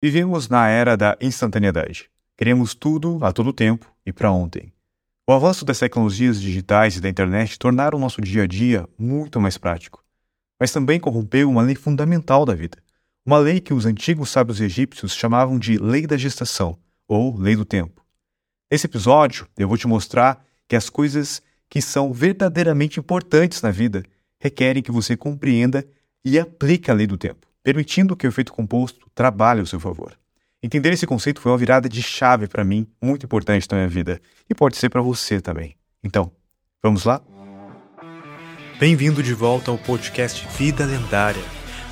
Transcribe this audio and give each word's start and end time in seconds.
Vivemos 0.00 0.48
na 0.48 0.68
era 0.68 0.96
da 0.96 1.18
instantaneidade. 1.20 2.08
Queremos 2.36 2.72
tudo 2.72 3.18
a 3.20 3.32
todo 3.32 3.52
tempo 3.52 3.92
e 4.06 4.12
para 4.12 4.30
ontem. 4.30 4.72
O 5.28 5.32
avanço 5.32 5.64
das 5.64 5.80
tecnologias 5.80 6.40
digitais 6.40 6.96
e 6.96 7.00
da 7.00 7.08
internet 7.08 7.58
tornaram 7.58 7.98
o 7.98 8.00
nosso 8.00 8.20
dia 8.20 8.44
a 8.44 8.46
dia 8.46 8.88
muito 8.96 9.40
mais 9.40 9.58
prático, 9.58 10.04
mas 10.58 10.70
também 10.70 11.00
corrompeu 11.00 11.50
uma 11.50 11.62
lei 11.62 11.74
fundamental 11.74 12.44
da 12.44 12.54
vida. 12.54 12.78
Uma 13.26 13.38
lei 13.38 13.58
que 13.58 13.74
os 13.74 13.86
antigos 13.86 14.30
sábios 14.30 14.60
egípcios 14.60 15.16
chamavam 15.16 15.58
de 15.58 15.76
lei 15.78 16.06
da 16.06 16.16
gestação, 16.16 16.78
ou 17.08 17.36
lei 17.36 17.56
do 17.56 17.64
tempo. 17.64 18.00
Nesse 18.70 18.86
episódio, 18.86 19.48
eu 19.58 19.66
vou 19.66 19.76
te 19.76 19.88
mostrar 19.88 20.46
que 20.68 20.76
as 20.76 20.88
coisas 20.88 21.42
que 21.68 21.82
são 21.82 22.12
verdadeiramente 22.12 23.00
importantes 23.00 23.60
na 23.62 23.72
vida 23.72 24.04
requerem 24.38 24.80
que 24.80 24.92
você 24.92 25.16
compreenda 25.16 25.84
e 26.24 26.38
aplique 26.38 26.88
a 26.88 26.94
lei 26.94 27.08
do 27.08 27.18
tempo 27.18 27.47
permitindo 27.68 28.16
que 28.16 28.26
o 28.26 28.30
efeito 28.30 28.50
composto 28.50 29.10
trabalhe 29.14 29.60
ao 29.60 29.66
seu 29.66 29.78
favor. 29.78 30.18
Entender 30.62 30.90
esse 30.90 31.06
conceito 31.06 31.38
foi 31.38 31.52
uma 31.52 31.58
virada 31.58 31.86
de 31.86 32.02
chave 32.02 32.48
para 32.48 32.64
mim, 32.64 32.86
muito 32.98 33.26
importante 33.26 33.68
na 33.70 33.76
minha 33.76 33.88
vida, 33.88 34.22
e 34.48 34.54
pode 34.54 34.78
ser 34.78 34.88
para 34.88 35.02
você 35.02 35.38
também. 35.38 35.76
Então, 36.02 36.32
vamos 36.82 37.04
lá? 37.04 37.20
Bem-vindo 38.80 39.22
de 39.22 39.34
volta 39.34 39.70
ao 39.70 39.76
podcast 39.76 40.48
Vida 40.56 40.86
Lendária. 40.86 41.42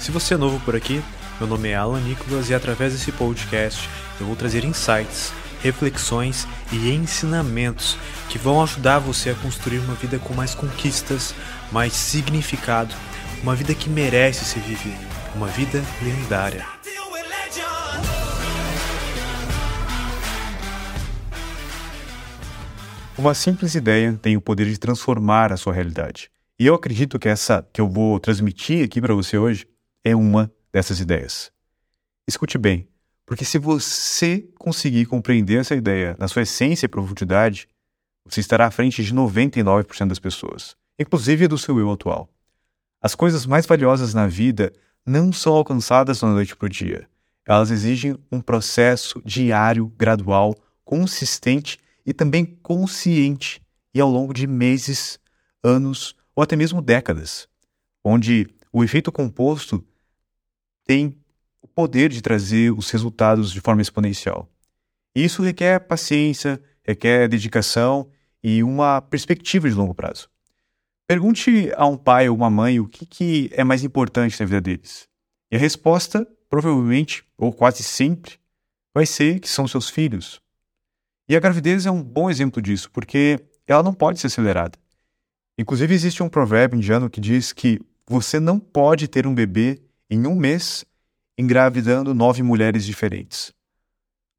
Se 0.00 0.10
você 0.10 0.32
é 0.32 0.38
novo 0.38 0.58
por 0.64 0.74
aqui, 0.74 1.02
meu 1.38 1.46
nome 1.46 1.68
é 1.68 1.76
Alan 1.76 2.00
Nicolas 2.00 2.48
e 2.48 2.54
através 2.54 2.94
desse 2.94 3.12
podcast 3.12 3.86
eu 4.18 4.24
vou 4.24 4.34
trazer 4.34 4.64
insights, 4.64 5.30
reflexões 5.62 6.48
e 6.72 6.90
ensinamentos 6.90 7.98
que 8.30 8.38
vão 8.38 8.62
ajudar 8.62 8.98
você 8.98 9.28
a 9.28 9.34
construir 9.34 9.80
uma 9.80 9.94
vida 9.94 10.18
com 10.18 10.32
mais 10.32 10.54
conquistas, 10.54 11.34
mais 11.70 11.92
significado, 11.92 12.94
uma 13.42 13.54
vida 13.54 13.74
que 13.74 13.90
merece 13.90 14.42
ser 14.42 14.60
vivida 14.60 15.15
uma 15.36 15.48
vida 15.48 15.82
lendária. 16.02 16.66
Uma 23.18 23.34
simples 23.34 23.74
ideia 23.74 24.14
tem 24.14 24.34
o 24.34 24.40
poder 24.40 24.64
de 24.64 24.78
transformar 24.78 25.52
a 25.52 25.58
sua 25.58 25.74
realidade. 25.74 26.30
E 26.58 26.64
eu 26.64 26.74
acredito 26.74 27.18
que 27.18 27.28
essa 27.28 27.68
que 27.70 27.82
eu 27.82 27.86
vou 27.86 28.18
transmitir 28.18 28.82
aqui 28.82 28.98
para 28.98 29.12
você 29.12 29.36
hoje 29.36 29.68
é 30.02 30.16
uma 30.16 30.50
dessas 30.72 31.00
ideias. 31.00 31.52
Escute 32.26 32.56
bem, 32.56 32.88
porque 33.26 33.44
se 33.44 33.58
você 33.58 34.48
conseguir 34.58 35.04
compreender 35.04 35.60
essa 35.60 35.74
ideia 35.74 36.16
na 36.18 36.28
sua 36.28 36.42
essência 36.42 36.86
e 36.86 36.88
profundidade, 36.88 37.68
você 38.24 38.40
estará 38.40 38.68
à 38.68 38.70
frente 38.70 39.04
de 39.04 39.14
99% 39.14 40.08
das 40.08 40.18
pessoas, 40.18 40.74
inclusive 40.98 41.46
do 41.46 41.58
seu 41.58 41.78
eu 41.78 41.92
atual. 41.92 42.26
As 43.02 43.14
coisas 43.14 43.44
mais 43.44 43.66
valiosas 43.66 44.14
na 44.14 44.26
vida 44.26 44.72
não 45.06 45.32
são 45.32 45.54
alcançadas 45.54 46.20
da 46.20 46.26
noite 46.26 46.56
para 46.56 46.66
o 46.66 46.68
dia. 46.68 47.08
Elas 47.46 47.70
exigem 47.70 48.18
um 48.30 48.40
processo 48.40 49.22
diário, 49.24 49.86
gradual, 49.96 50.56
consistente 50.84 51.78
e 52.04 52.12
também 52.12 52.44
consciente, 52.44 53.62
e 53.94 54.00
ao 54.00 54.10
longo 54.10 54.34
de 54.34 54.46
meses, 54.46 55.18
anos 55.62 56.16
ou 56.34 56.42
até 56.42 56.56
mesmo 56.56 56.82
décadas, 56.82 57.48
onde 58.04 58.48
o 58.72 58.82
efeito 58.82 59.12
composto 59.12 59.82
tem 60.84 61.16
o 61.62 61.68
poder 61.68 62.10
de 62.10 62.20
trazer 62.20 62.72
os 62.72 62.90
resultados 62.90 63.52
de 63.52 63.60
forma 63.60 63.80
exponencial. 63.80 64.48
Isso 65.14 65.42
requer 65.42 65.80
paciência, 65.80 66.60
requer 66.84 67.28
dedicação 67.28 68.08
e 68.42 68.62
uma 68.62 69.00
perspectiva 69.00 69.68
de 69.68 69.74
longo 69.74 69.94
prazo. 69.94 70.28
Pergunte 71.08 71.72
a 71.76 71.86
um 71.86 71.96
pai 71.96 72.28
ou 72.28 72.36
uma 72.36 72.50
mãe 72.50 72.80
o 72.80 72.88
que, 72.88 73.06
que 73.06 73.50
é 73.52 73.62
mais 73.62 73.84
importante 73.84 74.40
na 74.40 74.46
vida 74.46 74.60
deles. 74.60 75.08
E 75.52 75.56
a 75.56 75.58
resposta, 75.58 76.26
provavelmente, 76.50 77.24
ou 77.38 77.52
quase 77.52 77.84
sempre, 77.84 78.40
vai 78.92 79.06
ser 79.06 79.38
que 79.38 79.48
são 79.48 79.68
seus 79.68 79.88
filhos. 79.88 80.40
E 81.28 81.36
a 81.36 81.40
gravidez 81.40 81.86
é 81.86 81.90
um 81.92 82.02
bom 82.02 82.28
exemplo 82.28 82.60
disso, 82.60 82.90
porque 82.90 83.38
ela 83.68 83.84
não 83.84 83.94
pode 83.94 84.18
ser 84.18 84.26
acelerada. 84.26 84.76
Inclusive, 85.56 85.94
existe 85.94 86.24
um 86.24 86.28
provérbio 86.28 86.76
indiano 86.76 87.08
que 87.08 87.20
diz 87.20 87.52
que 87.52 87.80
você 88.04 88.40
não 88.40 88.58
pode 88.58 89.06
ter 89.06 89.28
um 89.28 89.34
bebê 89.34 89.80
em 90.10 90.26
um 90.26 90.34
mês 90.34 90.84
engravidando 91.38 92.14
nove 92.14 92.42
mulheres 92.42 92.84
diferentes. 92.84 93.52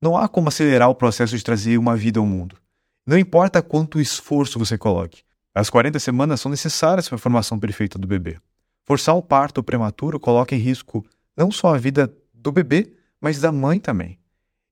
Não 0.02 0.18
há 0.18 0.28
como 0.28 0.50
acelerar 0.50 0.90
o 0.90 0.96
processo 0.96 1.38
de 1.38 1.44
trazer 1.44 1.78
uma 1.78 1.96
vida 1.96 2.20
ao 2.20 2.26
mundo. 2.26 2.58
Não 3.06 3.18
importa 3.18 3.62
quanto 3.62 4.02
esforço 4.02 4.60
você 4.60 4.78
coloque. 4.78 5.24
As 5.58 5.72
40 5.72 5.98
semanas 5.98 6.40
são 6.40 6.52
necessárias 6.52 7.10
para 7.10 7.16
a 7.16 7.20
formação 7.20 7.58
perfeita 7.58 7.98
do 7.98 8.08
bebê. 8.08 8.38
Forçar 8.86 9.16
o 9.16 9.24
parto 9.24 9.64
prematuro 9.64 10.20
coloca 10.20 10.54
em 10.54 10.60
risco 10.60 11.04
não 11.36 11.50
só 11.50 11.74
a 11.74 11.80
vida 11.80 12.14
do 12.32 12.52
bebê, 12.52 12.94
mas 13.20 13.42
da 13.42 13.52
mãe 13.52 13.80
também. 13.80 14.20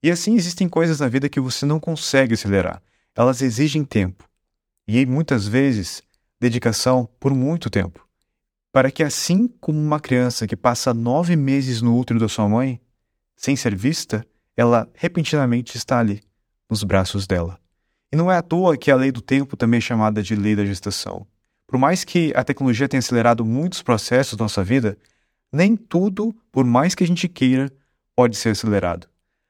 E 0.03 0.11
assim 0.11 0.35
existem 0.35 0.69
coisas 0.69 0.99
na 0.99 1.07
vida 1.07 1.27
que 1.27 1.39
você 1.39 1.65
não 1.65 1.79
consegue 1.79 2.35
acelerar. 2.35 2.83
Elas 3.15 3.41
exigem 3.41 3.83
tempo. 3.83 4.29
E 4.87 5.03
muitas 5.07 5.47
vezes, 5.47 6.03
dedicação 6.39 7.09
por 7.19 7.33
muito 7.33 7.67
tempo. 7.67 8.07
Para 8.71 8.91
que 8.91 9.01
assim 9.01 9.47
como 9.59 9.79
uma 9.79 9.99
criança 9.99 10.45
que 10.45 10.55
passa 10.55 10.93
nove 10.93 11.35
meses 11.35 11.81
no 11.81 11.97
útero 11.97 12.19
da 12.19 12.29
sua 12.29 12.47
mãe, 12.47 12.79
sem 13.35 13.55
ser 13.55 13.75
vista, 13.75 14.23
ela 14.55 14.87
repentinamente 14.93 15.77
está 15.77 15.97
ali, 15.97 16.21
nos 16.69 16.83
braços 16.83 17.25
dela. 17.25 17.59
E 18.15 18.17
não 18.17 18.31
é 18.31 18.37
à 18.37 18.41
toa 18.41 18.77
que 18.77 18.89
a 18.89 18.95
lei 18.95 19.11
do 19.11 19.19
tempo 19.19 19.57
também 19.57 19.79
é 19.79 19.81
chamada 19.81 20.23
de 20.23 20.37
lei 20.37 20.55
da 20.55 20.63
gestação. 20.63 21.27
Por 21.67 21.77
mais 21.77 22.05
que 22.05 22.31
a 22.33 22.45
tecnologia 22.45 22.87
tenha 22.87 22.99
acelerado 22.99 23.43
muitos 23.43 23.81
processos 23.81 24.37
da 24.37 24.45
nossa 24.45 24.63
vida, 24.63 24.97
nem 25.51 25.75
tudo, 25.75 26.33
por 26.49 26.63
mais 26.63 26.95
que 26.95 27.03
a 27.03 27.07
gente 27.07 27.27
queira, 27.27 27.69
pode 28.15 28.37
ser 28.37 28.51
acelerado. 28.51 29.09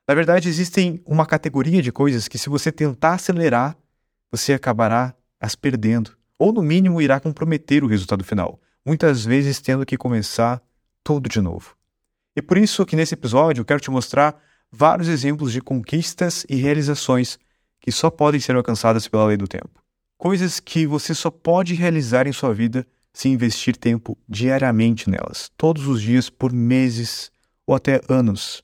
Na 0.10 0.16
verdade, 0.16 0.50
existem 0.50 1.00
uma 1.06 1.28
categoria 1.28 1.80
de 1.80 1.92
coisas 1.92 2.28
que, 2.28 2.40
se 2.40 2.50
você 2.50 2.72
tentar 2.72 3.14
acelerar, 3.14 3.78
você 4.32 4.54
acabará 4.54 5.14
as 5.40 5.54
perdendo, 5.54 6.18
ou 6.40 6.52
no 6.52 6.64
mínimo 6.64 7.00
irá 7.00 7.20
comprometer 7.20 7.84
o 7.84 7.88
resultado 7.88 8.24
final, 8.24 8.60
muitas 8.84 9.24
vezes 9.24 9.62
tendo 9.62 9.86
que 9.86 9.96
começar 9.96 10.60
tudo 11.04 11.30
de 11.30 11.40
novo. 11.40 11.76
E 12.36 12.42
por 12.42 12.58
isso 12.58 12.84
que 12.84 12.96
nesse 12.96 13.14
episódio 13.14 13.62
eu 13.62 13.66
quero 13.66 13.80
te 13.80 13.92
mostrar 13.92 14.42
vários 14.72 15.08
exemplos 15.08 15.52
de 15.52 15.62
conquistas 15.62 16.48
e 16.50 16.56
realizações 16.56 17.38
que 17.80 17.92
só 17.92 18.10
podem 18.10 18.40
ser 18.40 18.56
alcançadas 18.56 19.08
pela 19.08 19.26
lei 19.26 19.38
do 19.38 19.48
tempo. 19.48 19.82
Coisas 20.18 20.60
que 20.60 20.88
você 20.88 21.14
só 21.14 21.30
pode 21.30 21.74
realizar 21.74 22.28
em 22.28 22.34
sua 22.34 22.54
vida 22.54 22.86
se 23.14 23.30
investir 23.30 23.78
tempo 23.78 24.18
diariamente 24.28 25.10
nelas, 25.10 25.50
todos 25.56 25.88
os 25.88 26.02
dias, 26.02 26.30
por 26.30 26.52
meses 26.52 27.32
ou 27.66 27.74
até 27.74 28.02
anos. 28.10 28.64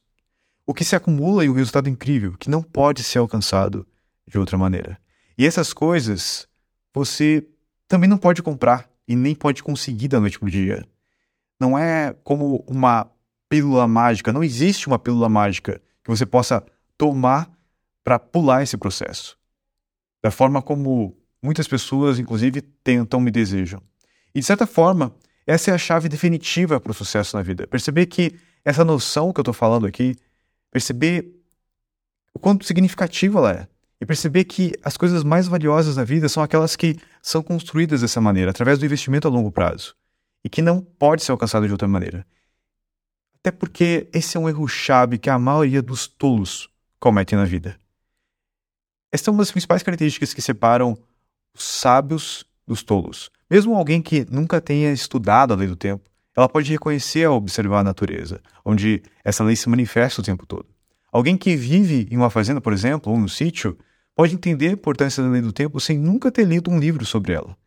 O 0.66 0.74
que 0.74 0.84
se 0.84 0.96
acumula 0.96 1.46
em 1.46 1.50
um 1.50 1.54
resultado 1.54 1.90
incrível 1.90 2.36
que 2.38 2.50
não 2.50 2.62
pode 2.62 3.04
ser 3.04 3.20
alcançado 3.20 3.88
de 4.28 4.38
outra 4.38 4.58
maneira. 4.58 4.98
E 5.38 5.46
essas 5.46 5.74
coisas 5.74 6.48
você 6.94 7.46
também 7.88 8.10
não 8.10 8.18
pode 8.18 8.44
comprar 8.44 8.90
e 9.08 9.16
nem 9.16 9.34
pode 9.34 9.64
conseguir 9.64 10.08
da 10.08 10.20
noite 10.20 10.40
para 10.40 10.48
o 10.48 10.52
dia. 10.52 10.86
Não 11.60 11.78
é 11.78 12.16
como 12.24 12.64
uma 12.68 13.10
pílula 13.50 13.88
mágica, 13.88 14.32
não 14.32 14.44
existe 14.44 14.88
uma 14.88 15.00
pílula 15.00 15.28
mágica 15.28 15.82
que 16.04 16.10
você 16.10 16.26
possa 16.26 16.64
tomar 16.98 17.52
para 18.04 18.20
pular 18.20 18.64
esse 18.64 18.78
processo. 18.78 19.38
Da 20.24 20.32
forma 20.32 20.62
como 20.62 21.18
muitas 21.42 21.68
pessoas, 21.68 22.20
inclusive, 22.20 22.62
tentam 22.62 23.20
me 23.20 23.32
desejam. 23.32 23.82
E 24.34 24.40
de 24.40 24.46
certa 24.46 24.66
forma, 24.66 25.14
essa 25.46 25.72
é 25.72 25.74
a 25.74 25.78
chave 25.78 26.08
definitiva 26.08 26.80
para 26.80 26.92
o 26.92 26.96
sucesso 26.96 27.36
na 27.36 27.44
vida. 27.44 27.68
Perceber 27.68 28.06
que 28.06 28.36
essa 28.64 28.86
noção 28.86 29.34
que 29.34 29.40
eu 29.40 29.44
estou 29.44 29.54
falando 29.54 29.86
aqui, 29.88 30.16
perceber 30.72 31.42
o 32.34 32.40
quanto 32.40 32.66
significativa 32.66 33.40
ela 33.40 33.52
é. 33.52 33.68
E 34.00 34.06
perceber 34.06 34.46
que 34.46 34.74
as 34.84 34.98
coisas 34.98 35.24
mais 35.24 35.48
valiosas 35.48 35.98
na 35.98 36.04
vida 36.04 36.28
são 36.28 36.42
aquelas 36.42 36.76
que 36.76 36.98
são 37.22 37.44
construídas 37.44 38.02
dessa 38.02 38.20
maneira, 38.20 38.50
através 38.50 38.80
do 38.80 38.86
investimento 38.86 39.28
a 39.28 39.32
longo 39.32 39.52
prazo. 39.52 39.96
E 40.44 40.50
que 40.50 40.62
não 40.62 40.82
pode 40.82 41.24
ser 41.24 41.32
alcançado 41.32 41.68
de 41.68 41.72
outra 41.72 41.88
maneira. 41.88 42.26
Até 43.40 43.52
porque 43.52 44.08
esse 44.14 44.38
é 44.38 44.40
um 44.40 44.50
erro 44.50 44.68
chave 44.68 45.18
que 45.18 45.30
a 45.30 45.38
maioria 45.38 45.82
dos 45.82 46.08
tolos 46.08 46.70
cometem 47.00 47.38
na 47.38 47.46
vida. 47.46 47.78
Esta 49.12 49.30
é 49.30 49.32
uma 49.32 49.40
das 49.40 49.52
principais 49.52 49.84
características 49.84 50.34
que 50.34 50.42
separam 50.42 50.98
os 51.54 51.64
sábios 51.64 52.46
dos 52.66 52.82
tolos. 52.82 53.30
Mesmo 53.50 53.76
alguém 53.76 54.02
que 54.02 54.26
nunca 54.32 54.62
tenha 54.62 54.94
estudado 54.94 55.54
a 55.54 55.58
lei 55.58 55.68
do 55.68 55.76
tempo, 55.76 56.10
ela 56.36 56.48
pode 56.48 56.72
reconhecer 56.72 57.26
ao 57.26 57.36
observar 57.36 57.80
a 57.80 57.84
natureza, 57.84 58.40
onde 58.64 59.04
essa 59.24 59.44
lei 59.44 59.56
se 59.58 59.68
manifesta 59.68 60.22
o 60.22 60.24
tempo 60.24 60.46
todo. 60.46 60.66
Alguém 61.12 61.36
que 61.36 61.58
vive 61.58 62.08
em 62.10 62.16
uma 62.16 62.30
fazenda, 62.30 62.62
por 62.62 62.72
exemplo, 62.72 63.12
ou 63.12 63.20
no 63.20 63.28
sítio, 63.28 63.78
pode 64.16 64.34
entender 64.34 64.70
a 64.70 64.74
importância 64.74 65.22
da 65.22 65.28
lei 65.28 65.42
do 65.42 65.52
tempo 65.52 65.78
sem 65.82 65.98
nunca 65.98 66.32
ter 66.32 66.46
lido 66.46 66.72
um 66.72 66.80
livro 66.80 67.06
sobre 67.06 67.34
ela. 67.34 67.58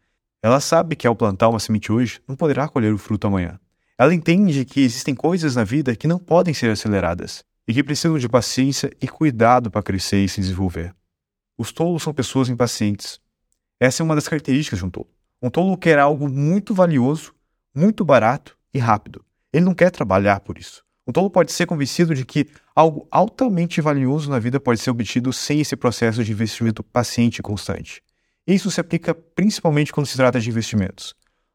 Ela 0.43 0.61
sabe 0.61 0.97
que 0.97 1.07
ao 1.07 1.15
plantar 1.15 1.51
uma 1.51 1.61
semente 1.61 1.93
hoje, 1.93 2.21
não 2.27 2.37
poderá 2.37 2.67
colher 2.69 2.93
o 2.93 2.99
fruto 2.99 3.27
amanhã. 3.27 3.61
Ela 3.99 4.15
entende 4.15 4.65
que 4.65 4.81
existem 4.81 5.15
coisas 5.15 5.57
na 5.57 5.65
vida 5.65 5.95
que 5.95 6.09
não 6.09 6.19
podem 6.19 6.55
ser 6.55 6.71
aceleradas 6.71 7.45
e 7.69 7.75
que 7.75 7.85
precisam 7.85 8.19
de 8.19 8.29
paciência 8.31 8.91
e 9.01 9.07
cuidado 9.07 9.71
para 9.71 9.83
crescer 9.83 10.25
e 10.25 10.29
se 10.29 10.41
desenvolver. 10.41 10.95
Os 11.57 11.71
tolos 11.73 12.03
são 12.03 12.13
pessoas 12.13 12.49
impacientes. 12.49 13.21
Essa 13.79 14.03
é 14.03 14.05
uma 14.05 14.15
das 14.15 14.27
características 14.27 14.79
de 14.79 14.85
um 14.85 14.91
tolo. 14.91 15.09
Um 15.41 15.51
tolo 15.51 15.77
quer 15.77 15.99
algo 15.99 16.29
muito 16.29 16.75
valioso, 16.75 17.35
muito 17.75 18.05
barato 18.05 18.57
e 18.73 18.79
rápido. 18.79 19.25
Ele 19.53 19.65
não 19.65 19.75
quer 19.75 19.91
trabalhar 19.91 20.41
por 20.41 20.59
isso. 20.59 20.83
Um 21.07 21.13
tolo 21.13 21.31
pode 21.31 21.53
ser 21.53 21.67
convencido 21.67 22.15
de 22.15 22.25
que 22.25 22.49
algo 22.75 23.07
altamente 23.11 23.81
valioso 23.81 24.31
na 24.31 24.39
vida 24.39 24.59
pode 24.59 24.81
ser 24.81 24.91
obtido 24.91 25.33
sem 25.33 25.61
esse 25.61 25.77
processo 25.77 26.25
de 26.25 26.33
investimento 26.33 26.83
paciente 26.83 27.39
e 27.39 27.43
constante. 27.43 28.03
Isso 28.47 28.71
se 28.71 28.81
aplica 28.81 29.15
principalmente 29.15 29.93
quando 29.93 30.07
se 30.07 30.17
trata 30.17 30.41
de 30.41 30.49
investimentos. 30.49 31.15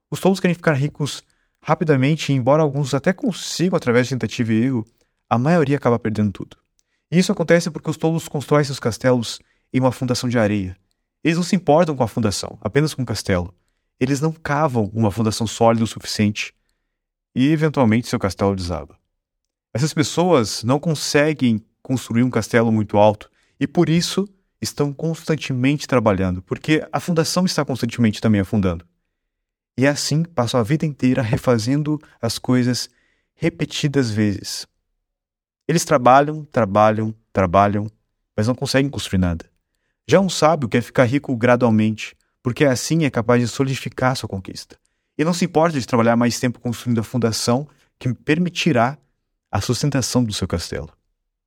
Os 0.09 0.19
tolos 0.19 0.39
querem 0.39 0.55
ficar 0.55 0.73
ricos 0.73 1.23
rapidamente, 1.61 2.31
e 2.31 2.35
embora 2.35 2.63
alguns 2.63 2.93
até 2.93 3.11
consigam 3.11 3.75
através 3.75 4.07
de 4.07 4.15
tentativa 4.15 4.53
e 4.53 4.63
erro, 4.63 4.85
a 5.29 5.37
maioria 5.37 5.77
acaba 5.77 5.99
perdendo 5.99 6.31
tudo. 6.31 6.57
E 7.11 7.17
isso 7.17 7.31
acontece 7.31 7.69
porque 7.69 7.89
os 7.89 7.97
tolos 7.97 8.27
constroem 8.27 8.63
seus 8.63 8.79
castelos 8.79 9.39
em 9.73 9.79
uma 9.79 9.91
fundação 9.91 10.29
de 10.29 10.37
areia. 10.37 10.75
Eles 11.23 11.37
não 11.37 11.43
se 11.43 11.55
importam 11.55 11.95
com 11.95 12.03
a 12.03 12.07
fundação, 12.07 12.57
apenas 12.61 12.93
com 12.93 13.01
o 13.01 13.05
castelo. 13.05 13.53
Eles 13.99 14.21
não 14.21 14.31
cavam 14.31 14.89
uma 14.93 15.11
fundação 15.11 15.45
sólida 15.45 15.83
o 15.83 15.87
suficiente 15.87 16.53
e, 17.35 17.51
eventualmente, 17.51 18.07
seu 18.07 18.17
castelo 18.17 18.55
desaba. 18.55 18.97
Essas 19.73 19.93
pessoas 19.93 20.63
não 20.63 20.79
conseguem 20.79 21.63
construir 21.81 22.23
um 22.23 22.29
castelo 22.29 22.71
muito 22.71 22.97
alto 22.97 23.29
e, 23.59 23.67
por 23.67 23.89
isso, 23.89 24.27
estão 24.61 24.93
constantemente 24.93 25.87
trabalhando, 25.87 26.41
porque 26.41 26.85
a 26.91 26.99
fundação 26.99 27.45
está 27.45 27.63
constantemente 27.63 28.21
também 28.21 28.41
afundando. 28.41 28.85
E 29.77 29.87
assim 29.87 30.23
passam 30.23 30.59
a 30.59 30.63
vida 30.63 30.85
inteira 30.85 31.21
refazendo 31.21 31.99
as 32.21 32.37
coisas 32.37 32.89
repetidas 33.33 34.11
vezes. 34.11 34.67
Eles 35.67 35.85
trabalham, 35.85 36.43
trabalham, 36.43 37.15
trabalham, 37.31 37.89
mas 38.35 38.47
não 38.47 38.55
conseguem 38.55 38.89
construir 38.89 39.19
nada. 39.19 39.48
Já 40.09 40.19
um 40.19 40.27
sábio 40.27 40.67
quer 40.67 40.81
ficar 40.81 41.03
rico 41.03 41.37
gradualmente, 41.37 42.17
porque 42.41 42.65
assim 42.65 43.05
é 43.05 43.11
capaz 43.11 43.43
de 43.43 43.47
solidificar 43.47 44.15
sua 44.15 44.27
conquista. 44.27 44.75
E 45.15 45.23
não 45.23 45.35
se 45.35 45.45
importa 45.45 45.79
de 45.79 45.85
trabalhar 45.85 46.15
mais 46.15 46.39
tempo 46.39 46.59
construindo 46.59 46.97
a 46.97 47.03
fundação 47.03 47.67
que 47.99 48.11
permitirá 48.11 48.97
a 49.51 49.61
sustentação 49.61 50.23
do 50.23 50.33
seu 50.33 50.47
castelo. 50.47 50.89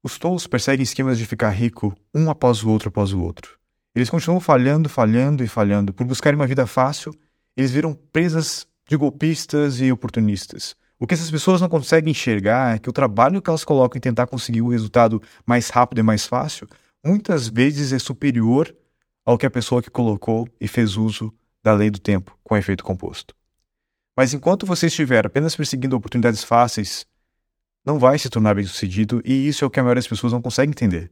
Os 0.01 0.17
tolos 0.17 0.47
perseguem 0.47 0.85
esquemas 0.85 1.19
de 1.19 1.27
ficar 1.27 1.51
rico 1.51 1.93
um 2.15 2.31
após 2.31 2.63
o 2.63 2.71
outro 2.71 2.89
após 2.89 3.13
o 3.13 3.21
outro. 3.21 3.59
Eles 3.97 4.09
continuam 4.09 4.39
falhando, 4.39 4.89
falhando 4.89 5.43
e 5.43 5.49
falhando. 5.49 5.93
Por 5.93 6.07
buscarem 6.07 6.39
uma 6.39 6.47
vida 6.47 6.65
fácil, 6.65 7.13
eles 7.57 7.73
viram 7.73 7.99
presas 8.13 8.65
de 8.89 8.97
golpistas 8.97 9.81
e 9.81 9.91
oportunistas. 9.91 10.77
O 11.01 11.07
que 11.09 11.15
essas 11.15 11.33
pessoas 11.33 11.61
não 11.61 11.69
conseguem 11.69 12.13
enxergar 12.13 12.77
é 12.77 12.79
que 12.79 12.89
o 12.89 12.93
trabalho 12.93 13.43
que 13.43 13.51
elas 13.51 13.65
colocam 13.65 13.99
em 13.99 14.01
tentar 14.01 14.29
conseguir 14.29 14.63
o 14.63 14.69
resultado 14.69 15.21
mais 15.45 15.69
rápido 15.69 15.99
e 15.99 16.03
mais 16.05 16.29
fácil, 16.29 16.69
muitas 17.05 17.49
vezes 17.49 17.93
é 17.93 17.99
superior 17.99 18.75
ao 19.25 19.39
que 19.39 19.47
a 19.47 19.51
pessoa 19.51 19.83
que 19.83 19.91
colocou 19.91 20.49
e 20.61 20.67
fez 20.69 20.97
uso 20.97 21.33
da 21.63 21.73
lei 21.73 21.91
do 21.91 21.99
tempo 21.99 22.37
com 22.43 22.57
efeito 22.57 22.85
composto. 22.85 23.35
Mas 24.17 24.35
enquanto 24.35 24.67
você 24.67 24.87
estiver 24.87 25.27
apenas 25.27 25.57
perseguindo 25.57 25.97
oportunidades 25.97 26.45
fáceis, 26.45 27.07
não 27.85 27.99
vai 27.99 28.19
se 28.19 28.29
tornar 28.29 28.55
bem-sucedido, 28.55 29.21
e 29.25 29.49
isso 29.49 29.65
é 29.65 29.67
o 29.67 29.71
que 29.71 29.81
a 29.81 29.83
maioria 29.83 30.01
das 30.01 30.09
pessoas 30.09 30.33
não 30.33 30.43
consegue 30.43 30.71
entender. 30.71 31.11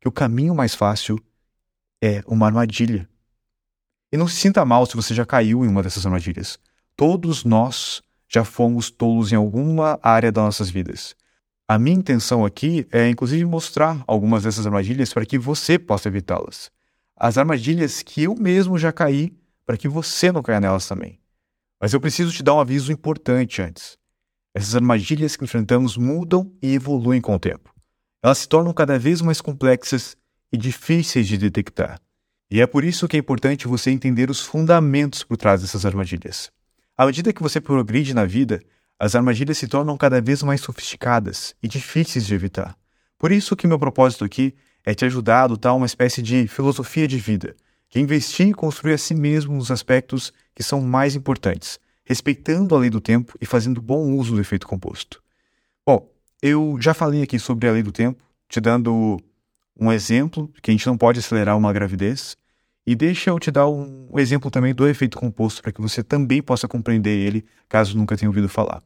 Que 0.00 0.08
o 0.08 0.12
caminho 0.12 0.54
mais 0.54 0.74
fácil 0.74 1.18
é 2.02 2.22
uma 2.26 2.46
armadilha. 2.46 3.08
E 4.12 4.16
não 4.16 4.26
se 4.26 4.36
sinta 4.36 4.64
mal 4.64 4.86
se 4.86 4.96
você 4.96 5.14
já 5.14 5.26
caiu 5.26 5.64
em 5.64 5.68
uma 5.68 5.82
dessas 5.82 6.06
armadilhas. 6.06 6.58
Todos 6.96 7.44
nós 7.44 8.02
já 8.28 8.44
fomos 8.44 8.90
tolos 8.90 9.32
em 9.32 9.36
alguma 9.36 9.98
área 10.02 10.32
das 10.32 10.44
nossas 10.44 10.70
vidas. 10.70 11.14
A 11.70 11.78
minha 11.78 11.98
intenção 11.98 12.46
aqui 12.46 12.86
é, 12.90 13.10
inclusive, 13.10 13.44
mostrar 13.44 14.02
algumas 14.06 14.44
dessas 14.44 14.64
armadilhas 14.64 15.12
para 15.12 15.26
que 15.26 15.38
você 15.38 15.78
possa 15.78 16.08
evitá-las. 16.08 16.70
As 17.14 17.36
armadilhas 17.36 18.02
que 18.02 18.22
eu 18.22 18.34
mesmo 18.34 18.78
já 18.78 18.90
caí, 18.90 19.36
para 19.66 19.76
que 19.76 19.86
você 19.86 20.32
não 20.32 20.42
caia 20.42 20.60
nelas 20.60 20.88
também. 20.88 21.20
Mas 21.78 21.92
eu 21.92 22.00
preciso 22.00 22.32
te 22.32 22.42
dar 22.42 22.54
um 22.54 22.60
aviso 22.60 22.90
importante 22.90 23.60
antes. 23.60 23.98
Essas 24.54 24.74
armadilhas 24.74 25.36
que 25.36 25.44
enfrentamos 25.44 25.98
mudam 25.98 26.50
e 26.62 26.72
evoluem 26.72 27.20
com 27.20 27.34
o 27.34 27.38
tempo. 27.38 27.70
Elas 28.22 28.38
se 28.38 28.48
tornam 28.48 28.72
cada 28.72 28.98
vez 28.98 29.20
mais 29.20 29.42
complexas 29.42 30.16
e 30.50 30.56
difíceis 30.56 31.28
de 31.28 31.36
detectar. 31.36 32.00
E 32.50 32.62
é 32.62 32.66
por 32.66 32.82
isso 32.82 33.06
que 33.06 33.16
é 33.18 33.20
importante 33.20 33.68
você 33.68 33.90
entender 33.90 34.30
os 34.30 34.40
fundamentos 34.40 35.22
por 35.22 35.36
trás 35.36 35.60
dessas 35.60 35.84
armadilhas. 35.84 36.50
À 36.96 37.04
medida 37.04 37.30
que 37.30 37.42
você 37.42 37.60
progride 37.60 38.14
na 38.14 38.24
vida, 38.24 38.58
as 38.98 39.14
armadilhas 39.14 39.58
se 39.58 39.68
tornam 39.68 39.96
cada 39.96 40.20
vez 40.20 40.42
mais 40.42 40.60
sofisticadas 40.60 41.54
e 41.62 41.68
difíceis 41.68 42.26
de 42.26 42.34
evitar. 42.34 42.76
Por 43.18 43.30
isso 43.30 43.54
que 43.54 43.66
meu 43.66 43.78
propósito 43.78 44.24
aqui 44.24 44.54
é 44.84 44.94
te 44.94 45.04
ajudar 45.04 45.40
a 45.40 45.44
adotar 45.44 45.76
uma 45.76 45.86
espécie 45.86 46.22
de 46.22 46.48
filosofia 46.48 47.06
de 47.06 47.18
vida, 47.18 47.54
que 47.88 48.00
investir 48.00 48.48
e 48.48 48.54
construir 48.54 48.94
a 48.94 48.98
si 48.98 49.14
mesmo 49.14 49.54
nos 49.54 49.70
aspectos 49.70 50.32
que 50.54 50.62
são 50.62 50.80
mais 50.80 51.14
importantes, 51.14 51.78
respeitando 52.04 52.74
a 52.74 52.78
lei 52.78 52.90
do 52.90 53.00
tempo 53.00 53.36
e 53.40 53.46
fazendo 53.46 53.80
bom 53.80 54.12
uso 54.14 54.34
do 54.34 54.40
efeito 54.40 54.66
composto. 54.66 55.22
Bom, 55.86 56.10
eu 56.42 56.76
já 56.80 56.94
falei 56.94 57.22
aqui 57.22 57.38
sobre 57.38 57.68
a 57.68 57.72
lei 57.72 57.82
do 57.82 57.92
tempo, 57.92 58.22
te 58.48 58.60
dando 58.60 59.18
um 59.78 59.92
exemplo 59.92 60.50
que 60.62 60.70
a 60.70 60.74
gente 60.74 60.86
não 60.86 60.96
pode 60.96 61.20
acelerar 61.20 61.56
uma 61.56 61.72
gravidez. 61.72 62.36
E 62.88 62.94
deixa 62.94 63.28
eu 63.28 63.38
te 63.38 63.50
dar 63.50 63.68
um 63.68 64.08
exemplo 64.16 64.50
também 64.50 64.74
do 64.74 64.88
efeito 64.88 65.18
composto 65.18 65.60
para 65.60 65.70
que 65.70 65.78
você 65.78 66.02
também 66.02 66.40
possa 66.40 66.66
compreender 66.66 67.10
ele, 67.10 67.44
caso 67.68 67.94
nunca 67.94 68.16
tenha 68.16 68.30
ouvido 68.30 68.48
falar. 68.48 68.82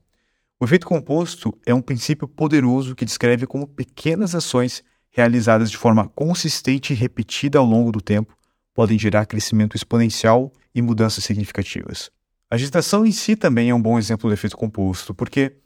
O 0.58 0.64
efeito 0.64 0.88
composto 0.88 1.56
é 1.64 1.72
um 1.72 1.81
princípio 1.81 2.26
poderoso 2.26 2.96
que 2.96 3.04
descreve 3.04 3.46
como 3.46 3.64
pequenas 3.64 4.34
ações 4.34 4.82
realizadas 5.08 5.70
de 5.70 5.76
forma 5.76 6.08
consistente 6.08 6.93
e 6.93 6.96
repetida 6.96 7.60
ao 7.60 7.64
longo 7.64 7.93
do 7.93 8.00
tempo 8.00 8.37
podem 8.75 8.99
gerar 8.99 9.25
crescimento 9.25 9.76
exponencial 9.76 10.52
e 10.75 10.82
mudanças 10.82 11.22
significativas. 11.22 12.10
A 12.50 12.56
gestação 12.56 13.06
em 13.06 13.12
si 13.12 13.37
também 13.37 13.70
é 13.70 13.75
um 13.75 13.81
bom 13.81 14.00
exemplo 14.00 14.28
do 14.28 14.34
efeito 14.34 14.56
composto, 14.56 15.14
porque 15.14 15.58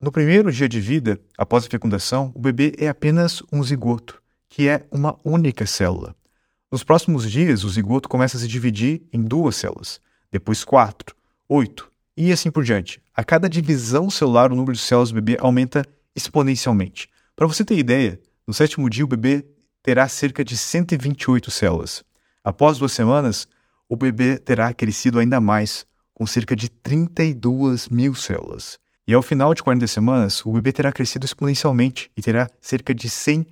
no 0.00 0.10
primeiro 0.10 0.50
dia 0.50 0.68
de 0.68 0.80
vida, 0.80 1.20
após 1.38 1.66
a 1.66 1.70
fecundação, 1.70 2.32
o 2.34 2.40
bebê 2.40 2.74
é 2.78 2.88
apenas 2.88 3.44
um 3.52 3.62
zigoto, 3.62 4.20
que 4.48 4.68
é 4.68 4.88
uma 4.90 5.16
única 5.24 5.64
célula. 5.66 6.16
Nos 6.74 6.82
próximos 6.82 7.30
dias, 7.30 7.62
o 7.62 7.68
zigoto 7.68 8.08
começa 8.08 8.36
a 8.36 8.40
se 8.40 8.48
dividir 8.48 9.02
em 9.12 9.22
duas 9.22 9.54
células, 9.54 10.00
depois 10.28 10.64
quatro, 10.64 11.14
oito 11.48 11.88
e 12.16 12.32
assim 12.32 12.50
por 12.50 12.64
diante. 12.64 13.00
A 13.14 13.22
cada 13.22 13.48
divisão 13.48 14.10
celular, 14.10 14.50
o 14.50 14.56
número 14.56 14.72
de 14.72 14.80
células 14.80 15.10
do 15.10 15.14
bebê 15.14 15.38
aumenta 15.40 15.86
exponencialmente. 16.16 17.08
Para 17.36 17.46
você 17.46 17.64
ter 17.64 17.78
ideia, 17.78 18.20
no 18.44 18.52
sétimo 18.52 18.90
dia 18.90 19.04
o 19.04 19.06
bebê 19.06 19.46
terá 19.84 20.08
cerca 20.08 20.44
de 20.44 20.56
128 20.56 21.48
células. 21.48 22.02
Após 22.42 22.76
duas 22.76 22.90
semanas, 22.90 23.46
o 23.88 23.94
bebê 23.94 24.36
terá 24.36 24.74
crescido 24.74 25.20
ainda 25.20 25.40
mais, 25.40 25.86
com 26.12 26.26
cerca 26.26 26.56
de 26.56 26.68
32 26.68 27.88
mil 27.88 28.16
células. 28.16 28.80
E 29.06 29.14
ao 29.14 29.22
final 29.22 29.54
de 29.54 29.62
40 29.62 29.86
semanas, 29.86 30.44
o 30.44 30.50
bebê 30.50 30.72
terá 30.72 30.90
crescido 30.90 31.24
exponencialmente 31.24 32.10
e 32.16 32.20
terá 32.20 32.50
cerca 32.60 32.92
de 32.92 33.08
100 33.08 33.46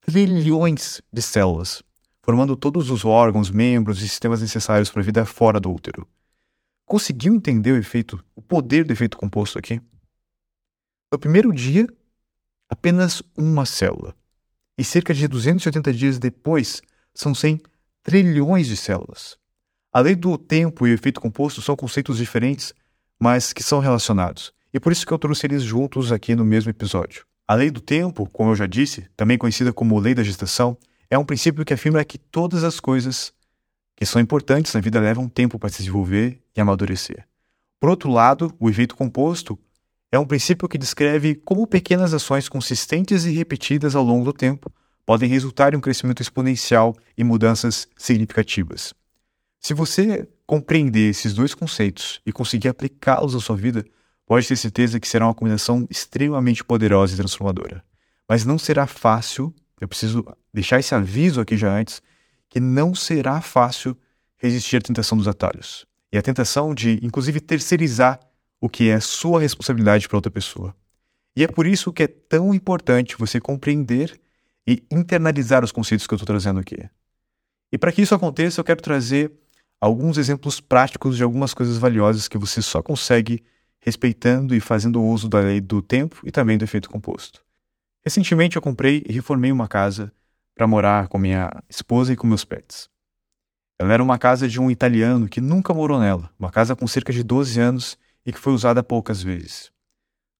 trilhões 0.00 1.02
de 1.12 1.20
células, 1.20 1.82
formando 2.24 2.56
todos 2.56 2.90
os 2.90 3.04
órgãos, 3.04 3.50
membros 3.50 4.00
e 4.00 4.08
sistemas 4.08 4.40
necessários 4.40 4.90
para 4.90 5.02
a 5.02 5.04
vida 5.04 5.26
fora 5.26 5.60
do 5.60 5.70
útero. 5.70 6.08
Conseguiu 6.86 7.34
entender 7.34 7.72
o 7.72 7.76
efeito, 7.76 8.24
o 8.34 8.40
poder 8.40 8.84
do 8.84 8.92
efeito 8.94 9.18
composto 9.18 9.58
aqui? 9.58 9.78
No 11.12 11.18
primeiro 11.18 11.52
dia, 11.52 11.86
apenas 12.66 13.22
uma 13.36 13.66
célula. 13.66 14.14
E 14.76 14.82
cerca 14.82 15.12
de 15.12 15.28
280 15.28 15.92
dias 15.92 16.18
depois, 16.18 16.80
são 17.14 17.34
100 17.34 17.60
trilhões 18.02 18.68
de 18.68 18.76
células. 18.76 19.36
A 19.92 20.00
lei 20.00 20.16
do 20.16 20.38
tempo 20.38 20.86
e 20.86 20.92
o 20.92 20.94
efeito 20.94 21.20
composto 21.20 21.60
são 21.60 21.76
conceitos 21.76 22.16
diferentes, 22.16 22.72
mas 23.20 23.52
que 23.52 23.62
são 23.62 23.80
relacionados. 23.80 24.50
E 24.72 24.80
por 24.80 24.90
isso 24.90 25.06
que 25.06 25.12
eu 25.12 25.18
trouxe 25.18 25.46
eles 25.46 25.62
juntos 25.62 26.10
aqui 26.10 26.34
no 26.34 26.44
mesmo 26.44 26.70
episódio. 26.70 27.26
A 27.46 27.54
lei 27.54 27.70
do 27.70 27.82
tempo, 27.82 28.26
como 28.32 28.50
eu 28.50 28.56
já 28.56 28.66
disse, 28.66 29.06
também 29.14 29.36
conhecida 29.36 29.74
como 29.74 29.98
lei 29.98 30.14
da 30.14 30.22
gestação, 30.22 30.76
é 31.14 31.18
um 31.18 31.24
princípio 31.24 31.64
que 31.64 31.72
afirma 31.72 32.04
que 32.04 32.18
todas 32.18 32.64
as 32.64 32.80
coisas 32.80 33.32
que 33.94 34.04
são 34.04 34.20
importantes 34.20 34.74
na 34.74 34.80
vida 34.80 34.98
levam 34.98 35.28
tempo 35.28 35.60
para 35.60 35.68
se 35.68 35.78
desenvolver 35.78 36.42
e 36.56 36.60
amadurecer. 36.60 37.24
Por 37.78 37.88
outro 37.88 38.10
lado, 38.10 38.52
o 38.58 38.68
efeito 38.68 38.96
composto 38.96 39.56
é 40.10 40.18
um 40.18 40.26
princípio 40.26 40.68
que 40.68 40.76
descreve 40.76 41.36
como 41.36 41.68
pequenas 41.68 42.12
ações 42.12 42.48
consistentes 42.48 43.24
e 43.26 43.30
repetidas 43.30 43.94
ao 43.94 44.02
longo 44.02 44.24
do 44.24 44.32
tempo 44.32 44.72
podem 45.06 45.28
resultar 45.28 45.72
em 45.72 45.76
um 45.76 45.80
crescimento 45.80 46.20
exponencial 46.20 46.96
e 47.16 47.22
mudanças 47.22 47.86
significativas. 47.96 48.92
Se 49.60 49.72
você 49.72 50.28
compreender 50.44 51.10
esses 51.10 51.32
dois 51.32 51.54
conceitos 51.54 52.20
e 52.26 52.32
conseguir 52.32 52.68
aplicá-los 52.68 53.36
à 53.36 53.40
sua 53.40 53.56
vida, 53.56 53.84
pode 54.26 54.48
ter 54.48 54.56
certeza 54.56 54.98
que 54.98 55.06
será 55.06 55.28
uma 55.28 55.34
combinação 55.34 55.86
extremamente 55.88 56.64
poderosa 56.64 57.14
e 57.14 57.16
transformadora. 57.16 57.84
Mas 58.28 58.44
não 58.44 58.58
será 58.58 58.84
fácil, 58.84 59.54
eu 59.80 59.88
preciso 59.88 60.24
deixar 60.52 60.78
esse 60.78 60.94
aviso 60.94 61.40
aqui 61.40 61.56
já 61.56 61.72
antes, 61.76 62.02
que 62.48 62.60
não 62.60 62.94
será 62.94 63.40
fácil 63.40 63.96
resistir 64.36 64.76
à 64.76 64.80
tentação 64.80 65.18
dos 65.18 65.28
atalhos. 65.28 65.86
E 66.12 66.18
a 66.18 66.22
tentação 66.22 66.74
de, 66.74 67.00
inclusive, 67.02 67.40
terceirizar 67.40 68.20
o 68.60 68.68
que 68.68 68.88
é 68.88 69.00
sua 69.00 69.40
responsabilidade 69.40 70.08
para 70.08 70.16
outra 70.16 70.30
pessoa. 70.30 70.74
E 71.36 71.42
é 71.42 71.48
por 71.48 71.66
isso 71.66 71.92
que 71.92 72.04
é 72.04 72.06
tão 72.06 72.54
importante 72.54 73.16
você 73.18 73.40
compreender 73.40 74.18
e 74.66 74.82
internalizar 74.90 75.64
os 75.64 75.72
conceitos 75.72 76.06
que 76.06 76.14
eu 76.14 76.16
estou 76.16 76.26
trazendo 76.26 76.60
aqui. 76.60 76.88
E 77.72 77.76
para 77.76 77.90
que 77.90 78.02
isso 78.02 78.14
aconteça, 78.14 78.60
eu 78.60 78.64
quero 78.64 78.80
trazer 78.80 79.32
alguns 79.80 80.16
exemplos 80.16 80.60
práticos 80.60 81.16
de 81.16 81.22
algumas 81.22 81.52
coisas 81.52 81.76
valiosas 81.76 82.28
que 82.28 82.38
você 82.38 82.62
só 82.62 82.82
consegue 82.82 83.44
respeitando 83.80 84.54
e 84.54 84.60
fazendo 84.60 85.02
uso 85.02 85.28
da 85.28 85.40
lei 85.40 85.60
do 85.60 85.82
tempo 85.82 86.20
e 86.24 86.30
também 86.30 86.56
do 86.56 86.64
efeito 86.64 86.88
composto. 86.88 87.43
Recentemente 88.04 88.56
eu 88.56 88.62
comprei 88.62 89.02
e 89.08 89.12
reformei 89.12 89.50
uma 89.50 89.66
casa 89.66 90.12
para 90.54 90.66
morar 90.66 91.08
com 91.08 91.16
minha 91.16 91.50
esposa 91.70 92.12
e 92.12 92.16
com 92.16 92.26
meus 92.26 92.44
pets. 92.44 92.88
Ela 93.78 93.94
era 93.94 94.02
uma 94.02 94.18
casa 94.18 94.46
de 94.46 94.60
um 94.60 94.70
italiano 94.70 95.28
que 95.28 95.40
nunca 95.40 95.72
morou 95.72 95.98
nela, 95.98 96.30
uma 96.38 96.50
casa 96.50 96.76
com 96.76 96.86
cerca 96.86 97.12
de 97.12 97.22
12 97.22 97.58
anos 97.58 97.98
e 98.24 98.32
que 98.32 98.38
foi 98.38 98.52
usada 98.52 98.82
poucas 98.82 99.22
vezes. 99.22 99.72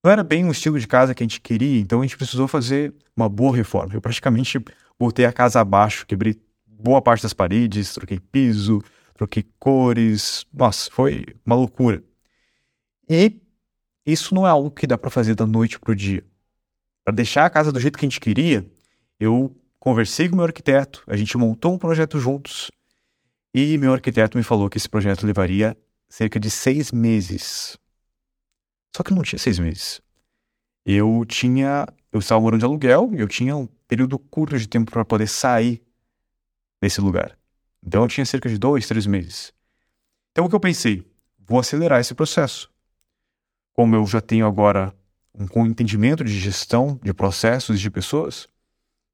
Não 0.04 0.10
era 0.10 0.22
bem 0.22 0.46
o 0.46 0.52
estilo 0.52 0.78
de 0.78 0.86
casa 0.86 1.14
que 1.14 1.22
a 1.22 1.24
gente 1.24 1.40
queria, 1.40 1.80
então 1.80 2.00
a 2.00 2.02
gente 2.02 2.18
precisou 2.18 2.46
fazer 2.46 2.94
uma 3.16 3.28
boa 3.28 3.56
reforma. 3.56 3.94
Eu 3.94 4.00
praticamente 4.02 4.62
botei 4.98 5.24
a 5.24 5.32
casa 5.32 5.60
abaixo, 5.60 6.06
quebrei 6.06 6.38
boa 6.66 7.00
parte 7.00 7.22
das 7.22 7.32
paredes, 7.32 7.94
troquei 7.94 8.20
piso, 8.20 8.82
troquei 9.14 9.44
cores. 9.58 10.44
Nossa, 10.52 10.90
foi 10.90 11.24
uma 11.46 11.56
loucura. 11.56 12.04
E 13.08 13.40
isso 14.04 14.34
não 14.34 14.46
é 14.46 14.50
algo 14.50 14.70
que 14.70 14.86
dá 14.86 14.98
para 14.98 15.10
fazer 15.10 15.34
da 15.34 15.46
noite 15.46 15.80
pro 15.80 15.96
dia. 15.96 16.22
Para 17.04 17.14
deixar 17.14 17.44
a 17.44 17.50
casa 17.50 17.70
do 17.70 17.78
jeito 17.78 17.98
que 17.98 18.06
a 18.06 18.08
gente 18.08 18.20
queria, 18.20 18.66
eu 19.20 19.54
conversei 19.78 20.28
com 20.28 20.36
meu 20.36 20.44
arquiteto, 20.44 21.04
a 21.06 21.16
gente 21.16 21.36
montou 21.36 21.74
um 21.74 21.78
projeto 21.78 22.18
juntos 22.18 22.70
e 23.52 23.76
meu 23.76 23.92
arquiteto 23.92 24.38
me 24.38 24.42
falou 24.42 24.70
que 24.70 24.78
esse 24.78 24.88
projeto 24.88 25.26
levaria 25.26 25.76
cerca 26.08 26.40
de 26.40 26.50
seis 26.50 26.90
meses. 26.90 27.78
Só 28.96 29.02
que 29.02 29.12
não 29.12 29.22
tinha 29.22 29.38
seis 29.38 29.58
meses. 29.58 30.00
Eu 30.84 31.24
tinha. 31.26 31.86
Eu 32.10 32.20
estava 32.20 32.40
morando 32.40 32.60
de 32.60 32.64
aluguel 32.64 33.10
e 33.12 33.20
eu 33.20 33.28
tinha 33.28 33.56
um 33.56 33.66
período 33.88 34.18
curto 34.18 34.58
de 34.58 34.68
tempo 34.68 34.90
para 34.90 35.04
poder 35.04 35.26
sair 35.26 35.82
desse 36.80 37.00
lugar. 37.00 37.36
Então 37.82 38.02
eu 38.02 38.08
tinha 38.08 38.24
cerca 38.24 38.48
de 38.48 38.56
dois, 38.56 38.86
três 38.86 39.06
meses. 39.06 39.52
Então 40.32 40.46
o 40.46 40.48
que 40.48 40.54
eu 40.54 40.60
pensei? 40.60 41.04
Vou 41.38 41.58
acelerar 41.58 42.00
esse 42.00 42.14
processo. 42.14 42.70
Como 43.72 43.94
eu 43.94 44.06
já 44.06 44.20
tenho 44.20 44.46
agora 44.46 44.94
um 45.34 45.66
entendimento 45.66 46.24
de 46.24 46.38
gestão 46.38 46.98
de 47.02 47.12
processos 47.12 47.76
e 47.76 47.82
de 47.82 47.90
pessoas, 47.90 48.46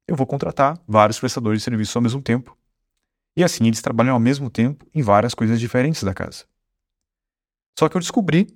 eu 0.07 0.15
vou 0.15 0.27
contratar 0.27 0.79
vários 0.87 1.19
prestadores 1.19 1.59
de 1.59 1.63
serviço 1.63 1.97
ao 1.97 2.01
mesmo 2.01 2.21
tempo. 2.21 2.57
E 3.35 3.43
assim 3.43 3.65
eles 3.65 3.81
trabalham 3.81 4.13
ao 4.13 4.19
mesmo 4.19 4.49
tempo 4.49 4.85
em 4.93 5.01
várias 5.01 5.33
coisas 5.33 5.59
diferentes 5.59 6.03
da 6.03 6.13
casa. 6.13 6.45
Só 7.77 7.87
que 7.87 7.95
eu 7.95 8.01
descobri 8.01 8.47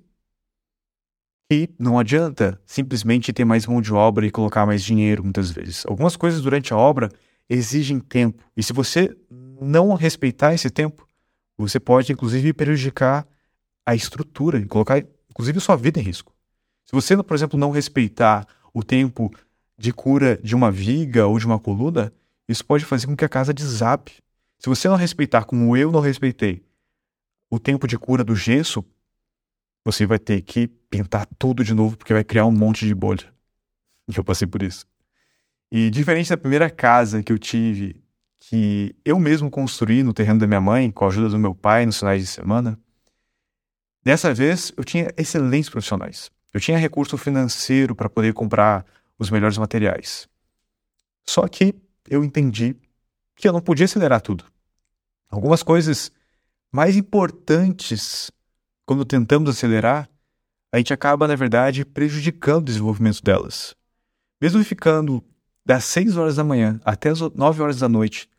que 1.50 1.70
não 1.78 1.98
adianta 1.98 2.60
simplesmente 2.66 3.32
ter 3.32 3.44
mais 3.44 3.66
mão 3.66 3.80
de 3.80 3.92
obra 3.92 4.26
e 4.26 4.30
colocar 4.30 4.66
mais 4.66 4.82
dinheiro 4.82 5.22
muitas 5.22 5.50
vezes. 5.50 5.86
Algumas 5.86 6.16
coisas 6.16 6.42
durante 6.42 6.72
a 6.72 6.76
obra 6.76 7.08
exigem 7.48 8.00
tempo. 8.00 8.44
E 8.56 8.62
se 8.62 8.72
você 8.72 9.16
não 9.30 9.94
respeitar 9.94 10.52
esse 10.52 10.68
tempo, 10.68 11.06
você 11.56 11.80
pode 11.80 12.12
inclusive 12.12 12.52
prejudicar 12.52 13.26
a 13.86 13.94
estrutura 13.94 14.58
e 14.58 14.66
colocar 14.66 14.98
inclusive 15.30 15.60
sua 15.60 15.76
vida 15.76 16.00
em 16.00 16.02
risco. 16.02 16.35
Se 16.86 16.92
você, 16.92 17.20
por 17.20 17.34
exemplo, 17.34 17.58
não 17.58 17.70
respeitar 17.70 18.46
o 18.72 18.82
tempo 18.82 19.30
de 19.76 19.92
cura 19.92 20.38
de 20.42 20.54
uma 20.54 20.70
viga 20.70 21.26
ou 21.26 21.38
de 21.38 21.44
uma 21.44 21.58
coluna, 21.58 22.12
isso 22.48 22.64
pode 22.64 22.84
fazer 22.84 23.06
com 23.06 23.16
que 23.16 23.24
a 23.24 23.28
casa 23.28 23.52
desabe. 23.52 24.12
Se 24.58 24.68
você 24.68 24.88
não 24.88 24.96
respeitar, 24.96 25.44
como 25.44 25.76
eu 25.76 25.90
não 25.90 26.00
respeitei, 26.00 26.64
o 27.50 27.58
tempo 27.58 27.86
de 27.86 27.98
cura 27.98 28.24
do 28.24 28.34
gesso, 28.34 28.84
você 29.84 30.06
vai 30.06 30.18
ter 30.18 30.40
que 30.42 30.68
pintar 30.68 31.26
tudo 31.38 31.64
de 31.64 31.74
novo 31.74 31.96
porque 31.96 32.12
vai 32.12 32.24
criar 32.24 32.46
um 32.46 32.52
monte 32.52 32.86
de 32.86 32.94
bolha. 32.94 33.32
E 34.08 34.16
eu 34.16 34.24
passei 34.24 34.46
por 34.46 34.62
isso. 34.62 34.86
E 35.70 35.90
diferente 35.90 36.30
da 36.30 36.36
primeira 36.36 36.70
casa 36.70 37.22
que 37.22 37.32
eu 37.32 37.38
tive, 37.38 38.00
que 38.38 38.94
eu 39.04 39.18
mesmo 39.18 39.50
construí 39.50 40.02
no 40.02 40.14
terreno 40.14 40.38
da 40.38 40.46
minha 40.46 40.60
mãe, 40.60 40.90
com 40.90 41.04
a 41.04 41.08
ajuda 41.08 41.28
do 41.30 41.38
meu 41.38 41.54
pai 41.54 41.84
nos 41.84 41.98
finais 41.98 42.22
de 42.22 42.28
semana, 42.28 42.78
dessa 44.04 44.32
vez 44.32 44.72
eu 44.76 44.84
tinha 44.84 45.12
excelentes 45.16 45.68
profissionais. 45.68 46.30
Eu 46.56 46.60
tinha 46.60 46.78
recurso 46.78 47.18
financeiro 47.18 47.94
para 47.94 48.08
poder 48.08 48.32
comprar 48.32 48.82
os 49.18 49.28
melhores 49.28 49.58
materiais. 49.58 50.26
Só 51.28 51.46
que 51.46 51.74
eu 52.08 52.24
entendi 52.24 52.74
que 53.34 53.46
eu 53.46 53.52
não 53.52 53.60
podia 53.60 53.84
acelerar 53.84 54.22
tudo. 54.22 54.42
Algumas 55.28 55.62
coisas 55.62 56.10
mais 56.72 56.96
importantes 56.96 58.30
quando 58.86 59.04
tentamos 59.04 59.50
acelerar, 59.50 60.08
a 60.72 60.78
gente 60.78 60.94
acaba, 60.94 61.28
na 61.28 61.36
verdade, 61.36 61.84
prejudicando 61.84 62.62
o 62.62 62.64
desenvolvimento 62.64 63.22
delas. 63.22 63.76
Mesmo 64.40 64.64
ficando 64.64 65.22
das 65.62 65.84
6 65.84 66.16
horas 66.16 66.36
da 66.36 66.44
manhã 66.44 66.80
até 66.86 67.10
as 67.10 67.20
9 67.20 67.62
horas 67.62 67.80
da 67.80 67.88
noite, 67.88 68.30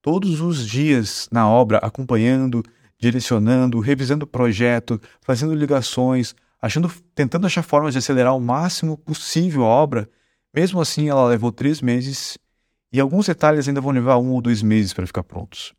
todos 0.00 0.40
os 0.40 0.64
dias 0.64 1.28
na 1.28 1.48
obra, 1.48 1.78
acompanhando, 1.78 2.62
direcionando, 2.96 3.80
revisando 3.80 4.22
o 4.22 4.28
projeto, 4.28 5.00
fazendo 5.20 5.52
ligações, 5.54 6.36
achando, 6.64 6.90
tentando 7.14 7.46
achar 7.46 7.62
formas 7.62 7.92
de 7.92 7.98
acelerar 7.98 8.34
o 8.34 8.40
máximo 8.40 8.96
possível 8.96 9.64
a 9.64 9.66
obra, 9.66 10.08
mesmo 10.52 10.80
assim 10.80 11.10
ela 11.10 11.28
levou 11.28 11.52
três 11.52 11.82
meses 11.82 12.38
e 12.90 12.98
alguns 12.98 13.26
detalhes 13.26 13.68
ainda 13.68 13.82
vão 13.82 13.92
levar 13.92 14.16
um 14.16 14.30
ou 14.30 14.40
dois 14.40 14.62
meses 14.62 14.94
para 14.94 15.06
ficar 15.06 15.22
prontos. 15.24 15.74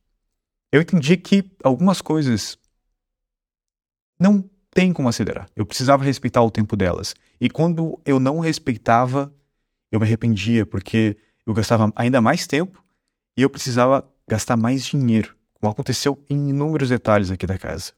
Eu 0.72 0.82
entendi 0.82 1.18
que 1.18 1.44
algumas 1.64 2.02
coisas 2.02 2.56
não 4.20 4.48
tem 4.70 4.94
como 4.94 5.10
acelerar. 5.10 5.50
Eu 5.56 5.66
precisava 5.66 6.04
respeitar 6.04 6.44
o 6.44 6.52
tempo 6.52 6.76
delas. 6.76 7.16
E 7.42 7.50
quando 7.50 8.00
eu 8.06 8.20
não 8.20 8.40
respeitava, 8.40 9.34
eu 9.92 10.00
me 10.00 10.06
arrependia, 10.06 10.68
porque 10.68 11.18
eu 11.48 11.54
gastava 11.56 11.92
ainda 11.96 12.22
mais 12.22 12.46
tempo 12.46 12.84
e 13.36 13.42
eu 13.42 13.50
precisava 13.50 14.08
gastar 14.28 14.56
mais 14.56 14.86
dinheiro, 14.86 15.36
como 15.54 15.72
aconteceu 15.72 16.24
em 16.30 16.50
inúmeros 16.50 16.90
detalhes 16.90 17.32
aqui 17.32 17.48
da 17.48 17.58
casa. 17.58 17.94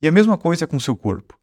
E 0.00 0.08
a 0.08 0.12
mesma 0.12 0.38
coisa 0.38 0.66
com 0.66 0.76
o 0.76 0.80
seu 0.80 0.96
corpo. 0.96 1.35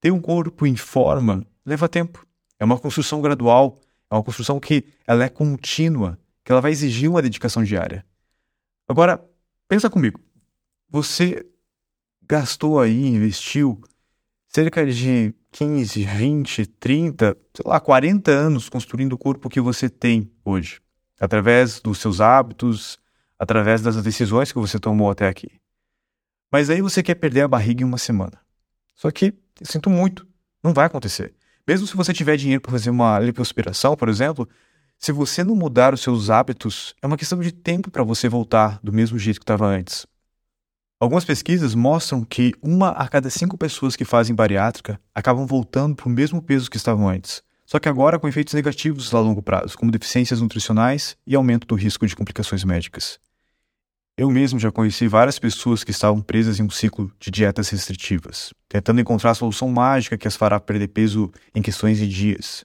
Ter 0.00 0.10
um 0.10 0.20
corpo 0.20 0.66
em 0.66 0.76
forma 0.76 1.44
leva 1.64 1.88
tempo. 1.88 2.26
É 2.58 2.64
uma 2.64 2.78
construção 2.78 3.20
gradual, 3.20 3.78
é 4.10 4.14
uma 4.14 4.22
construção 4.22 4.58
que 4.58 4.84
ela 5.06 5.24
é 5.24 5.28
contínua, 5.28 6.18
que 6.44 6.50
ela 6.50 6.60
vai 6.60 6.70
exigir 6.70 7.10
uma 7.10 7.22
dedicação 7.22 7.62
diária. 7.62 8.04
Agora, 8.88 9.22
pensa 9.68 9.90
comigo. 9.90 10.20
Você 10.88 11.46
gastou 12.22 12.80
aí, 12.80 13.06
investiu 13.06 13.80
cerca 14.48 14.84
de 14.86 15.34
15, 15.52 16.04
20, 16.04 16.66
30, 16.66 17.36
sei 17.54 17.64
lá, 17.66 17.78
40 17.78 18.30
anos 18.30 18.68
construindo 18.68 19.12
o 19.12 19.18
corpo 19.18 19.48
que 19.48 19.60
você 19.60 19.88
tem 19.88 20.30
hoje, 20.44 20.80
através 21.20 21.80
dos 21.80 21.98
seus 21.98 22.20
hábitos, 22.20 22.98
através 23.38 23.82
das 23.82 24.02
decisões 24.02 24.50
que 24.50 24.58
você 24.58 24.78
tomou 24.78 25.10
até 25.10 25.28
aqui. 25.28 25.50
Mas 26.50 26.70
aí 26.70 26.80
você 26.80 27.02
quer 27.02 27.14
perder 27.14 27.42
a 27.42 27.48
barriga 27.48 27.82
em 27.82 27.86
uma 27.86 27.98
semana. 27.98 28.40
Só 28.98 29.12
que, 29.12 29.32
sinto 29.62 29.88
muito, 29.88 30.26
não 30.62 30.74
vai 30.74 30.86
acontecer. 30.86 31.32
Mesmo 31.66 31.86
se 31.86 31.96
você 31.96 32.12
tiver 32.12 32.36
dinheiro 32.36 32.60
para 32.60 32.72
fazer 32.72 32.90
uma 32.90 33.16
lipoaspiração, 33.20 33.96
por 33.96 34.08
exemplo, 34.08 34.48
se 34.98 35.12
você 35.12 35.44
não 35.44 35.54
mudar 35.54 35.94
os 35.94 36.00
seus 36.00 36.30
hábitos, 36.30 36.96
é 37.00 37.06
uma 37.06 37.16
questão 37.16 37.38
de 37.38 37.52
tempo 37.52 37.92
para 37.92 38.02
você 38.02 38.28
voltar 38.28 38.80
do 38.82 38.92
mesmo 38.92 39.16
jeito 39.16 39.38
que 39.38 39.44
estava 39.44 39.66
antes. 39.66 40.04
Algumas 40.98 41.24
pesquisas 41.24 41.76
mostram 41.76 42.24
que 42.24 42.52
uma 42.60 42.88
a 42.88 43.06
cada 43.06 43.30
cinco 43.30 43.56
pessoas 43.56 43.94
que 43.94 44.04
fazem 44.04 44.34
bariátrica 44.34 45.00
acabam 45.14 45.46
voltando 45.46 45.94
para 45.94 46.08
o 46.08 46.10
mesmo 46.10 46.42
peso 46.42 46.68
que 46.68 46.76
estavam 46.76 47.08
antes, 47.08 47.40
só 47.64 47.78
que 47.78 47.88
agora 47.88 48.18
com 48.18 48.26
efeitos 48.26 48.52
negativos 48.52 49.14
a 49.14 49.20
longo 49.20 49.40
prazo, 49.40 49.78
como 49.78 49.92
deficiências 49.92 50.40
nutricionais 50.40 51.16
e 51.24 51.36
aumento 51.36 51.68
do 51.68 51.76
risco 51.76 52.04
de 52.04 52.16
complicações 52.16 52.64
médicas. 52.64 53.20
Eu 54.18 54.28
mesmo 54.32 54.58
já 54.58 54.72
conheci 54.72 55.06
várias 55.06 55.38
pessoas 55.38 55.84
que 55.84 55.92
estavam 55.92 56.20
presas 56.20 56.58
em 56.58 56.64
um 56.64 56.70
ciclo 56.70 57.08
de 57.20 57.30
dietas 57.30 57.68
restritivas, 57.68 58.52
tentando 58.68 59.00
encontrar 59.00 59.30
a 59.30 59.34
solução 59.34 59.68
mágica 59.68 60.18
que 60.18 60.26
as 60.26 60.34
fará 60.34 60.58
perder 60.58 60.88
peso 60.88 61.30
em 61.54 61.62
questões 61.62 61.98
de 61.98 62.08
dias. 62.08 62.64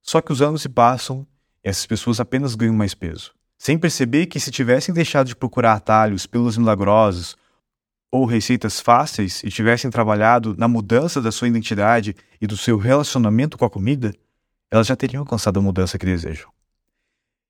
Só 0.00 0.22
que 0.22 0.32
os 0.32 0.40
anos 0.40 0.62
se 0.62 0.70
passam 0.70 1.26
e 1.62 1.68
essas 1.68 1.84
pessoas 1.84 2.18
apenas 2.18 2.54
ganham 2.54 2.74
mais 2.74 2.94
peso, 2.94 3.34
sem 3.58 3.76
perceber 3.76 4.24
que 4.24 4.40
se 4.40 4.50
tivessem 4.50 4.94
deixado 4.94 5.26
de 5.26 5.36
procurar 5.36 5.74
atalhos, 5.74 6.24
pílulas 6.24 6.56
milagrosas 6.56 7.36
ou 8.10 8.24
receitas 8.24 8.80
fáceis 8.80 9.44
e 9.44 9.50
tivessem 9.50 9.90
trabalhado 9.90 10.54
na 10.56 10.66
mudança 10.66 11.20
da 11.20 11.30
sua 11.30 11.46
identidade 11.46 12.16
e 12.40 12.46
do 12.46 12.56
seu 12.56 12.78
relacionamento 12.78 13.58
com 13.58 13.66
a 13.66 13.70
comida, 13.70 14.14
elas 14.70 14.86
já 14.86 14.96
teriam 14.96 15.20
alcançado 15.20 15.58
a 15.58 15.62
mudança 15.62 15.98
que 15.98 16.06
desejam. 16.06 16.48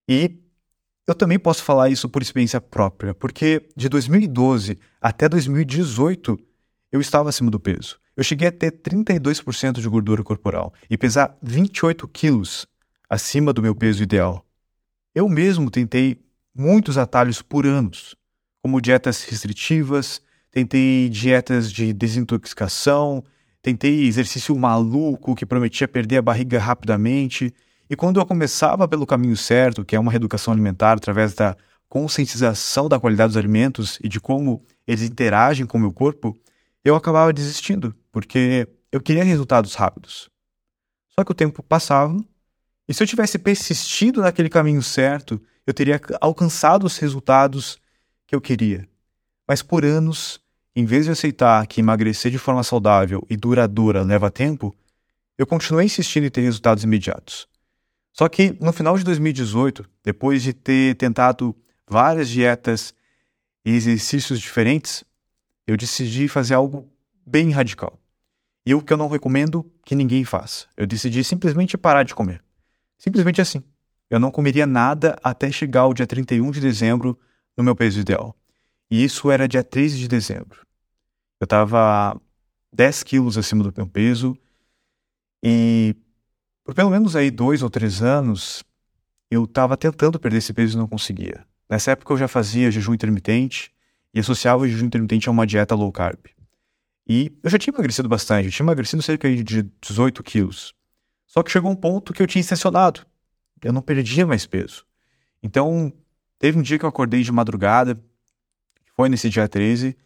E 0.08 0.45
eu 1.06 1.14
também 1.14 1.38
posso 1.38 1.62
falar 1.62 1.88
isso 1.88 2.08
por 2.08 2.20
experiência 2.20 2.60
própria, 2.60 3.14
porque 3.14 3.68
de 3.76 3.88
2012 3.88 4.78
até 5.00 5.28
2018 5.28 6.38
eu 6.90 7.00
estava 7.00 7.28
acima 7.28 7.50
do 7.50 7.60
peso. 7.60 7.98
Eu 8.16 8.24
cheguei 8.24 8.48
a 8.48 8.52
ter 8.52 8.72
32% 8.72 9.80
de 9.80 9.88
gordura 9.88 10.22
corporal 10.24 10.72
e 10.88 10.96
pesar 10.96 11.36
28 11.42 12.08
quilos 12.08 12.66
acima 13.08 13.52
do 13.52 13.62
meu 13.62 13.74
peso 13.74 14.02
ideal. 14.02 14.44
Eu 15.14 15.28
mesmo 15.28 15.70
tentei 15.70 16.18
muitos 16.54 16.98
atalhos 16.98 17.42
por 17.42 17.66
anos, 17.66 18.16
como 18.62 18.80
dietas 18.80 19.22
restritivas, 19.24 20.20
tentei 20.50 21.08
dietas 21.08 21.70
de 21.70 21.92
desintoxicação, 21.92 23.22
tentei 23.62 24.06
exercício 24.06 24.56
maluco 24.56 25.34
que 25.34 25.44
prometia 25.44 25.86
perder 25.86 26.16
a 26.16 26.22
barriga 26.22 26.58
rapidamente. 26.58 27.54
E 27.88 27.94
quando 27.94 28.18
eu 28.18 28.26
começava 28.26 28.88
pelo 28.88 29.06
caminho 29.06 29.36
certo, 29.36 29.84
que 29.84 29.94
é 29.94 30.00
uma 30.00 30.10
reeducação 30.10 30.52
alimentar 30.52 30.92
através 30.92 31.34
da 31.34 31.56
conscientização 31.88 32.88
da 32.88 32.98
qualidade 32.98 33.28
dos 33.28 33.36
alimentos 33.36 33.98
e 34.02 34.08
de 34.08 34.20
como 34.20 34.64
eles 34.86 35.02
interagem 35.02 35.66
com 35.66 35.78
o 35.78 35.80
meu 35.80 35.92
corpo, 35.92 36.36
eu 36.84 36.96
acabava 36.96 37.32
desistindo, 37.32 37.94
porque 38.10 38.68
eu 38.90 39.00
queria 39.00 39.24
resultados 39.24 39.74
rápidos. 39.74 40.28
Só 41.08 41.24
que 41.24 41.30
o 41.30 41.34
tempo 41.34 41.62
passava, 41.62 42.16
e 42.88 42.94
se 42.94 43.02
eu 43.02 43.06
tivesse 43.06 43.38
persistido 43.38 44.20
naquele 44.20 44.48
caminho 44.48 44.82
certo, 44.82 45.40
eu 45.66 45.74
teria 45.74 46.00
alcançado 46.20 46.84
os 46.84 46.98
resultados 46.98 47.78
que 48.26 48.34
eu 48.34 48.40
queria. 48.40 48.88
Mas 49.46 49.62
por 49.62 49.84
anos, 49.84 50.40
em 50.74 50.84
vez 50.84 51.06
de 51.06 51.12
aceitar 51.12 51.66
que 51.66 51.80
emagrecer 51.80 52.30
de 52.30 52.38
forma 52.38 52.62
saudável 52.62 53.24
e 53.30 53.36
duradoura 53.36 54.02
leva 54.02 54.30
tempo, 54.30 54.74
eu 55.38 55.46
continuei 55.46 55.86
insistindo 55.86 56.26
em 56.26 56.30
ter 56.30 56.42
resultados 56.42 56.84
imediatos. 56.84 57.48
Só 58.16 58.30
que 58.30 58.56
no 58.62 58.72
final 58.72 58.96
de 58.96 59.04
2018, 59.04 59.84
depois 60.02 60.42
de 60.42 60.54
ter 60.54 60.96
tentado 60.96 61.54
várias 61.86 62.30
dietas 62.30 62.94
e 63.62 63.72
exercícios 63.72 64.40
diferentes, 64.40 65.04
eu 65.66 65.76
decidi 65.76 66.26
fazer 66.26 66.54
algo 66.54 66.90
bem 67.26 67.50
radical. 67.50 68.00
E 68.64 68.74
o 68.74 68.80
que 68.80 68.90
eu 68.90 68.96
não 68.96 69.08
recomendo 69.08 69.70
que 69.84 69.94
ninguém 69.94 70.24
faça. 70.24 70.66
Eu 70.74 70.86
decidi 70.86 71.22
simplesmente 71.22 71.76
parar 71.76 72.04
de 72.04 72.14
comer. 72.14 72.42
Simplesmente 72.96 73.42
assim. 73.42 73.62
Eu 74.08 74.18
não 74.18 74.30
comeria 74.30 74.66
nada 74.66 75.18
até 75.22 75.52
chegar 75.52 75.86
o 75.86 75.92
dia 75.92 76.06
31 76.06 76.50
de 76.52 76.60
dezembro 76.60 77.18
no 77.54 77.62
meu 77.62 77.76
peso 77.76 78.00
ideal. 78.00 78.34
E 78.90 79.04
isso 79.04 79.30
era 79.30 79.46
dia 79.46 79.62
13 79.62 79.98
de 79.98 80.08
dezembro. 80.08 80.66
Eu 81.38 81.44
estava 81.44 82.18
10 82.72 83.02
quilos 83.02 83.36
acima 83.36 83.62
do 83.62 83.74
meu 83.76 83.86
peso 83.86 84.38
e 85.42 85.94
por 86.66 86.74
pelo 86.74 86.90
menos 86.90 87.14
aí 87.14 87.30
dois 87.30 87.62
ou 87.62 87.70
três 87.70 88.02
anos 88.02 88.64
eu 89.30 89.44
estava 89.44 89.76
tentando 89.76 90.18
perder 90.18 90.38
esse 90.38 90.52
peso 90.52 90.76
e 90.76 90.78
não 90.78 90.88
conseguia. 90.88 91.46
Nessa 91.70 91.92
época 91.92 92.12
eu 92.12 92.18
já 92.18 92.26
fazia 92.26 92.72
jejum 92.72 92.92
intermitente 92.92 93.72
e 94.12 94.18
associava 94.18 94.64
o 94.64 94.68
jejum 94.68 94.86
intermitente 94.86 95.28
a 95.28 95.32
uma 95.32 95.46
dieta 95.46 95.76
low 95.76 95.92
carb. 95.92 96.18
E 97.08 97.32
eu 97.40 97.48
já 97.48 97.56
tinha 97.56 97.72
emagrecido 97.72 98.08
bastante, 98.08 98.46
eu 98.46 98.50
tinha 98.50 98.64
emagrecido 98.64 99.00
cerca 99.00 99.32
de 99.32 99.62
18 99.80 100.24
quilos. 100.24 100.74
Só 101.24 101.40
que 101.40 101.52
chegou 101.52 101.70
um 101.70 101.76
ponto 101.76 102.12
que 102.12 102.20
eu 102.20 102.26
tinha 102.26 102.40
estacionado. 102.40 103.06
Eu 103.62 103.72
não 103.72 103.80
perdia 103.80 104.26
mais 104.26 104.44
peso. 104.44 104.84
Então, 105.40 105.92
teve 106.36 106.58
um 106.58 106.62
dia 106.62 106.80
que 106.80 106.84
eu 106.84 106.88
acordei 106.88 107.22
de 107.22 107.30
madrugada, 107.30 108.00
foi 108.96 109.08
nesse 109.08 109.30
dia 109.30 109.46
13, 109.46 109.96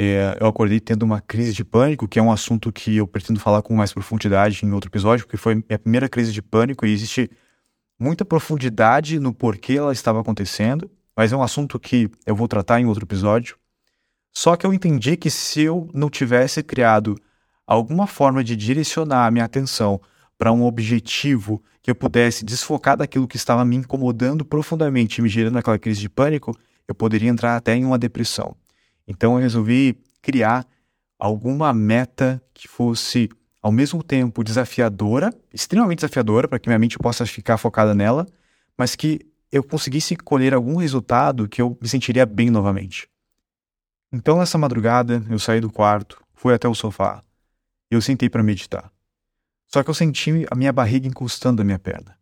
é, 0.00 0.36
eu 0.40 0.46
acordei 0.46 0.78
tendo 0.78 1.02
uma 1.02 1.20
crise 1.20 1.52
de 1.52 1.64
pânico, 1.64 2.06
que 2.06 2.20
é 2.20 2.22
um 2.22 2.30
assunto 2.30 2.70
que 2.70 2.96
eu 2.96 3.04
pretendo 3.04 3.40
falar 3.40 3.62
com 3.62 3.74
mais 3.74 3.92
profundidade 3.92 4.64
em 4.64 4.70
outro 4.70 4.88
episódio, 4.88 5.26
porque 5.26 5.36
foi 5.36 5.56
minha 5.56 5.76
primeira 5.76 6.08
crise 6.08 6.32
de 6.32 6.40
pânico 6.40 6.86
e 6.86 6.92
existe 6.92 7.28
muita 7.98 8.24
profundidade 8.24 9.18
no 9.18 9.34
porquê 9.34 9.72
ela 9.72 9.92
estava 9.92 10.20
acontecendo, 10.20 10.88
mas 11.16 11.32
é 11.32 11.36
um 11.36 11.42
assunto 11.42 11.80
que 11.80 12.08
eu 12.24 12.36
vou 12.36 12.46
tratar 12.46 12.80
em 12.80 12.86
outro 12.86 13.04
episódio. 13.04 13.56
Só 14.32 14.54
que 14.54 14.64
eu 14.64 14.72
entendi 14.72 15.16
que 15.16 15.30
se 15.30 15.62
eu 15.62 15.90
não 15.92 16.08
tivesse 16.08 16.62
criado 16.62 17.16
alguma 17.66 18.06
forma 18.06 18.44
de 18.44 18.54
direcionar 18.54 19.26
a 19.26 19.30
minha 19.32 19.46
atenção 19.46 20.00
para 20.38 20.52
um 20.52 20.64
objetivo 20.64 21.60
que 21.82 21.90
eu 21.90 21.94
pudesse 21.96 22.44
desfocar 22.44 22.96
daquilo 22.96 23.26
que 23.26 23.36
estava 23.36 23.64
me 23.64 23.74
incomodando 23.74 24.44
profundamente 24.44 25.18
e 25.18 25.22
me 25.22 25.28
gerando 25.28 25.58
aquela 25.58 25.76
crise 25.76 26.00
de 26.00 26.08
pânico, 26.08 26.56
eu 26.86 26.94
poderia 26.94 27.28
entrar 27.28 27.56
até 27.56 27.74
em 27.74 27.84
uma 27.84 27.98
depressão. 27.98 28.54
Então 29.08 29.34
eu 29.36 29.40
resolvi 29.40 29.98
criar 30.20 30.66
alguma 31.18 31.72
meta 31.72 32.40
que 32.52 32.68
fosse 32.68 33.30
ao 33.62 33.72
mesmo 33.72 34.02
tempo 34.02 34.44
desafiadora, 34.44 35.34
extremamente 35.52 36.00
desafiadora, 36.00 36.46
para 36.46 36.58
que 36.58 36.68
minha 36.68 36.78
mente 36.78 36.98
possa 36.98 37.24
ficar 37.24 37.56
focada 37.56 37.94
nela, 37.94 38.26
mas 38.76 38.94
que 38.94 39.20
eu 39.50 39.64
conseguisse 39.64 40.14
colher 40.14 40.52
algum 40.52 40.76
resultado 40.76 41.48
que 41.48 41.60
eu 41.60 41.76
me 41.80 41.88
sentiria 41.88 42.26
bem 42.26 42.50
novamente. 42.50 43.08
Então, 44.12 44.38
nessa 44.38 44.58
madrugada, 44.58 45.24
eu 45.28 45.38
saí 45.38 45.60
do 45.60 45.72
quarto, 45.72 46.22
fui 46.34 46.54
até 46.54 46.68
o 46.68 46.74
sofá 46.74 47.22
e 47.90 47.94
eu 47.94 48.02
sentei 48.02 48.28
para 48.28 48.42
meditar. 48.42 48.92
Só 49.66 49.82
que 49.82 49.90
eu 49.90 49.94
senti 49.94 50.46
a 50.50 50.54
minha 50.54 50.72
barriga 50.72 51.08
encostando 51.08 51.62
a 51.62 51.64
minha 51.64 51.78
perna. 51.78 52.16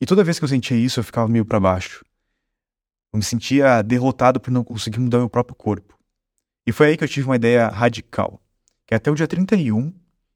E 0.00 0.06
toda 0.06 0.24
vez 0.24 0.38
que 0.38 0.44
eu 0.44 0.48
sentia 0.48 0.76
isso, 0.76 1.00
eu 1.00 1.04
ficava 1.04 1.28
meio 1.28 1.44
para 1.44 1.58
baixo. 1.60 2.04
Eu 3.12 3.18
me 3.18 3.24
sentia 3.24 3.82
derrotado 3.82 4.40
por 4.40 4.50
não 4.50 4.64
conseguir 4.64 4.98
mudar 4.98 5.18
meu 5.18 5.28
próprio 5.28 5.54
corpo. 5.54 6.01
E 6.66 6.72
foi 6.72 6.88
aí 6.88 6.96
que 6.96 7.02
eu 7.02 7.08
tive 7.08 7.26
uma 7.26 7.36
ideia 7.36 7.68
radical, 7.68 8.40
que 8.86 8.94
até 8.94 9.10
o 9.10 9.14
dia 9.14 9.26
31 9.26 9.92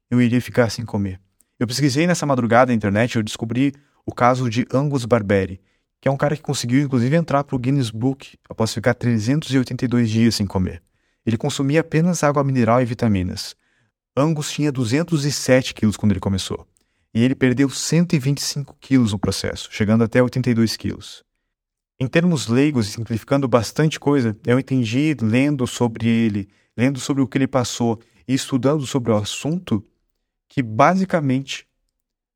eu 0.09 0.21
iria 0.21 0.41
ficar 0.41 0.69
sem 0.69 0.85
comer. 0.85 1.19
Eu 1.59 1.65
pesquisei 1.65 2.05
nessa 2.05 2.25
madrugada 2.25 2.71
na 2.71 2.75
internet 2.75 3.13
e 3.13 3.17
eu 3.17 3.23
descobri 3.23 3.73
o 4.05 4.13
caso 4.13 4.49
de 4.49 4.65
Angus 4.73 5.05
Barberi, 5.05 5.61
que 6.01 6.07
é 6.07 6.11
um 6.11 6.17
cara 6.17 6.35
que 6.35 6.41
conseguiu 6.41 6.81
inclusive 6.81 7.15
entrar 7.15 7.43
para 7.43 7.55
o 7.55 7.59
Guinness 7.59 7.89
Book 7.89 8.37
após 8.49 8.73
ficar 8.73 8.93
382 8.93 10.09
dias 10.09 10.35
sem 10.35 10.45
comer. 10.45 10.81
Ele 11.25 11.37
consumia 11.37 11.81
apenas 11.81 12.23
água 12.23 12.43
mineral 12.43 12.81
e 12.81 12.85
vitaminas. 12.85 13.55
Angus 14.15 14.51
tinha 14.51 14.71
207 14.71 15.73
quilos 15.73 15.97
quando 15.97 16.11
ele 16.11 16.19
começou. 16.19 16.67
E 17.13 17.23
ele 17.23 17.35
perdeu 17.35 17.69
125 17.69 18.75
quilos 18.79 19.11
no 19.11 19.19
processo, 19.19 19.69
chegando 19.71 20.03
até 20.03 20.21
82 20.21 20.77
quilos. 20.77 21.23
Em 21.99 22.05
termos 22.05 22.47
leigos, 22.47 22.89
simplificando 22.89 23.47
bastante 23.47 23.99
coisa, 23.99 24.37
eu 24.45 24.59
entendi 24.59 25.17
lendo 25.19 25.65
sobre 25.65 26.07
ele, 26.07 26.47
lendo 26.77 26.99
sobre 26.99 27.23
o 27.23 27.27
que 27.27 27.39
ele 27.39 27.47
passou 27.47 27.99
e 28.27 28.35
estudando 28.35 28.85
sobre 28.85 29.11
o 29.11 29.15
assunto, 29.15 29.83
que 30.47 30.61
basicamente, 30.61 31.67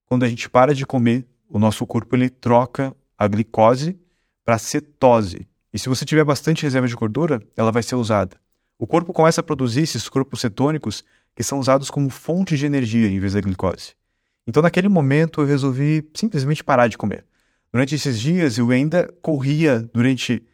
quando 0.08 0.24
a 0.24 0.28
gente 0.28 0.50
para 0.50 0.74
de 0.74 0.84
comer, 0.84 1.28
o 1.48 1.60
nosso 1.60 1.86
corpo 1.86 2.16
ele 2.16 2.28
troca 2.28 2.96
a 3.16 3.28
glicose 3.28 4.00
para 4.44 4.58
cetose. 4.58 5.48
E 5.72 5.78
se 5.78 5.88
você 5.88 6.06
tiver 6.06 6.24
bastante 6.24 6.64
reserva 6.64 6.88
de 6.88 6.96
gordura, 6.96 7.40
ela 7.56 7.72
vai 7.72 7.84
ser 7.84 7.94
usada. 7.94 8.42
O 8.80 8.88
corpo 8.88 9.14
começa 9.14 9.42
a 9.42 9.44
produzir 9.44 9.82
esses 9.82 10.10
corpos 10.10 10.42
cetônicos 10.42 11.04
que 11.36 11.44
são 11.44 11.60
usados 11.60 11.92
como 11.92 12.10
fonte 12.10 12.58
de 12.58 12.66
energia 12.66 13.08
em 13.08 13.20
vez 13.20 13.34
da 13.34 13.42
glicose. 13.42 13.94
Então, 14.48 14.64
naquele 14.64 14.90
momento, 14.90 15.42
eu 15.42 15.46
resolvi 15.46 16.04
simplesmente 16.16 16.64
parar 16.64 16.88
de 16.88 16.98
comer. 16.98 17.24
Durante 17.74 17.96
esses 17.96 18.20
dias, 18.20 18.58
eu 18.58 18.70
ainda 18.70 19.08
corria 19.22 19.80
durante 19.94 20.46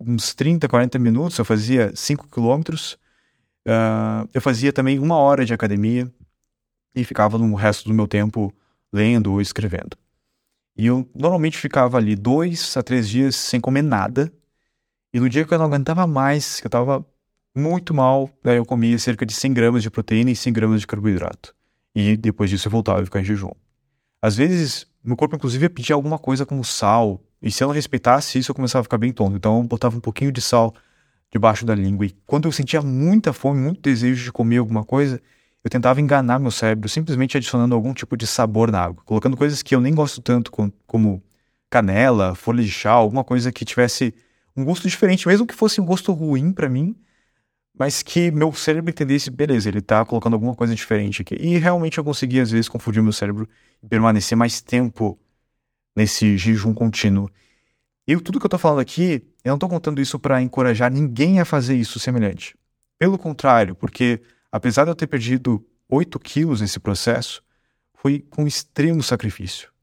uns 0.00 0.34
30, 0.34 0.68
40 0.68 0.98
minutos, 0.98 1.38
eu 1.38 1.44
fazia 1.44 1.92
5 1.94 2.28
quilômetros. 2.28 2.98
Uh, 3.66 4.28
eu 4.32 4.40
fazia 4.40 4.72
também 4.72 4.98
uma 4.98 5.16
hora 5.16 5.44
de 5.44 5.54
academia 5.54 6.12
e 6.94 7.04
ficava 7.04 7.38
no 7.38 7.54
resto 7.54 7.88
do 7.88 7.94
meu 7.94 8.06
tempo 8.06 8.52
lendo 8.92 9.32
ou 9.32 9.40
escrevendo. 9.40 9.96
E 10.76 10.86
eu 10.86 11.08
normalmente 11.14 11.56
ficava 11.56 11.98
ali 11.98 12.16
dois 12.16 12.76
a 12.76 12.82
três 12.82 13.08
dias 13.08 13.36
sem 13.36 13.60
comer 13.60 13.82
nada. 13.82 14.32
E 15.12 15.20
no 15.20 15.28
dia 15.28 15.44
que 15.44 15.54
eu 15.54 15.58
não 15.58 15.66
aguentava 15.66 16.06
mais, 16.06 16.60
que 16.60 16.66
eu 16.66 16.68
estava 16.68 17.06
muito 17.54 17.94
mal, 17.94 18.28
daí 18.42 18.56
eu 18.56 18.66
comia 18.66 18.98
cerca 18.98 19.24
de 19.24 19.32
100 19.32 19.54
gramas 19.54 19.82
de 19.82 19.90
proteína 19.90 20.30
e 20.32 20.36
100 20.36 20.52
gramas 20.52 20.80
de 20.80 20.86
carboidrato. 20.86 21.54
E 21.94 22.16
depois 22.16 22.50
disso 22.50 22.66
eu 22.66 22.72
voltava 22.72 23.00
a 23.00 23.04
ficar 23.04 23.20
em 23.20 23.24
jejum. 23.24 23.52
Às 24.24 24.36
vezes, 24.36 24.86
meu 25.04 25.16
corpo 25.16 25.36
inclusive 25.36 25.66
ia 25.66 25.68
pedir 25.68 25.92
alguma 25.92 26.18
coisa 26.18 26.46
como 26.46 26.64
sal, 26.64 27.22
e 27.42 27.50
se 27.50 27.62
eu 27.62 27.68
não 27.68 27.74
respeitasse 27.74 28.38
isso, 28.38 28.50
eu 28.50 28.54
começava 28.54 28.80
a 28.80 28.82
ficar 28.84 28.96
bem 28.96 29.12
tonto. 29.12 29.36
Então 29.36 29.58
eu 29.58 29.64
botava 29.64 29.94
um 29.98 30.00
pouquinho 30.00 30.32
de 30.32 30.40
sal 30.40 30.74
debaixo 31.30 31.66
da 31.66 31.74
língua. 31.74 32.06
E 32.06 32.16
quando 32.26 32.48
eu 32.48 32.52
sentia 32.52 32.80
muita 32.80 33.34
fome, 33.34 33.60
muito 33.60 33.82
desejo 33.82 34.24
de 34.24 34.32
comer 34.32 34.56
alguma 34.56 34.82
coisa, 34.82 35.20
eu 35.62 35.68
tentava 35.68 36.00
enganar 36.00 36.38
meu 36.38 36.50
cérebro, 36.50 36.88
simplesmente 36.88 37.36
adicionando 37.36 37.74
algum 37.74 37.92
tipo 37.92 38.16
de 38.16 38.26
sabor 38.26 38.72
na 38.72 38.80
água, 38.80 39.02
colocando 39.04 39.36
coisas 39.36 39.62
que 39.62 39.74
eu 39.74 39.80
nem 39.82 39.94
gosto 39.94 40.22
tanto, 40.22 40.50
como 40.86 41.22
canela, 41.68 42.34
folha 42.34 42.62
de 42.64 42.70
chá, 42.70 42.92
alguma 42.92 43.24
coisa 43.24 43.52
que 43.52 43.62
tivesse 43.62 44.14
um 44.56 44.64
gosto 44.64 44.88
diferente, 44.88 45.28
mesmo 45.28 45.46
que 45.46 45.54
fosse 45.54 45.82
um 45.82 45.84
gosto 45.84 46.14
ruim 46.14 46.50
para 46.50 46.70
mim, 46.70 46.96
mas 47.76 48.02
que 48.02 48.30
meu 48.30 48.52
cérebro 48.52 48.90
entendesse, 48.90 49.30
beleza, 49.30 49.68
ele 49.68 49.80
tá 49.80 50.04
colocando 50.04 50.34
alguma 50.34 50.54
coisa 50.54 50.74
diferente 50.74 51.22
aqui. 51.22 51.34
E 51.34 51.58
realmente 51.58 51.98
eu 51.98 52.04
consegui, 52.04 52.40
às 52.40 52.50
vezes, 52.50 52.68
confundir 52.68 53.02
meu 53.02 53.12
cérebro 53.12 53.48
e 53.82 53.88
permanecer 53.88 54.38
mais 54.38 54.60
tempo 54.60 55.18
nesse 55.96 56.36
jejum 56.36 56.72
contínuo. 56.72 57.28
E 58.06 58.16
tudo 58.16 58.38
que 58.38 58.46
eu 58.46 58.50
tô 58.50 58.58
falando 58.58 58.80
aqui, 58.80 59.26
eu 59.42 59.50
não 59.50 59.58
tô 59.58 59.68
contando 59.68 60.00
isso 60.00 60.18
para 60.18 60.40
encorajar 60.40 60.92
ninguém 60.92 61.40
a 61.40 61.44
fazer 61.44 61.74
isso 61.74 61.98
semelhante. 61.98 62.56
Pelo 62.98 63.18
contrário, 63.18 63.74
porque 63.74 64.22
apesar 64.52 64.84
de 64.84 64.90
eu 64.90 64.94
ter 64.94 65.06
perdido 65.06 65.64
8 65.88 66.18
quilos 66.20 66.60
nesse 66.60 66.78
processo, 66.78 67.42
foi 67.94 68.20
com 68.20 68.46
extremo 68.46 69.02
sacrifício. 69.02 69.73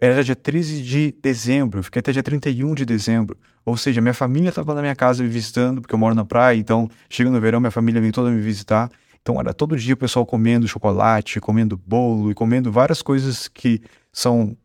Era 0.00 0.22
dia 0.22 0.36
13 0.36 0.82
de 0.82 1.12
dezembro, 1.22 1.82
fiquei 1.82 2.00
até 2.00 2.12
dia 2.12 2.22
31 2.22 2.74
de 2.74 2.84
dezembro. 2.84 3.38
Ou 3.64 3.76
seja, 3.76 4.00
minha 4.00 4.14
família 4.14 4.50
estava 4.50 4.74
na 4.74 4.80
minha 4.82 4.94
casa 4.94 5.22
me 5.22 5.28
visitando, 5.28 5.80
porque 5.80 5.94
eu 5.94 5.98
moro 5.98 6.14
na 6.14 6.24
praia, 6.24 6.56
então 6.56 6.88
chega 7.08 7.30
no 7.30 7.40
verão, 7.40 7.60
minha 7.60 7.70
família 7.70 8.00
vem 8.00 8.10
toda 8.10 8.30
me 8.30 8.40
visitar. 8.40 8.90
Então 9.20 9.40
era 9.40 9.52
todo 9.52 9.76
dia 9.76 9.94
o 9.94 9.96
pessoal 9.96 10.24
comendo 10.24 10.68
chocolate, 10.68 11.40
comendo 11.40 11.76
bolo 11.76 12.30
e 12.30 12.34
comendo 12.34 12.70
várias 12.70 13.02
coisas 13.02 13.48
que 13.48 13.80
são 14.12 14.56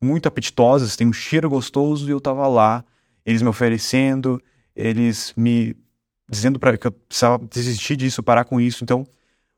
muito 0.00 0.26
apetitosas, 0.26 0.96
tem 0.96 1.06
um 1.06 1.12
cheiro 1.12 1.48
gostoso 1.50 2.08
e 2.08 2.10
eu 2.10 2.20
tava 2.20 2.46
lá, 2.48 2.84
eles 3.24 3.42
me 3.42 3.48
oferecendo, 3.48 4.42
eles 4.74 5.32
me 5.36 5.76
dizendo 6.28 6.58
para 6.58 6.76
que 6.78 6.86
eu 6.86 6.92
precisava 6.92 7.38
desistir 7.46 7.96
disso, 7.96 8.22
parar 8.22 8.44
com 8.44 8.60
isso. 8.60 8.82
Então 8.82 9.06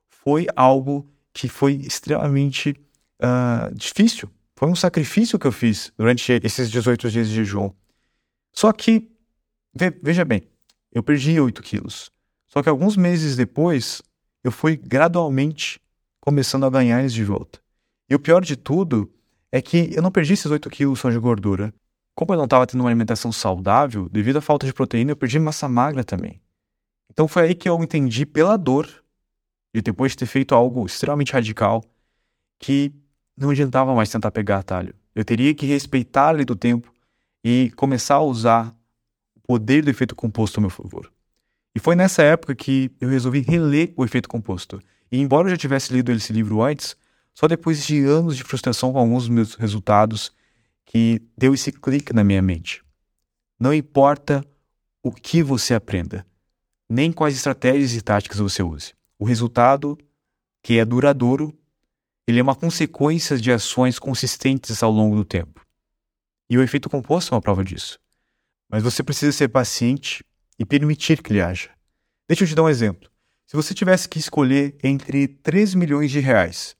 foi 0.08 0.46
algo 0.56 1.06
que 1.32 1.48
foi 1.48 1.74
extremamente 1.74 2.74
uh, 3.20 3.74
difícil. 3.74 4.28
Foi 4.56 4.68
um 4.68 4.74
sacrifício 4.76 5.38
que 5.38 5.46
eu 5.46 5.52
fiz 5.52 5.92
durante 5.96 6.32
esses 6.42 6.70
18 6.70 7.10
dias 7.10 7.28
de 7.28 7.34
jejum. 7.34 7.70
Só 8.52 8.72
que, 8.72 9.10
veja 10.02 10.24
bem, 10.24 10.42
eu 10.92 11.02
perdi 11.02 11.38
8 11.40 11.62
quilos. 11.62 12.10
Só 12.46 12.62
que 12.62 12.68
alguns 12.68 12.96
meses 12.96 13.36
depois, 13.36 14.00
eu 14.44 14.52
fui 14.52 14.76
gradualmente 14.76 15.80
começando 16.20 16.64
a 16.64 16.70
ganhar 16.70 17.00
eles 17.00 17.12
de 17.12 17.24
volta. 17.24 17.60
E 18.08 18.14
o 18.14 18.18
pior 18.18 18.44
de 18.44 18.56
tudo 18.56 19.12
é 19.50 19.60
que 19.60 19.90
eu 19.92 20.02
não 20.02 20.10
perdi 20.10 20.34
esses 20.34 20.50
8 20.50 20.70
quilos 20.70 21.00
só 21.00 21.10
de 21.10 21.18
gordura. 21.18 21.74
Como 22.14 22.32
eu 22.32 22.36
não 22.36 22.44
estava 22.44 22.66
tendo 22.66 22.80
uma 22.80 22.88
alimentação 22.88 23.32
saudável, 23.32 24.08
devido 24.08 24.36
à 24.36 24.40
falta 24.40 24.66
de 24.66 24.72
proteína, 24.72 25.10
eu 25.10 25.16
perdi 25.16 25.38
massa 25.40 25.68
magra 25.68 26.04
também. 26.04 26.40
Então 27.10 27.26
foi 27.26 27.42
aí 27.42 27.54
que 27.54 27.68
eu 27.68 27.82
entendi 27.82 28.24
pela 28.24 28.56
dor, 28.56 28.88
e 29.74 29.82
depois 29.82 30.12
de 30.12 30.18
ter 30.18 30.26
feito 30.26 30.54
algo 30.54 30.86
extremamente 30.86 31.32
radical, 31.32 31.84
que 32.60 32.92
não 33.36 33.50
adiantava 33.50 33.94
mais 33.94 34.10
tentar 34.10 34.30
pegar 34.30 34.58
atalho. 34.58 34.94
Eu 35.14 35.24
teria 35.24 35.54
que 35.54 35.66
respeitar 35.66 36.28
a 36.28 36.32
lei 36.32 36.44
do 36.44 36.56
tempo 36.56 36.92
e 37.42 37.72
começar 37.76 38.16
a 38.16 38.22
usar 38.22 38.74
o 39.34 39.40
poder 39.40 39.84
do 39.84 39.90
efeito 39.90 40.14
composto 40.14 40.58
a 40.58 40.60
meu 40.60 40.70
favor. 40.70 41.12
E 41.74 41.80
foi 41.80 41.96
nessa 41.96 42.22
época 42.22 42.54
que 42.54 42.90
eu 43.00 43.08
resolvi 43.08 43.40
reler 43.40 43.92
o 43.96 44.04
efeito 44.04 44.28
composto. 44.28 44.80
E 45.10 45.20
embora 45.20 45.46
eu 45.46 45.50
já 45.50 45.56
tivesse 45.56 45.92
lido 45.92 46.12
esse 46.12 46.32
livro 46.32 46.62
antes, 46.62 46.96
só 47.34 47.48
depois 47.48 47.84
de 47.84 48.04
anos 48.04 48.36
de 48.36 48.44
frustração 48.44 48.92
com 48.92 48.98
alguns 48.98 49.24
dos 49.24 49.28
meus 49.28 49.54
resultados 49.54 50.32
que 50.86 51.20
deu 51.36 51.52
esse 51.52 51.72
clique 51.72 52.12
na 52.12 52.22
minha 52.22 52.40
mente. 52.40 52.82
Não 53.58 53.74
importa 53.74 54.44
o 55.02 55.10
que 55.10 55.42
você 55.42 55.74
aprenda, 55.74 56.24
nem 56.88 57.12
quais 57.12 57.34
estratégias 57.34 57.94
e 57.94 58.00
táticas 58.00 58.38
você 58.38 58.62
use. 58.62 58.94
O 59.18 59.24
resultado, 59.24 59.98
que 60.62 60.78
é 60.78 60.84
duradouro, 60.84 61.52
ele 62.26 62.38
é 62.38 62.42
uma 62.42 62.54
consequência 62.54 63.37
de 63.37 63.52
ações 63.52 63.98
consistentes 63.98 64.82
ao 64.82 64.90
longo 64.90 65.16
do 65.16 65.24
tempo. 65.24 65.64
E 66.48 66.56
o 66.56 66.62
efeito 66.62 66.88
composto 66.88 67.32
é 67.32 67.34
uma 67.34 67.42
prova 67.42 67.64
disso. 67.64 67.98
Mas 68.68 68.82
você 68.82 69.02
precisa 69.02 69.32
ser 69.32 69.48
paciente 69.48 70.24
e 70.58 70.64
permitir 70.64 71.22
que 71.22 71.32
ele 71.32 71.40
haja. 71.40 71.70
Deixa 72.26 72.44
eu 72.44 72.48
te 72.48 72.54
dar 72.54 72.62
um 72.62 72.68
exemplo. 72.68 73.10
Se 73.46 73.56
você 73.56 73.74
tivesse 73.74 74.08
que 74.08 74.18
escolher 74.18 74.76
entre 74.82 75.28
3 75.28 75.74
milhões 75.74 76.10
de 76.10 76.20
reais 76.20 76.76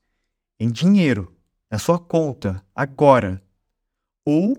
em 0.59 0.71
dinheiro 0.71 1.37
na 1.71 1.79
sua 1.79 1.99
conta 1.99 2.65
agora 2.75 3.43
ou 4.25 4.57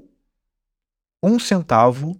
um 1.24 1.39
centavo 1.39 2.19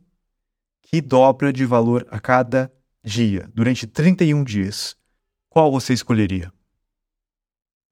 que 0.82 1.02
dobra 1.02 1.54
de 1.54 1.66
valor 1.66 2.08
a 2.10 2.20
cada 2.20 2.72
dia 3.04 3.50
durante 3.54 3.86
31 3.86 4.44
dias, 4.44 4.96
qual 5.50 5.72
você 5.72 5.94
escolheria? 5.94 6.52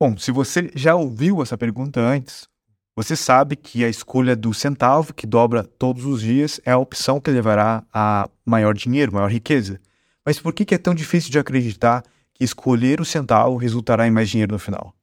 Bom, 0.06 0.18
se 0.18 0.34
você 0.34 0.70
já 0.76 0.96
ouviu 0.96 1.42
essa 1.42 1.58
pergunta 1.58 2.02
antes, 2.02 2.46
você 2.94 3.16
sabe 3.16 3.56
que 3.56 3.86
a 3.86 3.88
escolha 3.88 4.36
do 4.36 4.54
centavo, 4.54 5.14
que 5.14 5.26
dobra 5.26 5.64
todos 5.64 6.04
os 6.04 6.20
dias, 6.20 6.60
é 6.66 6.72
a 6.74 6.78
opção 6.78 7.22
que 7.22 7.32
levará 7.32 7.86
a 7.90 8.30
maior 8.46 8.74
dinheiro, 8.74 9.14
maior 9.14 9.32
riqueza. 9.32 9.80
Mas 10.26 10.42
por 10.42 10.52
que 10.52 10.76
é 10.76 10.78
tão 10.78 10.94
difícil 10.94 11.32
de 11.32 11.40
acreditar 11.40 12.04
que 12.34 12.44
escolher 12.44 13.00
o 13.00 13.06
centavo 13.06 13.56
resultará 13.56 14.06
em 14.06 14.12
mais 14.12 14.30
dinheiro 14.30 14.52
no 14.52 14.60
final? 14.60 14.94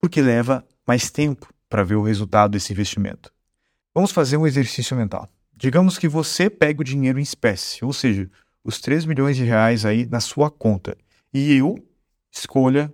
Porque 0.00 0.22
leva 0.22 0.66
mais 0.86 1.10
tempo 1.10 1.46
para 1.68 1.84
ver 1.84 1.96
o 1.96 2.02
resultado 2.02 2.52
desse 2.52 2.72
investimento. 2.72 3.30
Vamos 3.94 4.10
fazer 4.10 4.38
um 4.38 4.46
exercício 4.46 4.96
mental. 4.96 5.28
Digamos 5.54 5.98
que 5.98 6.08
você 6.08 6.48
pega 6.48 6.80
o 6.80 6.84
dinheiro 6.84 7.18
em 7.18 7.22
espécie, 7.22 7.84
ou 7.84 7.92
seja, 7.92 8.30
os 8.64 8.80
3 8.80 9.04
milhões 9.04 9.36
de 9.36 9.44
reais 9.44 9.84
aí 9.84 10.06
na 10.06 10.18
sua 10.18 10.50
conta, 10.50 10.96
e 11.30 11.52
eu 11.52 11.76
escolha 12.32 12.90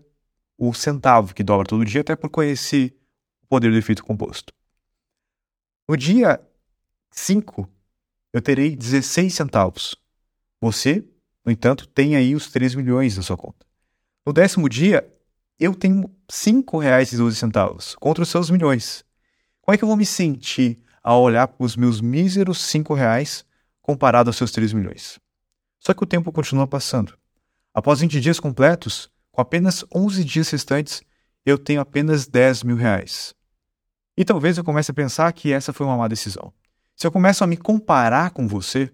o 0.59 0.73
centavo 0.73 1.35
que 1.35 1.43
dobra 1.43 1.67
todo 1.67 1.85
dia, 1.85 2.01
até 2.01 2.15
por 2.17 2.31
conhecer 2.31 2.97
o 3.43 3.47
poder 3.47 3.71
do 3.71 3.77
efeito 3.77 4.05
composto. 4.05 4.53
No 5.89 5.97
dia 5.97 6.41
5, 7.11 7.69
eu 8.33 8.41
terei 8.41 8.75
16 8.75 9.33
centavos. 9.33 9.95
Você, 10.61 11.05
no 11.45 11.53
entanto, 11.53 11.87
tem 11.87 12.17
aí 12.17 12.35
os 12.35 12.51
3 12.51 12.75
milhões 12.75 13.17
na 13.17 13.23
sua 13.23 13.37
conta. 13.37 13.67
No 14.27 14.33
décimo 14.33 14.69
dia, 14.69 15.07
eu 15.59 15.75
tenho 15.75 16.03
R$ 16.03 16.09
5,12 16.31 17.97
contra 17.97 18.23
os 18.23 18.29
seus 18.29 18.51
milhões. 18.51 19.05
Como 19.61 19.75
é 19.75 19.79
que 19.79 19.85
eu 19.85 19.89
vou 19.89 19.97
me 19.97 20.07
sentir 20.07 20.83
ao 21.03 21.23
olhar 21.23 21.47
para 21.47 21.65
os 21.65 21.77
meus 21.77 22.01
míseros 22.01 22.73
R$ 22.73 22.81
5,00 22.81 23.45
comparado 23.83 24.31
aos 24.31 24.37
seus 24.37 24.51
3 24.51 24.73
milhões? 24.73 25.21
Só 25.79 25.93
que 25.93 26.03
o 26.03 26.07
tempo 26.07 26.33
continua 26.33 26.67
passando. 26.67 27.17
Após 27.73 28.01
20 28.01 28.21
dias 28.21 28.41
completos, 28.41 29.11
com 29.35 29.41
apenas 29.41 29.85
11 29.93 30.23
dias 30.23 30.49
restantes, 30.49 31.03
eu 31.45 31.59
tenho 31.59 31.81
apenas 31.81 32.25
10 32.25 32.63
mil 32.63 32.77
reais. 32.77 33.35
E 34.17 34.25
talvez 34.25 34.57
eu 34.57 34.63
comece 34.63 34.93
a 34.93 34.95
pensar 34.95 35.33
que 35.33 35.53
essa 35.53 35.73
foi 35.73 35.85
uma 35.85 35.97
má 35.97 36.07
decisão. 36.07 36.53
Se 36.95 37.05
eu 37.05 37.11
começo 37.11 37.43
a 37.43 37.47
me 37.49 37.57
comparar 37.57 38.31
com 38.31 38.47
você, 38.47 38.93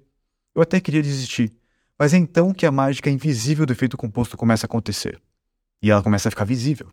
eu 0.55 0.63
até 0.63 0.81
queria 0.81 1.03
desistir. 1.03 1.53
Mas 1.99 2.15
é 2.15 2.17
então 2.17 2.55
que 2.55 2.65
a 2.65 2.73
mágica 2.73 3.11
invisível 3.11 3.67
do 3.67 3.75
efeito 3.75 3.99
composto 3.99 4.35
começa 4.35 4.65
a 4.65 4.69
acontecer. 4.69 5.21
E 5.83 5.91
ela 5.91 6.03
começa 6.03 6.29
a 6.29 6.31
ficar 6.31 6.47
visível. 6.47 6.91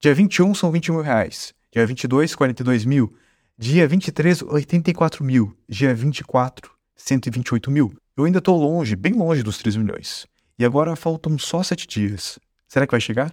Dia 0.00 0.12
21 0.12 0.52
são 0.52 0.72
20 0.72 0.90
mil 0.90 1.02
reais. 1.02 1.54
Dia 1.70 1.86
22, 1.86 2.34
42 2.34 2.84
mil. 2.84 3.14
Dia 3.56 3.86
23, 3.86 4.42
84 4.42 5.22
mil. 5.22 5.56
Dia 5.68 5.94
24, 5.94 6.68
128 6.96 7.70
mil. 7.70 7.94
Eu 8.16 8.24
ainda 8.24 8.38
estou 8.38 8.60
longe, 8.60 8.96
bem 8.96 9.12
longe 9.12 9.44
dos 9.44 9.58
3 9.58 9.76
milhões. 9.76 10.26
E 10.58 10.64
agora 10.64 10.96
faltam 10.96 11.38
só 11.38 11.62
7 11.62 11.86
dias. 11.86 12.40
Será 12.72 12.86
que 12.86 12.92
vai 12.92 13.02
chegar? 13.02 13.30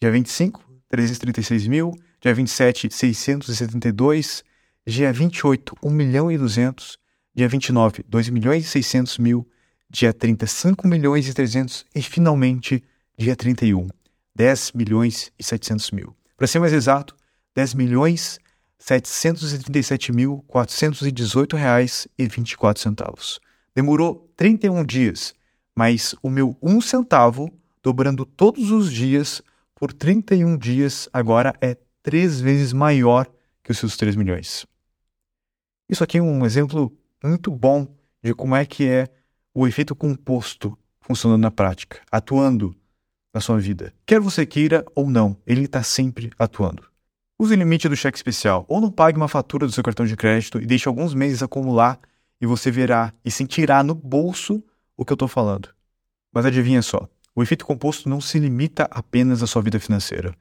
Dia 0.00 0.10
25, 0.10 0.64
336 0.88 1.66
mil. 1.66 1.92
Dia 2.22 2.32
27, 2.32 2.88
672. 2.90 4.42
Dia 4.86 5.12
28, 5.12 5.76
1 5.82 5.90
milhão 5.90 6.32
e 6.32 6.38
200. 6.38 6.96
Dia 7.34 7.50
29, 7.50 8.02
2 8.08 8.30
milhões 8.30 8.64
e 8.64 8.68
600 8.68 9.18
mil. 9.18 9.46
Dia 9.90 10.10
30, 10.10 10.46
5 10.46 10.88
milhões 10.88 11.28
e 11.28 11.34
300. 11.34 11.84
E 11.94 12.00
finalmente, 12.00 12.82
dia 13.18 13.36
31, 13.36 13.88
10 14.34 14.72
milhões 14.72 15.30
e 15.38 15.44
700 15.44 15.90
mil. 15.90 16.16
Para 16.34 16.46
ser 16.46 16.58
mais 16.58 16.72
exato, 16.72 17.14
10 17.54 17.74
milhões 17.74 18.38
737 18.78 20.14
mil 20.14 20.42
418 20.48 21.56
reais 21.58 22.08
e 22.18 22.26
24 22.26 22.82
centavos. 22.82 23.38
Demorou 23.74 24.32
31 24.34 24.82
dias, 24.82 25.34
mas 25.74 26.14
o 26.22 26.30
meu 26.30 26.56
um 26.62 26.80
centavo 26.80 27.52
dobrando 27.86 28.26
todos 28.26 28.72
os 28.72 28.92
dias 28.92 29.40
por 29.72 29.92
31 29.92 30.58
dias, 30.58 31.08
agora 31.12 31.54
é 31.60 31.76
três 32.02 32.40
vezes 32.40 32.72
maior 32.72 33.28
que 33.62 33.70
os 33.70 33.78
seus 33.78 33.96
3 33.96 34.16
milhões. 34.16 34.66
Isso 35.88 36.02
aqui 36.02 36.18
é 36.18 36.20
um 36.22 36.44
exemplo 36.44 36.92
muito 37.22 37.48
bom 37.48 37.86
de 38.20 38.34
como 38.34 38.56
é 38.56 38.66
que 38.66 38.88
é 38.88 39.06
o 39.54 39.68
efeito 39.68 39.94
composto 39.94 40.76
funcionando 40.98 41.42
na 41.42 41.50
prática, 41.52 42.00
atuando 42.10 42.74
na 43.32 43.40
sua 43.40 43.56
vida. 43.60 43.94
Quer 44.04 44.18
você 44.18 44.44
queira 44.44 44.84
ou 44.92 45.08
não, 45.08 45.36
ele 45.46 45.66
está 45.66 45.80
sempre 45.84 46.32
atuando. 46.36 46.82
Use 47.38 47.54
o 47.54 47.56
limite 47.56 47.88
do 47.88 47.94
cheque 47.94 48.18
especial 48.18 48.64
ou 48.68 48.80
não 48.80 48.90
pague 48.90 49.16
uma 49.16 49.28
fatura 49.28 49.64
do 49.64 49.70
seu 49.70 49.84
cartão 49.84 50.04
de 50.04 50.16
crédito 50.16 50.60
e 50.60 50.66
deixe 50.66 50.88
alguns 50.88 51.14
meses 51.14 51.40
acumular 51.40 52.00
e 52.40 52.46
você 52.46 52.68
verá 52.68 53.12
e 53.24 53.30
sentirá 53.30 53.84
no 53.84 53.94
bolso 53.94 54.60
o 54.96 55.04
que 55.04 55.12
eu 55.12 55.14
estou 55.14 55.28
falando. 55.28 55.68
Mas 56.32 56.44
adivinha 56.44 56.82
só, 56.82 57.08
o 57.36 57.42
efeito 57.42 57.66
composto 57.66 58.08
não 58.08 58.18
se 58.18 58.38
limita 58.38 58.88
apenas 58.90 59.42
à 59.42 59.46
sua 59.46 59.60
vida 59.60 59.78
financeira. 59.78 60.34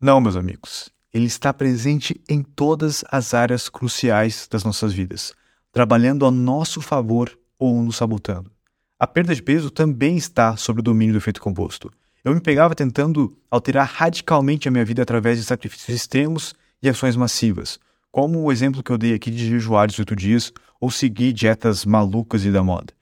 Não, 0.00 0.20
meus 0.20 0.34
amigos. 0.34 0.90
Ele 1.14 1.26
está 1.26 1.54
presente 1.54 2.20
em 2.28 2.42
todas 2.42 3.04
as 3.08 3.34
áreas 3.34 3.68
cruciais 3.68 4.48
das 4.50 4.64
nossas 4.64 4.92
vidas, 4.92 5.32
trabalhando 5.70 6.26
a 6.26 6.30
nosso 6.30 6.80
favor 6.80 7.38
ou 7.56 7.80
nos 7.80 7.96
sabotando. 7.96 8.50
A 8.98 9.06
perda 9.06 9.32
de 9.32 9.40
peso 9.40 9.70
também 9.70 10.16
está 10.16 10.56
sob 10.56 10.80
o 10.80 10.82
domínio 10.82 11.14
do 11.14 11.18
efeito 11.18 11.40
composto. 11.40 11.88
Eu 12.24 12.34
me 12.34 12.40
pegava 12.40 12.74
tentando 12.74 13.36
alterar 13.48 13.86
radicalmente 13.86 14.66
a 14.66 14.72
minha 14.72 14.84
vida 14.84 15.02
através 15.02 15.38
de 15.38 15.44
sacrifícios 15.44 15.96
extremos 15.96 16.54
e 16.82 16.88
ações 16.88 17.14
massivas, 17.14 17.78
como 18.10 18.40
o 18.40 18.50
exemplo 18.50 18.82
que 18.82 18.90
eu 18.90 18.98
dei 18.98 19.14
aqui 19.14 19.30
de 19.30 19.48
jejuar 19.48 19.86
18 19.86 20.16
dias 20.16 20.52
ou 20.80 20.90
seguir 20.90 21.32
dietas 21.32 21.84
malucas 21.84 22.44
e 22.44 22.50
da 22.50 22.62
moda. 22.62 22.92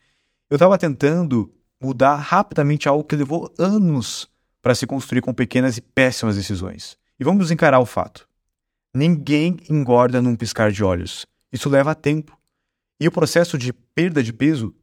Eu 0.51 0.57
estava 0.57 0.77
tentando 0.77 1.51
mudar 1.81 2.17
rapidamente 2.17 2.89
algo 2.89 3.05
que 3.05 3.17
levou 3.17 3.53
anos 3.59 4.29
para 4.61 4.75
se 4.75 4.87
construir 4.87 5.21
com 5.21 5.33
pequenas 5.33 5.77
e 5.77 5.81
péssimas 5.81 6.37
decisões. 6.37 6.97
E 7.19 7.25
vamos 7.25 7.51
encarar 7.51 7.81
o 7.81 7.87
fato. 7.87 8.29
Ninguém 8.95 9.57
engorda 9.69 10.21
num 10.21 10.37
piscar 10.37 10.73
de 10.73 10.83
olhos. 10.83 11.27
Isso 11.53 11.69
leva 11.69 11.95
tempo. 11.95 12.37
E 13.01 13.07
o 13.07 13.13
processo 13.13 13.57
de 13.57 13.73
perda 13.73 14.23
de 14.23 14.33
peso 14.33 14.75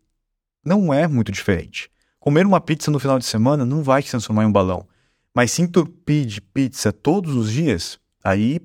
não 0.64 0.94
é 0.94 1.08
muito 1.08 1.32
diferente. 1.32 1.90
Comer 2.20 2.46
uma 2.46 2.62
pizza 2.62 2.90
no 2.90 3.00
final 3.00 3.20
de 3.20 3.26
semana 3.26 3.66
não 3.66 3.84
vai 3.84 4.02
te 4.02 4.10
transformar 4.10 4.44
em 4.44 4.48
um 4.48 4.52
balão. 4.52 4.88
Mas 5.34 5.52
se 5.52 5.62
entupir 5.62 6.26
de 6.26 6.42
pizza 6.42 6.92
todos 6.92 7.36
os 7.36 7.52
dias, 7.52 8.00
aí 8.24 8.62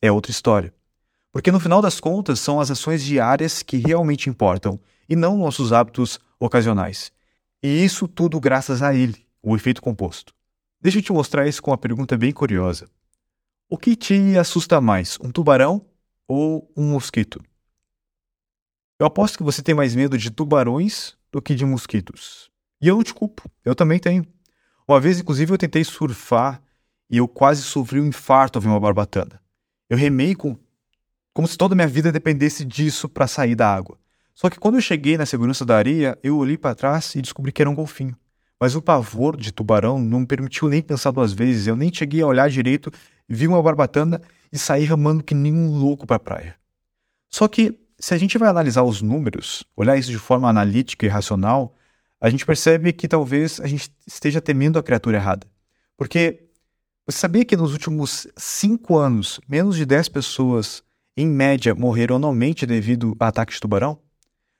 é 0.00 0.10
outra 0.10 0.32
história. 0.32 0.72
Porque 1.30 1.52
no 1.52 1.60
final 1.60 1.82
das 1.82 2.00
contas 2.00 2.40
são 2.40 2.60
as 2.60 2.70
ações 2.70 3.04
diárias 3.04 3.62
que 3.62 3.76
realmente 3.76 4.30
importam 4.30 4.80
e 5.08 5.14
não 5.14 5.36
nossos 5.36 5.72
hábitos 5.72 6.18
ocasionais. 6.40 7.12
E 7.64 7.82
isso 7.82 8.06
tudo 8.06 8.38
graças 8.38 8.82
a 8.82 8.94
ele, 8.94 9.26
o 9.42 9.56
efeito 9.56 9.80
composto. 9.80 10.34
Deixa 10.82 10.98
eu 10.98 11.02
te 11.02 11.10
mostrar 11.14 11.48
isso 11.48 11.62
com 11.62 11.70
uma 11.70 11.78
pergunta 11.78 12.14
bem 12.14 12.30
curiosa. 12.30 12.90
O 13.70 13.78
que 13.78 13.96
te 13.96 14.36
assusta 14.36 14.82
mais, 14.82 15.18
um 15.18 15.30
tubarão 15.30 15.86
ou 16.28 16.70
um 16.76 16.90
mosquito? 16.90 17.42
Eu 18.98 19.06
aposto 19.06 19.38
que 19.38 19.42
você 19.42 19.62
tem 19.62 19.74
mais 19.74 19.94
medo 19.94 20.18
de 20.18 20.30
tubarões 20.30 21.16
do 21.32 21.40
que 21.40 21.54
de 21.54 21.64
mosquitos. 21.64 22.50
E 22.82 22.88
eu 22.88 22.96
não 22.96 23.02
te 23.02 23.14
culpo, 23.14 23.50
eu 23.64 23.74
também 23.74 23.98
tenho. 23.98 24.26
Uma 24.86 25.00
vez, 25.00 25.18
inclusive, 25.18 25.50
eu 25.50 25.56
tentei 25.56 25.84
surfar 25.84 26.62
e 27.08 27.16
eu 27.16 27.26
quase 27.26 27.62
sofri 27.62 27.98
um 27.98 28.08
infarto 28.08 28.58
ao 28.58 28.62
ver 28.62 28.68
uma 28.68 28.78
barbatana. 28.78 29.40
Eu 29.88 29.96
remei 29.96 30.34
com, 30.34 30.54
como 31.32 31.48
se 31.48 31.56
toda 31.56 31.74
a 31.74 31.76
minha 31.76 31.88
vida 31.88 32.12
dependesse 32.12 32.62
disso 32.62 33.08
para 33.08 33.26
sair 33.26 33.54
da 33.54 33.74
água. 33.74 33.98
Só 34.34 34.50
que 34.50 34.58
quando 34.58 34.74
eu 34.74 34.80
cheguei 34.80 35.16
na 35.16 35.24
segurança 35.24 35.64
da 35.64 35.76
areia, 35.76 36.18
eu 36.22 36.36
olhei 36.36 36.58
para 36.58 36.74
trás 36.74 37.14
e 37.14 37.22
descobri 37.22 37.52
que 37.52 37.62
era 37.62 37.70
um 37.70 37.74
golfinho. 37.74 38.16
Mas 38.60 38.74
o 38.74 38.82
pavor 38.82 39.36
de 39.36 39.52
tubarão 39.52 39.98
não 39.98 40.20
me 40.20 40.26
permitiu 40.26 40.68
nem 40.68 40.82
pensar 40.82 41.10
duas 41.10 41.32
vezes. 41.32 41.66
Eu 41.66 41.76
nem 41.76 41.92
cheguei 41.92 42.20
a 42.22 42.26
olhar 42.26 42.50
direito, 42.50 42.90
vi 43.28 43.46
uma 43.46 43.62
barbatana 43.62 44.20
e 44.52 44.58
saí 44.58 44.84
ramando 44.84 45.22
que 45.22 45.34
nem 45.34 45.52
um 45.52 45.78
louco 45.78 46.06
para 46.06 46.16
a 46.16 46.20
praia. 46.20 46.56
Só 47.30 47.46
que, 47.46 47.78
se 47.98 48.12
a 48.14 48.18
gente 48.18 48.36
vai 48.38 48.48
analisar 48.48 48.82
os 48.82 49.00
números, 49.00 49.64
olhar 49.76 49.96
isso 49.96 50.10
de 50.10 50.18
forma 50.18 50.48
analítica 50.48 51.06
e 51.06 51.08
racional, 51.08 51.74
a 52.20 52.28
gente 52.28 52.46
percebe 52.46 52.92
que 52.92 53.06
talvez 53.06 53.60
a 53.60 53.66
gente 53.66 53.90
esteja 54.06 54.40
temendo 54.40 54.78
a 54.78 54.82
criatura 54.82 55.16
errada. 55.16 55.46
Porque 55.96 56.48
você 57.06 57.18
sabia 57.18 57.44
que 57.44 57.56
nos 57.56 57.72
últimos 57.72 58.26
cinco 58.36 58.96
anos, 58.96 59.40
menos 59.48 59.76
de 59.76 59.84
10 59.84 60.08
pessoas, 60.08 60.82
em 61.16 61.26
média, 61.26 61.74
morreram 61.74 62.16
anualmente 62.16 62.64
devido 62.66 63.14
a 63.20 63.28
ataques 63.28 63.56
de 63.56 63.60
tubarão? 63.60 63.98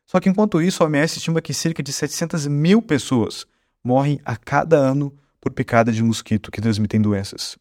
Só 0.07 0.21
que 0.21 0.29
enquanto 0.29 0.61
isso, 0.61 0.83
a 0.83 0.87
OMS 0.87 1.19
estima 1.19 1.41
que 1.41 1.55
cerca 1.55 1.83
de 1.83 1.93
700 1.93 2.47
mil 2.47 2.83
pessoas 2.83 3.47
morrem 3.83 4.21
a 4.25 4.37
cada 4.37 4.77
ano 4.77 5.13
por 5.41 5.53
picada 5.53 5.93
de 5.93 6.03
mosquito 6.03 6.51
que 6.51 6.61
transmitem 6.61 7.01
doenças. 7.01 7.59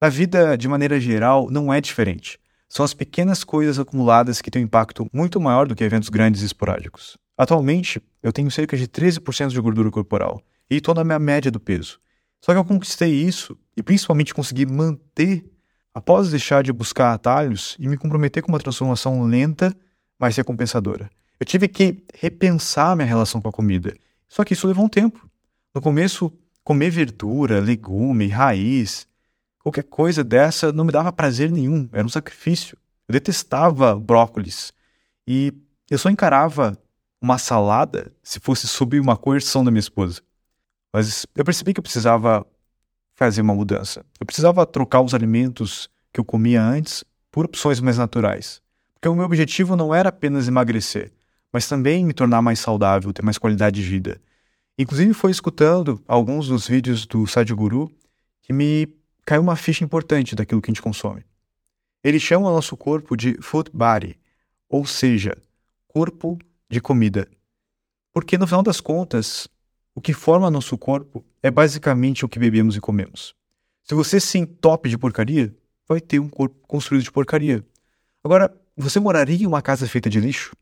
Na 0.00 0.08
vida, 0.08 0.56
de 0.56 0.68
maneira 0.68 1.00
geral, 1.00 1.50
não 1.50 1.72
é 1.72 1.80
diferente. 1.80 2.38
São 2.68 2.84
as 2.84 2.94
pequenas 2.94 3.42
coisas 3.42 3.78
acumuladas 3.78 4.40
que 4.40 4.50
têm 4.50 4.62
um 4.62 4.66
impacto 4.66 5.08
muito 5.12 5.40
maior 5.40 5.66
do 5.66 5.74
que 5.74 5.82
eventos 5.82 6.08
grandes 6.08 6.42
e 6.42 6.46
esporádicos. 6.46 7.16
Atualmente, 7.36 8.00
eu 8.22 8.32
tenho 8.32 8.50
cerca 8.50 8.76
de 8.76 8.86
13% 8.86 9.48
de 9.48 9.60
gordura 9.60 9.90
corporal 9.90 10.40
e 10.70 10.76
estou 10.76 10.94
na 10.94 11.02
minha 11.02 11.18
média 11.18 11.50
do 11.50 11.58
peso. 11.58 11.98
Só 12.40 12.52
que 12.52 12.58
eu 12.58 12.64
conquistei 12.64 13.12
isso 13.12 13.58
e 13.76 13.82
principalmente 13.82 14.34
consegui 14.34 14.66
manter 14.66 15.44
após 15.94 16.30
deixar 16.30 16.62
de 16.62 16.72
buscar 16.72 17.12
atalhos 17.12 17.76
e 17.78 17.88
me 17.88 17.96
comprometer 17.96 18.42
com 18.42 18.52
uma 18.52 18.60
transformação 18.60 19.24
lenta, 19.24 19.74
mas 20.18 20.36
recompensadora. 20.36 21.10
Eu 21.40 21.46
tive 21.46 21.68
que 21.68 22.02
repensar 22.14 22.96
minha 22.96 23.06
relação 23.06 23.40
com 23.40 23.48
a 23.48 23.52
comida. 23.52 23.94
Só 24.28 24.44
que 24.44 24.52
isso 24.52 24.66
levou 24.66 24.84
um 24.84 24.88
tempo. 24.88 25.28
No 25.74 25.80
começo, 25.80 26.32
comer 26.64 26.90
verdura, 26.90 27.60
legume, 27.60 28.28
raiz, 28.28 29.06
qualquer 29.62 29.84
coisa 29.84 30.24
dessa 30.24 30.72
não 30.72 30.84
me 30.84 30.92
dava 30.92 31.12
prazer 31.12 31.50
nenhum, 31.50 31.88
era 31.92 32.04
um 32.04 32.10
sacrifício. 32.10 32.76
Eu 33.06 33.12
detestava 33.12 33.94
brócolis 33.94 34.72
e 35.26 35.52
eu 35.90 35.98
só 35.98 36.10
encarava 36.10 36.76
uma 37.20 37.38
salada 37.38 38.12
se 38.22 38.40
fosse 38.40 38.66
sob 38.66 38.98
uma 38.98 39.16
coerção 39.16 39.64
da 39.64 39.70
minha 39.70 39.80
esposa. 39.80 40.20
Mas 40.92 41.26
eu 41.34 41.44
percebi 41.44 41.72
que 41.72 41.80
eu 41.80 41.82
precisava 41.82 42.46
fazer 43.14 43.40
uma 43.40 43.54
mudança. 43.54 44.04
Eu 44.20 44.26
precisava 44.26 44.64
trocar 44.66 45.00
os 45.00 45.14
alimentos 45.14 45.90
que 46.12 46.20
eu 46.20 46.24
comia 46.24 46.62
antes 46.62 47.04
por 47.30 47.44
opções 47.44 47.80
mais 47.80 47.98
naturais. 47.98 48.62
Porque 48.94 49.08
o 49.08 49.14
meu 49.14 49.24
objetivo 49.24 49.76
não 49.76 49.94
era 49.94 50.08
apenas 50.08 50.48
emagrecer, 50.48 51.12
mas 51.58 51.66
também 51.66 52.04
me 52.04 52.12
tornar 52.12 52.40
mais 52.40 52.60
saudável, 52.60 53.12
ter 53.12 53.24
mais 53.24 53.36
qualidade 53.36 53.82
de 53.82 53.88
vida. 53.88 54.20
Inclusive 54.78 55.12
foi 55.12 55.32
escutando 55.32 56.00
alguns 56.06 56.46
dos 56.46 56.68
vídeos 56.68 57.04
do 57.04 57.26
Sadhguru 57.26 57.90
que 58.42 58.52
me 58.52 58.86
caiu 59.26 59.42
uma 59.42 59.56
ficha 59.56 59.82
importante 59.82 60.36
daquilo 60.36 60.62
que 60.62 60.70
a 60.70 60.72
gente 60.72 60.80
consome. 60.80 61.24
Ele 62.04 62.20
chama 62.20 62.48
o 62.48 62.52
nosso 62.52 62.76
corpo 62.76 63.16
de 63.16 63.36
food 63.42 63.72
body, 63.74 64.16
ou 64.68 64.86
seja, 64.86 65.36
corpo 65.88 66.38
de 66.70 66.80
comida. 66.80 67.26
Porque 68.12 68.38
no 68.38 68.46
final 68.46 68.62
das 68.62 68.80
contas, 68.80 69.48
o 69.96 70.00
que 70.00 70.12
forma 70.12 70.48
nosso 70.52 70.78
corpo 70.78 71.24
é 71.42 71.50
basicamente 71.50 72.24
o 72.24 72.28
que 72.28 72.38
bebemos 72.38 72.76
e 72.76 72.80
comemos. 72.80 73.34
Se 73.82 73.96
você 73.96 74.20
se 74.20 74.38
entope 74.38 74.88
de 74.88 74.96
porcaria, 74.96 75.52
vai 75.88 76.00
ter 76.00 76.20
um 76.20 76.28
corpo 76.28 76.56
construído 76.68 77.02
de 77.02 77.10
porcaria. 77.10 77.66
Agora, 78.22 78.56
você 78.76 79.00
moraria 79.00 79.42
em 79.42 79.46
uma 79.46 79.60
casa 79.60 79.88
feita 79.88 80.08
de 80.08 80.20
lixo? 80.20 80.52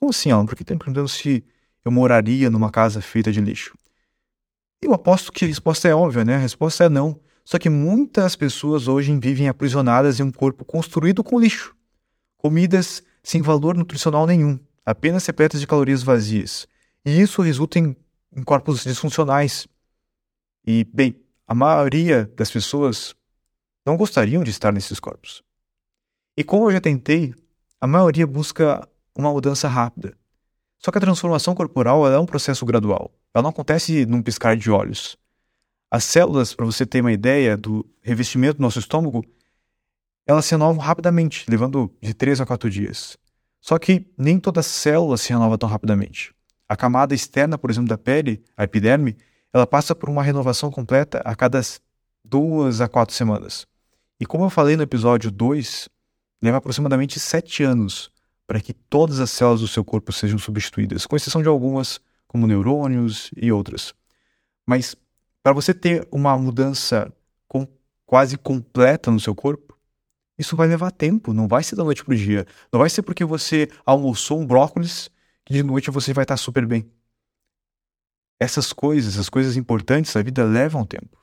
Como 0.00 0.10
assim, 0.10 0.30
Alan? 0.30 0.46
Por 0.46 0.56
que 0.56 0.62
está 0.62 0.72
me 0.72 0.78
perguntando 0.78 1.08
se 1.08 1.44
eu 1.84 1.92
moraria 1.92 2.48
numa 2.48 2.70
casa 2.70 3.02
feita 3.02 3.30
de 3.30 3.38
lixo? 3.38 3.76
Eu 4.80 4.94
aposto 4.94 5.30
que 5.30 5.44
a 5.44 5.48
resposta 5.48 5.86
é 5.88 5.94
óbvia, 5.94 6.24
né? 6.24 6.36
A 6.36 6.38
resposta 6.38 6.84
é 6.84 6.88
não. 6.88 7.20
Só 7.44 7.58
que 7.58 7.68
muitas 7.68 8.34
pessoas 8.34 8.88
hoje 8.88 9.14
vivem 9.18 9.46
aprisionadas 9.46 10.18
em 10.18 10.22
um 10.22 10.32
corpo 10.32 10.64
construído 10.64 11.22
com 11.22 11.38
lixo. 11.38 11.76
Comidas 12.38 13.02
sem 13.22 13.42
valor 13.42 13.76
nutricional 13.76 14.26
nenhum, 14.26 14.58
apenas 14.86 15.26
repletas 15.26 15.60
de 15.60 15.66
calorias 15.66 16.02
vazias. 16.02 16.66
E 17.04 17.20
isso 17.20 17.42
resulta 17.42 17.78
em, 17.78 17.94
em 18.34 18.42
corpos 18.42 18.82
disfuncionais. 18.82 19.68
E, 20.66 20.84
bem, 20.84 21.20
a 21.46 21.54
maioria 21.54 22.32
das 22.34 22.50
pessoas 22.50 23.14
não 23.84 23.98
gostariam 23.98 24.42
de 24.42 24.50
estar 24.50 24.72
nesses 24.72 24.98
corpos. 24.98 25.42
E 26.36 26.42
como 26.42 26.66
eu 26.66 26.72
já 26.72 26.80
tentei, 26.80 27.34
a 27.78 27.86
maioria 27.86 28.26
busca 28.26 28.88
uma 29.20 29.32
mudança 29.32 29.68
rápida. 29.68 30.16
Só 30.78 30.90
que 30.90 30.98
a 30.98 31.00
transformação 31.00 31.54
corporal 31.54 32.10
é 32.10 32.18
um 32.18 32.26
processo 32.26 32.64
gradual. 32.64 33.12
Ela 33.34 33.42
não 33.42 33.50
acontece 33.50 34.06
num 34.06 34.22
piscar 34.22 34.56
de 34.56 34.70
olhos. 34.70 35.16
As 35.90 36.04
células, 36.04 36.54
para 36.54 36.64
você 36.64 36.86
ter 36.86 37.00
uma 37.00 37.12
ideia 37.12 37.56
do 37.56 37.84
revestimento 38.00 38.58
do 38.58 38.62
nosso 38.62 38.78
estômago, 38.78 39.24
elas 40.26 40.44
se 40.44 40.52
renovam 40.52 40.78
rapidamente, 40.78 41.44
levando 41.48 41.92
de 42.00 42.14
3 42.14 42.40
a 42.40 42.46
4 42.46 42.70
dias. 42.70 43.18
Só 43.60 43.78
que 43.78 44.06
nem 44.16 44.38
toda 44.38 44.62
célula 44.62 45.16
se 45.16 45.30
renova 45.30 45.58
tão 45.58 45.68
rapidamente. 45.68 46.32
A 46.68 46.76
camada 46.76 47.14
externa, 47.14 47.58
por 47.58 47.70
exemplo, 47.70 47.88
da 47.88 47.98
pele, 47.98 48.42
a 48.56 48.64
epiderme, 48.64 49.16
ela 49.52 49.66
passa 49.66 49.94
por 49.94 50.08
uma 50.08 50.22
renovação 50.22 50.70
completa 50.70 51.20
a 51.24 51.34
cada 51.34 51.60
duas 52.24 52.80
a 52.80 52.88
quatro 52.88 53.14
semanas. 53.14 53.66
E 54.18 54.24
como 54.24 54.44
eu 54.44 54.50
falei 54.50 54.76
no 54.76 54.82
episódio 54.82 55.30
2, 55.30 55.88
leva 56.40 56.58
aproximadamente 56.58 57.18
7 57.18 57.64
anos 57.64 58.10
para 58.50 58.60
que 58.60 58.74
todas 58.74 59.20
as 59.20 59.30
células 59.30 59.60
do 59.60 59.68
seu 59.68 59.84
corpo 59.84 60.12
sejam 60.12 60.36
substituídas, 60.36 61.06
com 61.06 61.14
exceção 61.14 61.40
de 61.40 61.46
algumas, 61.46 62.00
como 62.26 62.48
neurônios 62.48 63.30
e 63.36 63.52
outras. 63.52 63.94
Mas 64.66 64.96
para 65.40 65.52
você 65.52 65.72
ter 65.72 66.08
uma 66.10 66.36
mudança 66.36 67.14
com, 67.46 67.64
quase 68.04 68.36
completa 68.36 69.08
no 69.08 69.20
seu 69.20 69.36
corpo, 69.36 69.78
isso 70.36 70.56
vai 70.56 70.66
levar 70.66 70.90
tempo, 70.90 71.32
não 71.32 71.46
vai 71.46 71.62
ser 71.62 71.76
da 71.76 71.84
noite 71.84 72.04
para 72.04 72.12
o 72.12 72.16
dia. 72.16 72.44
Não 72.72 72.80
vai 72.80 72.90
ser 72.90 73.02
porque 73.02 73.24
você 73.24 73.70
almoçou 73.86 74.40
um 74.40 74.46
brócolis 74.46 75.08
que 75.44 75.54
de 75.54 75.62
noite 75.62 75.88
você 75.88 76.12
vai 76.12 76.24
estar 76.24 76.36
super 76.36 76.66
bem. 76.66 76.90
Essas 78.40 78.72
coisas, 78.72 79.16
as 79.16 79.28
coisas 79.28 79.56
importantes 79.56 80.12
da 80.12 80.22
vida 80.22 80.42
levam 80.42 80.84
tempo. 80.84 81.16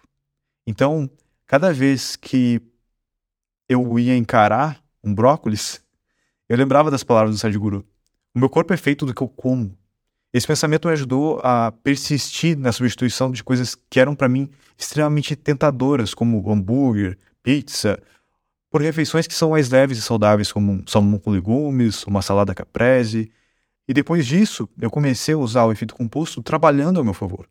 Então, 0.66 1.10
cada 1.46 1.74
vez 1.74 2.16
que 2.16 2.62
eu 3.68 4.00
ia 4.00 4.16
encarar 4.16 4.82
um 5.04 5.14
brócolis, 5.14 5.86
eu 6.50 6.58
lembrava 6.58 6.90
das 6.90 7.04
palavras 7.04 7.36
do 7.36 7.40
Sadhguru. 7.40 7.86
O 8.34 8.40
meu 8.40 8.50
corpo 8.50 8.74
é 8.74 8.78
feito 8.78 9.06
do 9.06 9.14
que 9.14 9.22
eu 9.22 9.28
como. 9.28 9.78
Esse 10.34 10.46
pensamento 10.46 10.88
me 10.88 10.94
ajudou 10.94 11.40
a 11.44 11.72
persistir 11.72 12.58
na 12.58 12.72
substituição 12.72 13.32
de 13.32 13.44
coisas 13.44 13.76
que 13.90 14.00
eram 14.00 14.14
para 14.14 14.30
mim 14.30 14.50
extremamente 14.78 15.36
tentadoras, 15.36 16.14
como 16.14 16.52
hambúrguer, 16.52 17.18
pizza, 17.42 18.00
por 18.70 18.82
refeições 18.82 19.26
que 19.26 19.34
são 19.34 19.52
mais 19.52 19.70
leves 19.70 19.98
e 19.98 20.02
saudáveis, 20.02 20.52
como 20.52 20.72
um 20.72 20.84
salmão 20.86 21.18
com 21.18 21.32
legumes, 21.32 22.04
uma 22.06 22.22
salada 22.22 22.54
caprese. 22.54 23.32
E 23.88 23.94
depois 23.94 24.28
disso, 24.28 24.70
eu 24.80 24.92
comecei 24.92 25.34
a 25.34 25.38
usar 25.38 25.66
o 25.66 25.72
efeito 25.72 25.96
composto 25.96 26.44
trabalhando 26.44 26.98
ao 26.98 27.04
meu 27.04 27.14
favor. 27.14 27.48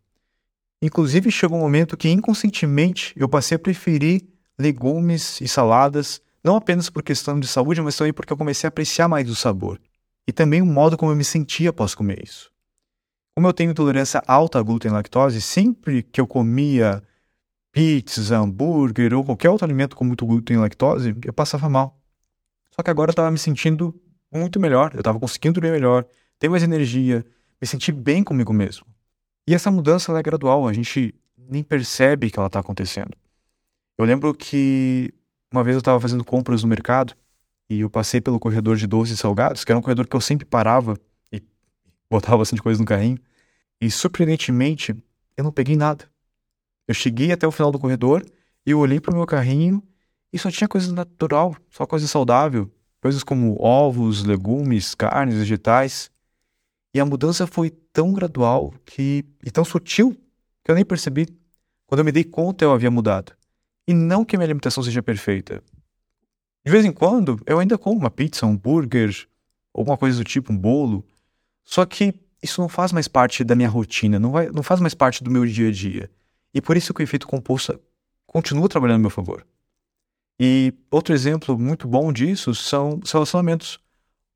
Inclusive, 0.81 1.31
chegou 1.31 1.59
um 1.59 1.63
momento 1.63 1.97
que 1.97 2.09
inconscientemente 2.09 3.15
eu 3.17 3.29
passei 3.29 3.57
a 3.57 3.59
preferir 3.59 4.23
legumes 4.59 5.41
e 5.41 5.49
saladas 5.49 6.21
não 6.47 6.55
apenas 6.55 6.89
por 6.89 7.03
questão 7.03 7.41
de 7.41 7.49
saúde, 7.49 7.83
mas 7.83 7.97
também 7.97 8.13
porque 8.13 8.33
eu 8.33 8.37
comecei 8.37 8.69
a 8.69 8.71
apreciar 8.71 9.09
mais 9.09 9.29
o 9.29 9.35
sabor. 9.35 9.81
E 10.29 10.33
também 10.33 10.63
o 10.63 10.67
modo 10.67 10.97
como 10.97 11.11
eu 11.11 11.17
me 11.17 11.25
sentia 11.25 11.71
após 11.71 11.93
comer 11.93 12.23
isso. 12.23 12.53
Como 13.35 13.49
eu 13.49 13.53
tenho 13.53 13.73
intolerância 13.73 14.23
alta 14.29 14.61
a 14.61 14.63
glúten 14.63 14.93
e 14.93 14.95
lactose, 14.95 15.43
sempre 15.43 16.05
que 16.05 16.21
eu 16.21 16.27
comia 16.27 17.03
pizza, 17.73 18.39
hambúrguer 18.39 19.13
ou 19.13 19.25
qualquer 19.25 19.51
outro 19.51 19.67
alimento 19.67 19.97
com 19.97 20.05
muito 20.05 20.25
glúten 20.25 20.57
e 20.57 20.61
lactose, 20.61 21.17
eu 21.25 21.33
passava 21.33 21.69
mal. 21.69 22.01
Só 22.71 22.81
que 22.81 22.91
agora 22.91 23.11
eu 23.11 23.13
estava 23.13 23.31
me 23.31 23.39
sentindo 23.39 23.93
muito 24.33 24.61
melhor, 24.61 24.93
eu 24.95 25.01
estava 25.01 25.19
conseguindo 25.19 25.61
dormir 25.61 25.73
melhor, 25.73 26.07
ter 26.39 26.49
mais 26.49 26.63
energia, 26.63 27.27
me 27.61 27.67
sentir 27.67 27.91
bem 27.91 28.23
comigo 28.23 28.53
mesmo. 28.53 28.87
E 29.49 29.55
essa 29.55 29.71
mudança 29.71 30.17
é 30.17 30.23
gradual, 30.23 30.69
a 30.69 30.73
gente 30.73 31.13
nem 31.37 31.65
percebe 31.65 32.31
que 32.31 32.39
ela 32.39 32.47
está 32.47 32.61
acontecendo. 32.61 33.17
Eu 33.99 34.05
lembro 34.05 34.33
que 34.33 35.13
uma 35.53 35.65
vez 35.65 35.75
eu 35.75 35.81
estava 35.81 36.01
fazendo 36.01 36.25
compras 36.25 36.63
no 36.63 36.69
mercado 36.69 37.15
e 37.69 37.81
eu 37.81 37.91
passei 37.91 38.21
pelo 38.21 38.39
corredor 38.39 38.77
de 38.77 38.87
doces 38.87 39.15
e 39.15 39.21
salgados, 39.21 39.65
que 39.65 39.73
era 39.73 39.79
um 39.79 39.83
corredor 39.83 40.07
que 40.07 40.17
eu 40.17 40.21
sempre 40.21 40.45
parava 40.45 40.99
e 41.33 41.43
botava 42.11 42.39
bastante 42.39 42.63
coisa 42.63 42.81
no 42.81 42.87
carrinho. 42.87 43.19
E 43.81 43.91
surpreendentemente, 43.91 44.95
eu 45.37 45.45
não 45.45 45.53
peguei 45.53 45.77
nada. 45.77 46.09
Eu 46.89 46.95
cheguei 46.95 47.33
até 47.33 47.47
o 47.47 47.51
final 47.51 47.71
do 47.71 47.79
corredor 47.79 48.25
eu 48.67 48.81
olhei 48.81 49.01
para 49.01 49.15
o 49.15 49.17
meu 49.17 49.27
carrinho 49.27 49.81
e 50.33 50.39
só 50.39 50.51
tinha 50.51 50.67
coisa 50.67 50.93
natural, 50.93 51.57
só 51.71 51.87
coisa 51.87 52.09
saudável. 52.09 52.71
Coisas 53.01 53.23
como 53.23 53.57
ovos, 53.63 54.25
legumes, 54.25 54.95
carnes, 54.95 55.37
vegetais. 55.37 56.11
E 56.93 56.99
a 56.99 57.05
mudança 57.05 57.47
foi 57.47 57.71
tão 57.71 58.13
gradual 58.13 58.75
que, 58.85 59.25
e 59.45 59.51
tão 59.53 59.65
sutil 59.65 60.17
que 60.65 60.71
eu 60.71 60.75
nem 60.75 60.85
percebi. 60.85 61.29
Quando 61.87 62.01
eu 62.01 62.05
me 62.05 62.11
dei 62.11 62.25
conta, 62.25 62.65
eu 62.65 62.73
havia 62.73 62.91
mudado. 62.91 63.33
E 63.87 63.95
não 63.95 64.25
que 64.25 64.35
a 64.35 64.39
minha 64.39 64.47
alimentação 64.47 64.83
seja 64.83 65.03
perfeita. 65.03 65.63
De 66.65 66.73
vez 66.73 66.85
em 66.85 66.93
quando, 66.93 67.41
eu 67.47 67.61
ainda 67.61 67.79
como 67.79 68.01
uma 68.01 68.11
pizza, 68.11 68.45
um 68.45 68.51
hambúrguer, 68.51 69.29
alguma 69.73 69.97
coisa 69.97 70.19
do 70.19 70.25
tipo, 70.25 70.53
um 70.53 70.59
bolo. 70.59 71.05
Só 71.65 71.87
que 71.87 72.15
isso 72.43 72.61
não 72.61 72.69
faz 72.69 72.93
mais 72.93 73.07
parte 73.07 73.45
da 73.45 73.55
minha 73.55 73.69
rotina, 73.69 74.19
não, 74.19 74.33
vai, 74.33 74.49
não 74.49 74.63
faz 74.63 74.81
mais 74.81 74.95
parte 74.95 75.23
do 75.23 75.31
meu 75.31 75.47
dia 75.47 75.69
a 75.69 75.73
dia. 75.73 76.11
E 76.53 76.61
por 76.61 76.77
isso 76.77 76.93
que 76.93 77.03
o 77.03 77.05
efeito 77.05 77.27
composto 77.27 77.79
continua 78.27 78.69
trabalhando 78.69 78.97
a 78.97 79.01
meu 79.01 79.11
favor. 79.11 79.47
E 80.39 80.75
outro 80.91 81.15
exemplo 81.15 81.59
muito 81.59 81.87
bom 81.87 82.13
disso 82.13 82.55
são 82.55 83.01
os 83.03 83.11
relacionamentos. 83.11 83.79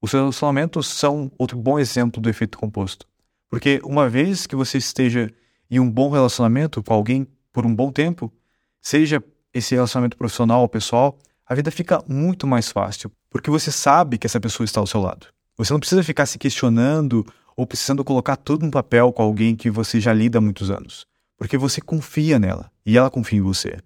Os 0.01 0.13
relacionamentos 0.13 0.87
são 0.87 1.31
outro 1.39 1.59
bom 1.59 1.79
exemplo 1.79 2.21
do 2.21 2.31
efeito 2.31 2.59
composto. 2.59 3.07
Porque 3.49 3.81
uma 3.85 4.09
vez 4.09 4.47
que 4.47 4.57
você 4.57 4.79
esteja 4.79 5.31
em 5.71 5.79
um 5.79 5.91
bom 5.91 6.11
relacionamento 6.11 6.83
com 6.83 6.95
alguém 6.95 7.27
por 7.53 7.67
um 7.67 7.75
bom 7.75 7.93
tempo, 7.93 8.33
seja 8.81 9.23
esse 9.53 9.75
relacionamento 9.75 10.17
profissional 10.17 10.63
ou 10.63 10.69
pessoal, 10.69 11.19
a 11.47 11.55
vida 11.55 11.71
fica 11.71 12.03
muito 12.07 12.47
mais 12.47 12.71
fácil, 12.71 13.11
porque 13.29 13.51
você 13.51 13.73
sabe 13.73 14.19
que 14.19 14.27
essa 14.27 14.41
pessoa 14.41 14.65
está 14.65 14.81
ao 14.81 14.87
seu 14.87 15.01
lado. 15.01 15.27
Você 15.57 15.73
não 15.73 15.81
precisa 15.81 16.03
ficar 16.03 16.27
se 16.27 16.39
questionando 16.39 17.27
ou 17.57 17.67
precisando 17.67 18.05
colocar 18.05 18.37
tudo 18.37 18.65
no 18.65 18.71
papel 18.71 19.13
com 19.13 19.23
alguém 19.23 19.57
que 19.57 19.71
você 19.71 20.01
já 20.01 20.13
lida 20.13 20.39
há 20.39 20.41
muitos 20.41 20.71
anos, 20.71 21.07
porque 21.37 21.59
você 21.59 21.81
confia 21.81 22.39
nela 22.39 22.71
e 22.87 22.97
ela 22.97 23.11
confia 23.11 23.39
em 23.39 23.43
você. 23.43 23.79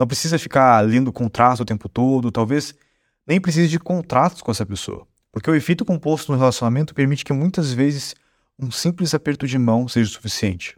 Não 0.00 0.06
precisa 0.06 0.38
ficar 0.38 0.80
lendo 0.80 1.12
contrato 1.12 1.60
o 1.60 1.64
tempo 1.64 1.88
todo, 1.88 2.32
talvez 2.32 2.74
nem 3.26 3.40
precise 3.40 3.68
de 3.68 3.78
contratos 3.78 4.42
com 4.42 4.50
essa 4.50 4.66
pessoa. 4.66 5.06
Porque 5.30 5.50
o 5.50 5.54
efeito 5.54 5.84
composto 5.84 6.32
no 6.32 6.38
relacionamento 6.38 6.94
permite 6.94 7.24
que 7.24 7.32
muitas 7.32 7.72
vezes 7.72 8.14
um 8.58 8.70
simples 8.70 9.14
aperto 9.14 9.46
de 9.46 9.58
mão 9.58 9.86
seja 9.88 10.08
o 10.08 10.12
suficiente. 10.12 10.76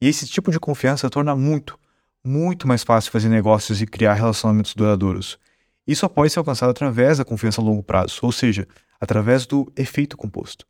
E 0.00 0.08
esse 0.08 0.26
tipo 0.26 0.50
de 0.50 0.58
confiança 0.58 1.10
torna 1.10 1.36
muito, 1.36 1.77
muito 2.24 2.66
mais 2.66 2.82
fácil 2.82 3.10
fazer 3.10 3.28
negócios 3.28 3.80
e 3.80 3.86
criar 3.86 4.14
relacionamentos 4.14 4.74
duradouros. 4.74 5.38
Isso 5.86 6.00
só 6.00 6.08
pode 6.08 6.32
ser 6.32 6.38
alcançado 6.38 6.70
através 6.70 7.18
da 7.18 7.24
confiança 7.24 7.60
a 7.60 7.64
longo 7.64 7.82
prazo, 7.82 8.18
ou 8.22 8.30
seja, 8.30 8.66
através 9.00 9.46
do 9.46 9.72
efeito 9.76 10.16
composto. 10.16 10.66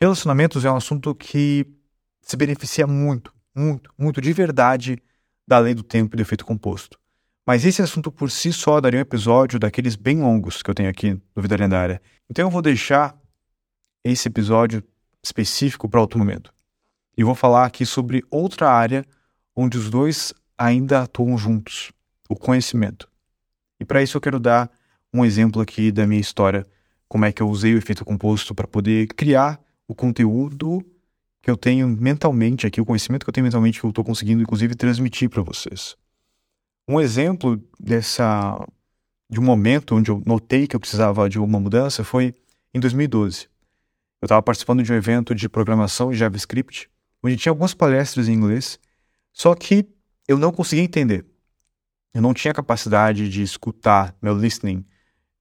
Relacionamentos 0.00 0.64
é 0.64 0.70
um 0.70 0.76
assunto 0.76 1.14
que 1.14 1.66
se 2.20 2.36
beneficia 2.36 2.86
muito, 2.86 3.32
muito, 3.54 3.92
muito 3.98 4.20
de 4.20 4.32
verdade 4.32 5.02
da 5.46 5.58
lei 5.58 5.74
do 5.74 5.82
tempo 5.82 6.14
e 6.14 6.16
do 6.16 6.22
efeito 6.22 6.44
composto. 6.44 6.98
Mas 7.46 7.64
esse 7.64 7.82
assunto 7.82 8.10
por 8.10 8.30
si 8.30 8.52
só 8.52 8.80
daria 8.80 8.98
um 8.98 9.02
episódio 9.02 9.58
daqueles 9.58 9.96
bem 9.96 10.20
longos 10.20 10.62
que 10.62 10.70
eu 10.70 10.74
tenho 10.74 10.88
aqui 10.88 11.20
no 11.34 11.42
Vida 11.42 11.56
Lendária. 11.56 12.00
Então 12.28 12.46
eu 12.46 12.50
vou 12.50 12.62
deixar 12.62 13.18
esse 14.02 14.28
episódio 14.28 14.82
específico 15.22 15.88
para 15.88 16.00
outro 16.00 16.18
momento. 16.18 16.52
E 17.16 17.22
vou 17.22 17.34
falar 17.34 17.66
aqui 17.66 17.84
sobre 17.84 18.24
outra 18.30 18.70
área 18.70 19.04
onde 19.54 19.76
os 19.76 19.90
dois 19.90 20.32
ainda 20.56 21.02
atuam 21.02 21.36
juntos, 21.36 21.92
o 22.28 22.36
conhecimento. 22.36 23.08
E 23.80 23.84
para 23.84 24.02
isso 24.02 24.16
eu 24.16 24.20
quero 24.20 24.38
dar 24.38 24.70
um 25.12 25.24
exemplo 25.24 25.60
aqui 25.60 25.92
da 25.92 26.06
minha 26.06 26.20
história, 26.20 26.66
como 27.08 27.24
é 27.24 27.32
que 27.32 27.42
eu 27.42 27.48
usei 27.48 27.74
o 27.74 27.78
efeito 27.78 28.04
composto 28.04 28.54
para 28.54 28.66
poder 28.66 29.06
criar 29.08 29.60
o 29.86 29.94
conteúdo 29.94 30.84
que 31.42 31.50
eu 31.50 31.56
tenho 31.56 31.86
mentalmente 31.86 32.66
aqui, 32.66 32.80
o 32.80 32.86
conhecimento 32.86 33.24
que 33.24 33.28
eu 33.28 33.32
tenho 33.32 33.44
mentalmente 33.44 33.78
que 33.78 33.86
eu 33.86 33.90
estou 33.90 34.04
conseguindo, 34.04 34.42
inclusive, 34.42 34.74
transmitir 34.74 35.28
para 35.28 35.42
vocês. 35.42 35.94
Um 36.88 37.00
exemplo 37.00 37.62
dessa 37.78 38.58
de 39.28 39.40
um 39.40 39.42
momento 39.42 39.94
onde 39.94 40.10
eu 40.10 40.22
notei 40.24 40.66
que 40.66 40.76
eu 40.76 40.80
precisava 40.80 41.28
de 41.28 41.38
uma 41.38 41.60
mudança 41.60 42.04
foi 42.04 42.34
em 42.72 42.80
2012. 42.80 43.48
Eu 44.20 44.26
estava 44.26 44.42
participando 44.42 44.82
de 44.82 44.92
um 44.92 44.96
evento 44.96 45.34
de 45.34 45.48
programação 45.48 46.12
em 46.12 46.14
JavaScript, 46.14 46.88
onde 47.22 47.36
tinha 47.36 47.50
algumas 47.50 47.74
palestras 47.74 48.28
em 48.28 48.32
inglês, 48.32 48.78
só 49.32 49.54
que 49.54 49.86
eu 50.26 50.38
não 50.38 50.52
conseguia 50.52 50.84
entender. 50.84 51.24
Eu 52.12 52.22
não 52.22 52.32
tinha 52.32 52.54
capacidade 52.54 53.28
de 53.28 53.42
escutar, 53.42 54.14
meu 54.22 54.36
listening, 54.36 54.84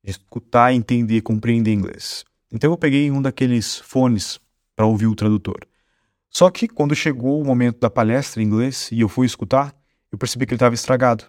de 0.04 0.12
escutar, 0.12 0.74
entender, 0.74 1.22
compreender 1.22 1.72
inglês. 1.72 2.26
Então 2.52 2.72
eu 2.72 2.78
peguei 2.78 3.10
um 3.12 3.22
daqueles 3.22 3.78
fones 3.80 4.40
para 4.76 4.86
ouvir 4.86 5.08
o 5.08 5.16
tradutor. 5.16 5.60
Só 6.30 6.50
que 6.50 6.68
quando 6.68 6.96
chegou 6.96 7.40
o 7.40 7.46
momento 7.46 7.80
da 7.80 7.90
palestra 7.90 8.42
em 8.42 8.46
inglês 8.46 8.90
e 8.92 9.02
eu 9.02 9.08
fui 9.08 9.26
escutar, 9.26 9.76
eu 10.12 10.18
percebi 10.18 10.46
que 10.46 10.54
ele 10.54 10.58
estava 10.58 10.74
estragado. 10.74 11.26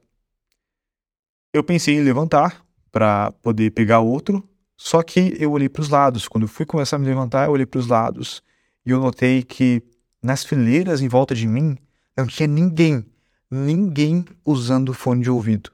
Eu 1.52 1.62
pensei 1.62 1.96
em 1.96 2.02
levantar 2.02 2.64
para 2.90 3.30
poder 3.42 3.70
pegar 3.70 4.00
outro, 4.00 4.48
só 4.76 5.02
que 5.02 5.36
eu 5.38 5.52
olhei 5.52 5.68
para 5.68 5.82
os 5.82 5.88
lados. 5.88 6.26
Quando 6.26 6.44
eu 6.44 6.48
fui 6.48 6.64
começar 6.64 6.96
a 6.96 6.98
me 6.98 7.06
levantar, 7.06 7.46
eu 7.46 7.52
olhei 7.52 7.66
para 7.66 7.78
os 7.78 7.86
lados 7.86 8.42
e 8.84 8.90
eu 8.90 9.00
notei 9.00 9.42
que 9.42 9.82
nas 10.22 10.42
fileiras 10.42 11.00
em 11.02 11.08
volta 11.08 11.34
de 11.34 11.46
mim 11.46 11.76
não 12.16 12.26
tinha 12.26 12.46
ninguém, 12.46 13.04
ninguém 13.50 14.24
usando 14.44 14.92
fone 14.92 15.22
de 15.22 15.30
ouvido. 15.30 15.70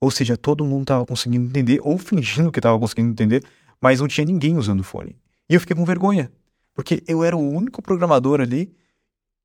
Ou 0.00 0.10
seja, 0.10 0.36
todo 0.36 0.64
mundo 0.64 0.82
estava 0.82 1.06
conseguindo 1.06 1.46
entender, 1.46 1.80
ou 1.82 1.96
fingindo 1.96 2.50
que 2.50 2.58
estava 2.58 2.78
conseguindo 2.78 3.10
entender, 3.10 3.44
mas 3.80 4.00
não 4.00 4.08
tinha 4.08 4.24
ninguém 4.24 4.56
usando 4.56 4.82
fone. 4.82 5.16
E 5.48 5.54
eu 5.54 5.60
fiquei 5.60 5.76
com 5.76 5.84
vergonha. 5.84 6.30
Porque 6.74 7.02
eu 7.06 7.22
era 7.22 7.36
o 7.36 7.50
único 7.50 7.82
programador 7.82 8.40
ali 8.40 8.74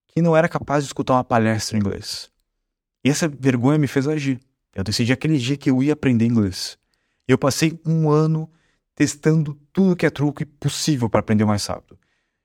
que 0.08 0.22
não 0.22 0.36
era 0.36 0.48
capaz 0.48 0.84
de 0.84 0.90
escutar 0.90 1.13
uma 1.13 1.24
palestra 1.24 1.78
em 1.78 1.82
inglês. 1.82 2.32
E 3.04 3.10
essa 3.10 3.28
vergonha 3.28 3.78
me 3.78 3.88
fez 3.88 4.08
agir. 4.08 4.40
Eu 4.74 4.84
decidi 4.84 5.12
aquele 5.12 5.38
dia 5.38 5.58
que 5.58 5.70
eu 5.70 5.84
ia 5.84 5.94
aprender 5.94 6.26
inglês. 6.26 6.78
Eu 7.28 7.38
passei 7.38 7.80
um 7.86 8.10
ano 8.10 8.50
testando 8.96 9.54
tudo 9.72 9.96
que 9.96 10.06
é 10.06 10.10
truque 10.10 10.46
possível 10.46 11.10
para 11.10 11.20
aprender 11.20 11.46
mais 11.46 11.66
rápido. 11.66 12.00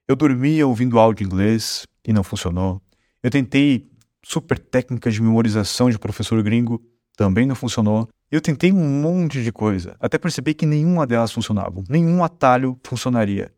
Eu 0.07 0.16
dormia 0.16 0.66
ouvindo 0.66 0.99
áudio 0.99 1.25
em 1.25 1.27
inglês 1.27 1.87
e 2.07 2.12
não 2.12 2.23
funcionou. 2.23 2.83
Eu 3.23 3.31
tentei 3.31 3.88
super 4.25 4.59
técnicas 4.59 5.15
de 5.15 5.23
memorização 5.23 5.91
de 5.91 5.99
professor 5.99 6.43
gringo, 6.43 6.83
também 7.17 7.47
não 7.47 7.55
funcionou. 7.55 8.09
Eu 8.31 8.41
tentei 8.41 8.73
um 8.73 9.03
monte 9.03 9.43
de 9.43 9.53
coisa, 9.53 9.97
até 10.01 10.19
perceber 10.19 10.55
que 10.55 10.65
nenhuma 10.65 11.07
delas 11.07 11.33
funcionava, 11.33 11.83
nenhum 11.89 12.25
atalho 12.25 12.79
funcionaria. 12.83 13.53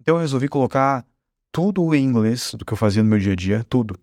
Então 0.00 0.16
eu 0.16 0.20
resolvi 0.20 0.48
colocar 0.48 1.04
tudo 1.50 1.94
em 1.94 2.04
inglês 2.04 2.54
do 2.54 2.64
que 2.64 2.72
eu 2.72 2.76
fazia 2.76 3.02
no 3.02 3.08
meu 3.08 3.18
dia 3.18 3.32
a 3.32 3.36
dia, 3.36 3.66
tudo. 3.68 3.98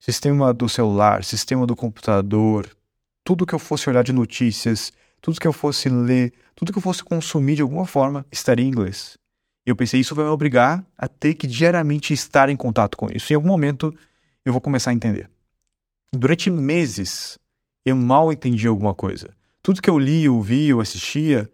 Sistema 0.00 0.52
do 0.52 0.68
celular, 0.68 1.22
sistema 1.22 1.66
do 1.66 1.76
computador, 1.76 2.68
tudo 3.22 3.46
que 3.46 3.54
eu 3.54 3.58
fosse 3.58 3.88
olhar 3.88 4.02
de 4.02 4.12
notícias, 4.12 4.92
tudo 5.20 5.40
que 5.40 5.46
eu 5.46 5.52
fosse 5.52 5.88
ler, 5.88 6.32
tudo 6.54 6.72
que 6.72 6.78
eu 6.78 6.82
fosse 6.82 7.04
consumir 7.04 7.56
de 7.56 7.62
alguma 7.62 7.86
forma 7.86 8.26
estaria 8.30 8.64
em 8.64 8.68
inglês. 8.68 9.16
Eu 9.64 9.74
pensei, 9.74 10.00
isso 10.00 10.14
vai 10.14 10.24
me 10.24 10.30
obrigar 10.30 10.84
a 10.96 11.08
ter 11.08 11.34
que 11.34 11.46
diariamente 11.46 12.14
estar 12.14 12.48
em 12.48 12.56
contato 12.56 12.96
com 12.96 13.08
isso. 13.12 13.32
Em 13.32 13.36
algum 13.36 13.48
momento 13.48 13.92
eu 14.46 14.52
vou 14.52 14.60
começar 14.60 14.90
a 14.90 14.94
entender. 14.94 15.28
Durante 16.12 16.48
meses 16.50 17.36
eu 17.84 17.96
mal 17.96 18.32
entendia 18.32 18.70
alguma 18.70 18.94
coisa. 18.94 19.34
Tudo 19.60 19.82
que 19.82 19.90
eu 19.90 19.98
li, 19.98 20.28
ouvia, 20.28 20.74
ou 20.74 20.80
assistia 20.80 21.50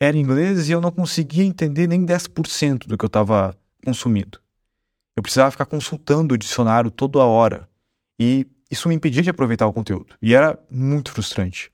era 0.00 0.16
inglês 0.16 0.68
e 0.68 0.72
eu 0.72 0.80
não 0.80 0.90
conseguia 0.90 1.44
entender 1.44 1.86
nem 1.86 2.06
10% 2.06 2.86
do 2.86 2.96
que 2.96 3.04
eu 3.04 3.08
estava 3.08 3.54
consumindo. 3.84 4.40
Eu 5.14 5.22
precisava 5.22 5.50
ficar 5.50 5.66
consultando 5.66 6.34
o 6.34 6.38
dicionário 6.38 6.90
toda 6.90 7.18
hora 7.18 7.68
e 8.18 8.46
isso 8.70 8.88
me 8.88 8.94
impedia 8.94 9.22
de 9.22 9.28
aproveitar 9.28 9.66
o 9.66 9.72
conteúdo 9.72 10.16
e 10.22 10.34
era 10.34 10.58
muito 10.70 11.12
frustrante. 11.12 11.70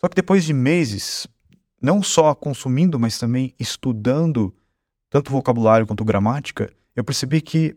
Só 0.00 0.06
que 0.06 0.14
depois 0.14 0.44
de 0.44 0.52
meses, 0.52 1.26
não 1.82 2.04
só 2.04 2.36
consumindo, 2.36 3.00
mas 3.00 3.18
também 3.18 3.52
estudando 3.58 4.54
tanto 5.10 5.32
vocabulário 5.32 5.88
quanto 5.88 6.04
gramática, 6.04 6.72
eu 6.94 7.02
percebi 7.02 7.40
que 7.40 7.76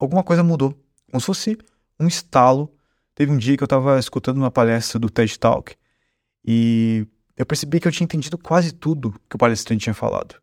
alguma 0.00 0.24
coisa 0.24 0.42
mudou. 0.42 0.74
Como 1.10 1.20
se 1.20 1.26
fosse 1.26 1.58
um 2.00 2.08
estalo. 2.08 2.72
Teve 3.14 3.30
um 3.30 3.36
dia 3.36 3.56
que 3.56 3.62
eu 3.62 3.66
estava 3.66 3.98
escutando 3.98 4.38
uma 4.38 4.50
palestra 4.50 4.98
do 4.98 5.10
TED 5.10 5.38
Talk 5.38 5.76
e 6.42 7.06
eu 7.36 7.44
percebi 7.44 7.78
que 7.78 7.86
eu 7.86 7.92
tinha 7.92 8.06
entendido 8.06 8.38
quase 8.38 8.72
tudo 8.72 9.14
que 9.28 9.36
o 9.36 9.38
palestrante 9.38 9.84
tinha 9.84 9.94
falado. 9.94 10.40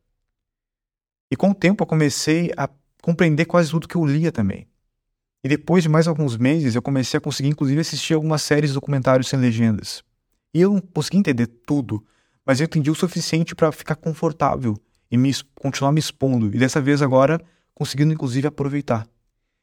E 1.32 1.36
com 1.36 1.50
o 1.50 1.56
tempo 1.56 1.82
eu 1.82 1.88
comecei 1.88 2.52
a 2.56 2.70
compreender 3.02 3.46
quase 3.46 3.72
tudo 3.72 3.88
que 3.88 3.96
eu 3.96 4.06
lia 4.06 4.32
também. 4.32 4.68
E 5.44 5.50
depois 5.50 5.82
de 5.82 5.90
mais 5.90 6.08
alguns 6.08 6.38
meses 6.38 6.76
eu 6.76 6.82
comecei 6.82 7.18
a 7.18 7.22
conseguir 7.22 7.50
inclusive 7.50 7.82
assistir 7.82 8.14
algumas 8.14 8.44
séries 8.44 8.74
documentários 8.74 9.28
sem 9.28 9.40
legendas. 9.40 10.04
E 10.54 10.62
eu 10.62 10.74
não 10.74 10.82
consegui 10.82 11.18
entender 11.18 11.48
tudo, 11.48 12.06
mas 12.46 12.60
eu 12.60 12.66
entendi 12.66 12.92
o 12.92 12.96
suficiente 12.96 13.56
para 13.56 13.72
ficar 13.72 13.96
confortável 13.96 14.76
e 15.10 15.18
me, 15.18 15.32
continuar 15.56 15.92
me 15.92 16.00
expondo. 16.00 16.48
E 16.48 16.60
dessa 16.60 16.80
vez 16.80 17.02
agora 17.02 17.42
conseguindo 17.74 18.14
inclusive 18.14 18.48
aproveitar. 18.48 19.08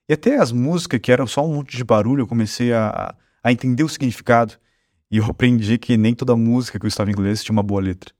E 0.09 0.13
até 0.13 0.37
as 0.37 0.53
músicas, 0.53 1.01
que 1.01 1.11
eram 1.11 1.27
só 1.27 1.47
um 1.47 1.55
monte 1.55 1.77
de 1.77 1.85
barulho, 1.85 2.23
eu 2.23 2.27
comecei 2.27 2.73
a, 2.73 3.15
a 3.43 3.53
entender 3.53 3.83
o 3.83 3.89
significado. 3.89 4.55
E 5.11 5.17
eu 5.17 5.25
aprendi 5.31 5.79
que 5.79 5.97
nem 5.97 6.15
toda 6.15 6.37
música 6.37 6.79
que 6.79 6.85
eu 6.85 6.89
estava 6.89 7.11
em 7.11 7.13
inglês 7.13 7.43
tinha 7.43 7.53
uma 7.53 7.63
boa 7.63 7.81
letra. 7.81 8.13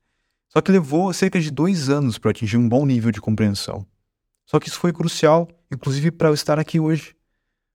Só 0.49 0.61
que 0.61 0.71
levou 0.71 1.11
cerca 1.13 1.39
de 1.39 1.51
dois 1.51 1.89
anos 1.89 2.17
para 2.17 2.31
atingir 2.31 2.57
um 2.57 2.67
bom 2.67 2.85
nível 2.85 3.11
de 3.11 3.19
compreensão. 3.19 3.85
Só 4.45 4.59
que 4.59 4.69
isso 4.69 4.79
foi 4.79 4.93
crucial, 4.93 5.49
inclusive 5.71 6.11
para 6.11 6.29
eu 6.29 6.33
estar 6.33 6.59
aqui 6.59 6.79
hoje, 6.79 7.15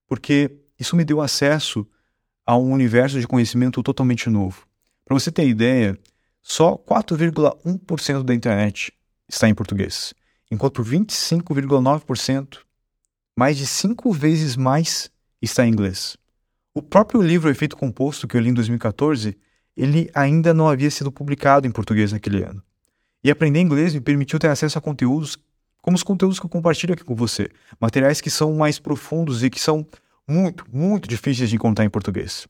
porque 0.07 0.59
isso 0.79 0.97
me 0.97 1.05
deu 1.05 1.21
acesso 1.21 1.87
a 2.47 2.57
um 2.57 2.73
universo 2.73 3.21
de 3.21 3.27
conhecimento 3.27 3.83
totalmente 3.83 4.31
novo. 4.31 4.67
Para 5.05 5.19
você 5.19 5.31
ter 5.31 5.47
ideia, 5.47 5.99
só 6.41 6.77
4,1% 6.77 8.23
da 8.23 8.35
internet 8.35 8.93
está 9.29 9.49
em 9.49 9.55
português, 9.55 10.15
enquanto 10.51 10.83
25,9%, 10.83 12.61
mais 13.37 13.57
de 13.57 13.67
cinco 13.67 14.13
vezes 14.13 14.57
mais, 14.57 15.11
está 15.41 15.67
em 15.67 15.71
inglês. 15.71 16.17
O 16.75 16.83
próprio 16.83 17.21
livro 17.21 17.51
Efeito 17.51 17.77
Composto, 17.77 18.29
que 18.29 18.37
eu 18.37 18.41
li 18.41 18.51
em 18.51 18.55
2014, 18.55 19.37
ele 19.77 20.11
ainda 20.15 20.53
não 20.55 20.69
havia 20.69 20.91
sido 20.91 21.11
publicado 21.11 21.67
em 21.67 21.71
português 21.71 22.13
naquele 22.13 22.43
ano. 22.43 22.63
E 23.23 23.31
aprender 23.31 23.61
inglês 23.61 23.93
me 23.95 24.01
permitiu 24.01 24.39
ter 24.39 24.49
acesso 24.49 24.79
a 24.79 24.81
conteúdos 24.81 25.37
como 25.83 25.97
os 25.97 26.03
conteúdos 26.03 26.39
que 26.39 26.47
eu 26.47 26.51
compartilho 26.51 26.95
aqui 26.95 27.05
com 27.05 27.15
você. 27.15 27.49
Materiais 27.81 28.21
que 28.21 28.31
são 28.31 28.55
mais 28.55 28.79
profundos 28.79 29.43
e 29.43 29.51
que 29.51 29.61
são 29.61 29.87
muito, 30.29 30.65
muito 30.73 31.09
difíceis 31.09 31.51
de 31.51 31.57
encontrar 31.57 31.85
em 31.85 31.91
português. 31.91 32.47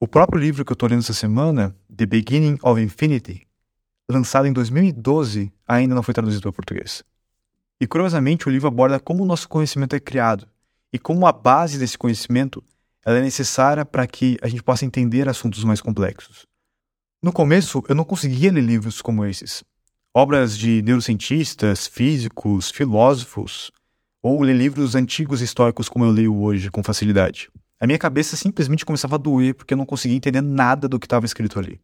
O 0.00 0.08
próprio 0.08 0.40
livro 0.40 0.64
que 0.64 0.72
eu 0.72 0.74
estou 0.74 0.88
lendo 0.88 1.00
essa 1.00 1.14
semana, 1.14 1.74
The 1.94 2.06
Beginning 2.06 2.58
of 2.62 2.80
Infinity, 2.80 3.46
lançado 4.10 4.46
em 4.46 4.52
2012, 4.52 5.52
ainda 5.66 5.94
não 5.94 6.02
foi 6.02 6.12
traduzido 6.12 6.42
para 6.42 6.52
português. 6.52 7.04
E 7.80 7.86
curiosamente, 7.86 8.48
o 8.48 8.50
livro 8.50 8.68
aborda 8.68 9.00
como 9.00 9.22
o 9.22 9.26
nosso 9.26 9.48
conhecimento 9.48 9.96
é 9.96 10.00
criado 10.00 10.48
e 10.92 10.98
como 10.98 11.26
a 11.26 11.32
base 11.32 11.78
desse 11.78 11.98
conhecimento 11.98 12.62
ela 13.04 13.18
é 13.18 13.20
necessária 13.20 13.84
para 13.84 14.06
que 14.06 14.38
a 14.40 14.48
gente 14.48 14.62
possa 14.62 14.84
entender 14.84 15.28
assuntos 15.28 15.62
mais 15.64 15.80
complexos. 15.80 16.46
No 17.22 17.32
começo, 17.32 17.82
eu 17.88 17.94
não 17.94 18.04
conseguia 18.04 18.52
ler 18.52 18.62
livros 18.62 19.02
como 19.02 19.24
esses, 19.24 19.64
obras 20.14 20.56
de 20.56 20.82
neurocientistas, 20.82 21.86
físicos, 21.86 22.70
filósofos, 22.70 23.70
ou 24.22 24.40
ler 24.42 24.56
livros 24.56 24.94
antigos 24.94 25.42
históricos 25.42 25.88
como 25.88 26.04
eu 26.04 26.10
leio 26.10 26.34
hoje 26.34 26.70
com 26.70 26.82
facilidade. 26.82 27.50
A 27.80 27.86
minha 27.86 27.98
cabeça 27.98 28.36
simplesmente 28.36 28.86
começava 28.86 29.16
a 29.16 29.18
doer 29.18 29.54
porque 29.54 29.74
eu 29.74 29.78
não 29.78 29.84
conseguia 29.84 30.16
entender 30.16 30.40
nada 30.40 30.88
do 30.88 30.98
que 30.98 31.06
estava 31.06 31.26
escrito 31.26 31.58
ali. 31.58 31.80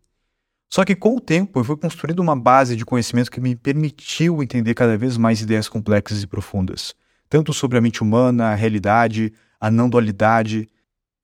Só 0.73 0.85
que 0.85 0.95
com 0.95 1.17
o 1.17 1.21
tempo 1.21 1.59
eu 1.59 1.65
fui 1.65 1.77
construindo 1.77 2.21
uma 2.21 2.37
base 2.37 2.77
de 2.77 2.85
conhecimento 2.85 3.31
que 3.31 3.41
me 3.41 3.57
permitiu 3.57 4.41
entender 4.41 4.73
cada 4.75 4.97
vez 4.97 5.17
mais 5.17 5.41
ideias 5.41 5.69
complexas 5.69 6.23
e 6.23 6.27
profundas, 6.29 6.95
tanto 7.29 7.53
sobre 7.53 7.77
a 7.77 7.81
mente 7.81 8.03
humana, 8.03 8.51
a 8.51 8.55
realidade, 8.55 9.33
a 9.61 9.69
não 9.69 9.91
dualidade 9.91 10.69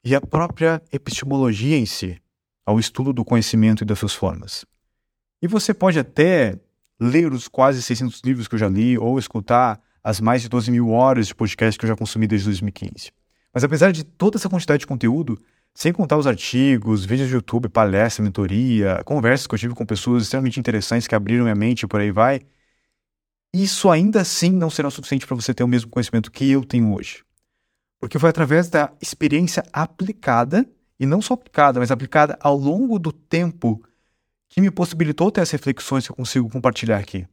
e 0.04 0.16
a 0.16 0.20
própria 0.20 0.82
epistemologia 0.92 1.76
em 1.76 1.86
si, 1.86 2.20
ao 2.64 2.80
estudo 2.80 3.12
do 3.12 3.24
conhecimento 3.24 3.82
e 3.82 3.86
das 3.86 4.00
suas 4.00 4.14
formas. 4.14 4.64
E 5.40 5.46
você 5.46 5.72
pode 5.72 5.98
até 6.00 6.58
ler 6.98 7.32
os 7.32 7.46
quase 7.46 7.80
600 7.80 8.22
livros 8.24 8.48
que 8.48 8.56
eu 8.56 8.58
já 8.58 8.68
li 8.68 8.98
ou 8.98 9.16
escutar 9.16 9.80
as 10.02 10.20
mais 10.20 10.42
de 10.42 10.48
12 10.48 10.72
mil 10.72 10.90
horas 10.90 11.28
de 11.28 11.34
podcast 11.34 11.78
que 11.78 11.84
eu 11.84 11.88
já 11.88 11.96
consumi 11.96 12.26
desde 12.26 12.46
2015. 12.46 13.12
Mas 13.54 13.62
apesar 13.62 13.92
de 13.92 14.02
toda 14.02 14.38
essa 14.38 14.48
quantidade 14.48 14.80
de 14.80 14.86
conteúdo, 14.86 15.40
sem 15.76 15.92
contar 15.92 16.16
os 16.16 16.26
artigos, 16.26 17.04
vídeos 17.04 17.28
de 17.28 17.34
YouTube, 17.34 17.68
palestra, 17.68 18.24
mentoria, 18.24 19.02
conversas 19.04 19.46
que 19.46 19.54
eu 19.54 19.58
tive 19.58 19.74
com 19.74 19.84
pessoas 19.84 20.22
extremamente 20.22 20.58
interessantes 20.58 21.06
que 21.06 21.14
abriram 21.14 21.44
minha 21.44 21.54
mente 21.54 21.82
e 21.82 21.86
por 21.86 22.00
aí 22.00 22.10
vai, 22.10 22.40
isso 23.52 23.90
ainda 23.90 24.22
assim 24.22 24.50
não 24.50 24.70
será 24.70 24.88
o 24.88 24.90
suficiente 24.90 25.26
para 25.26 25.36
você 25.36 25.52
ter 25.52 25.62
o 25.62 25.68
mesmo 25.68 25.90
conhecimento 25.90 26.30
que 26.30 26.50
eu 26.50 26.64
tenho 26.64 26.94
hoje. 26.94 27.22
Porque 28.00 28.18
foi 28.18 28.30
através 28.30 28.70
da 28.70 28.90
experiência 29.02 29.62
aplicada, 29.70 30.66
e 30.98 31.04
não 31.04 31.20
só 31.20 31.34
aplicada, 31.34 31.78
mas 31.78 31.90
aplicada 31.90 32.38
ao 32.40 32.56
longo 32.56 32.98
do 32.98 33.12
tempo 33.12 33.84
que 34.48 34.62
me 34.62 34.70
possibilitou 34.70 35.30
ter 35.30 35.42
as 35.42 35.50
reflexões 35.50 36.06
que 36.06 36.12
eu 36.12 36.16
consigo 36.16 36.48
compartilhar 36.48 36.96
aqui. 36.96 37.28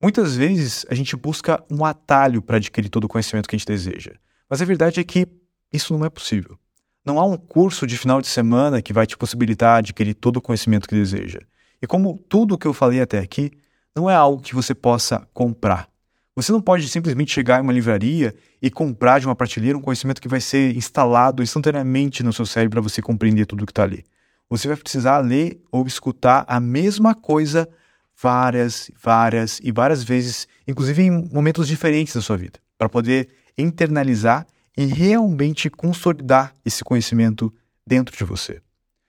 Muitas 0.00 0.36
vezes 0.36 0.86
a 0.88 0.94
gente 0.94 1.16
busca 1.16 1.60
um 1.68 1.84
atalho 1.84 2.40
para 2.40 2.58
adquirir 2.58 2.88
todo 2.88 3.04
o 3.04 3.08
conhecimento 3.08 3.48
que 3.48 3.56
a 3.56 3.58
gente 3.58 3.66
deseja, 3.66 4.12
mas 4.48 4.62
a 4.62 4.64
verdade 4.64 5.00
é 5.00 5.04
que 5.04 5.26
isso 5.72 5.92
não 5.98 6.06
é 6.06 6.08
possível. 6.10 6.56
Não 7.04 7.18
há 7.18 7.24
um 7.24 7.36
curso 7.36 7.86
de 7.86 7.98
final 7.98 8.20
de 8.20 8.28
semana 8.28 8.80
que 8.80 8.92
vai 8.92 9.06
te 9.06 9.16
possibilitar 9.16 9.78
adquirir 9.78 10.14
todo 10.14 10.38
o 10.38 10.40
conhecimento 10.40 10.88
que 10.88 10.94
deseja. 10.94 11.40
E 11.80 11.86
como 11.86 12.18
tudo 12.28 12.54
o 12.54 12.58
que 12.58 12.66
eu 12.66 12.72
falei 12.72 13.00
até 13.00 13.18
aqui, 13.18 13.50
não 13.94 14.08
é 14.08 14.14
algo 14.14 14.42
que 14.42 14.54
você 14.54 14.74
possa 14.74 15.26
comprar. 15.34 15.88
Você 16.34 16.50
não 16.50 16.60
pode 16.60 16.88
simplesmente 16.88 17.32
chegar 17.32 17.60
em 17.60 17.62
uma 17.62 17.72
livraria 17.72 18.34
e 18.60 18.70
comprar 18.70 19.20
de 19.20 19.26
uma 19.26 19.36
prateleira 19.36 19.78
um 19.78 19.82
conhecimento 19.82 20.20
que 20.20 20.28
vai 20.28 20.40
ser 20.40 20.74
instalado 20.76 21.42
instantaneamente 21.42 22.22
no 22.22 22.32
seu 22.32 22.46
cérebro 22.46 22.80
para 22.80 22.90
você 22.90 23.00
compreender 23.00 23.46
tudo 23.46 23.62
o 23.62 23.66
que 23.66 23.72
está 23.72 23.84
ali 23.84 24.04
você 24.48 24.68
vai 24.68 24.76
precisar 24.76 25.18
ler 25.18 25.60
ou 25.70 25.86
escutar 25.86 26.44
a 26.46 26.60
mesma 26.60 27.14
coisa 27.14 27.68
várias, 28.16 28.90
várias 29.02 29.60
e 29.62 29.72
várias 29.72 30.02
vezes, 30.02 30.46
inclusive 30.66 31.02
em 31.02 31.10
momentos 31.32 31.66
diferentes 31.66 32.14
da 32.14 32.20
sua 32.20 32.36
vida, 32.36 32.58
para 32.78 32.88
poder 32.88 33.28
internalizar 33.56 34.46
e 34.76 34.86
realmente 34.86 35.70
consolidar 35.70 36.54
esse 36.64 36.82
conhecimento 36.82 37.52
dentro 37.86 38.16
de 38.16 38.24
você. 38.24 38.60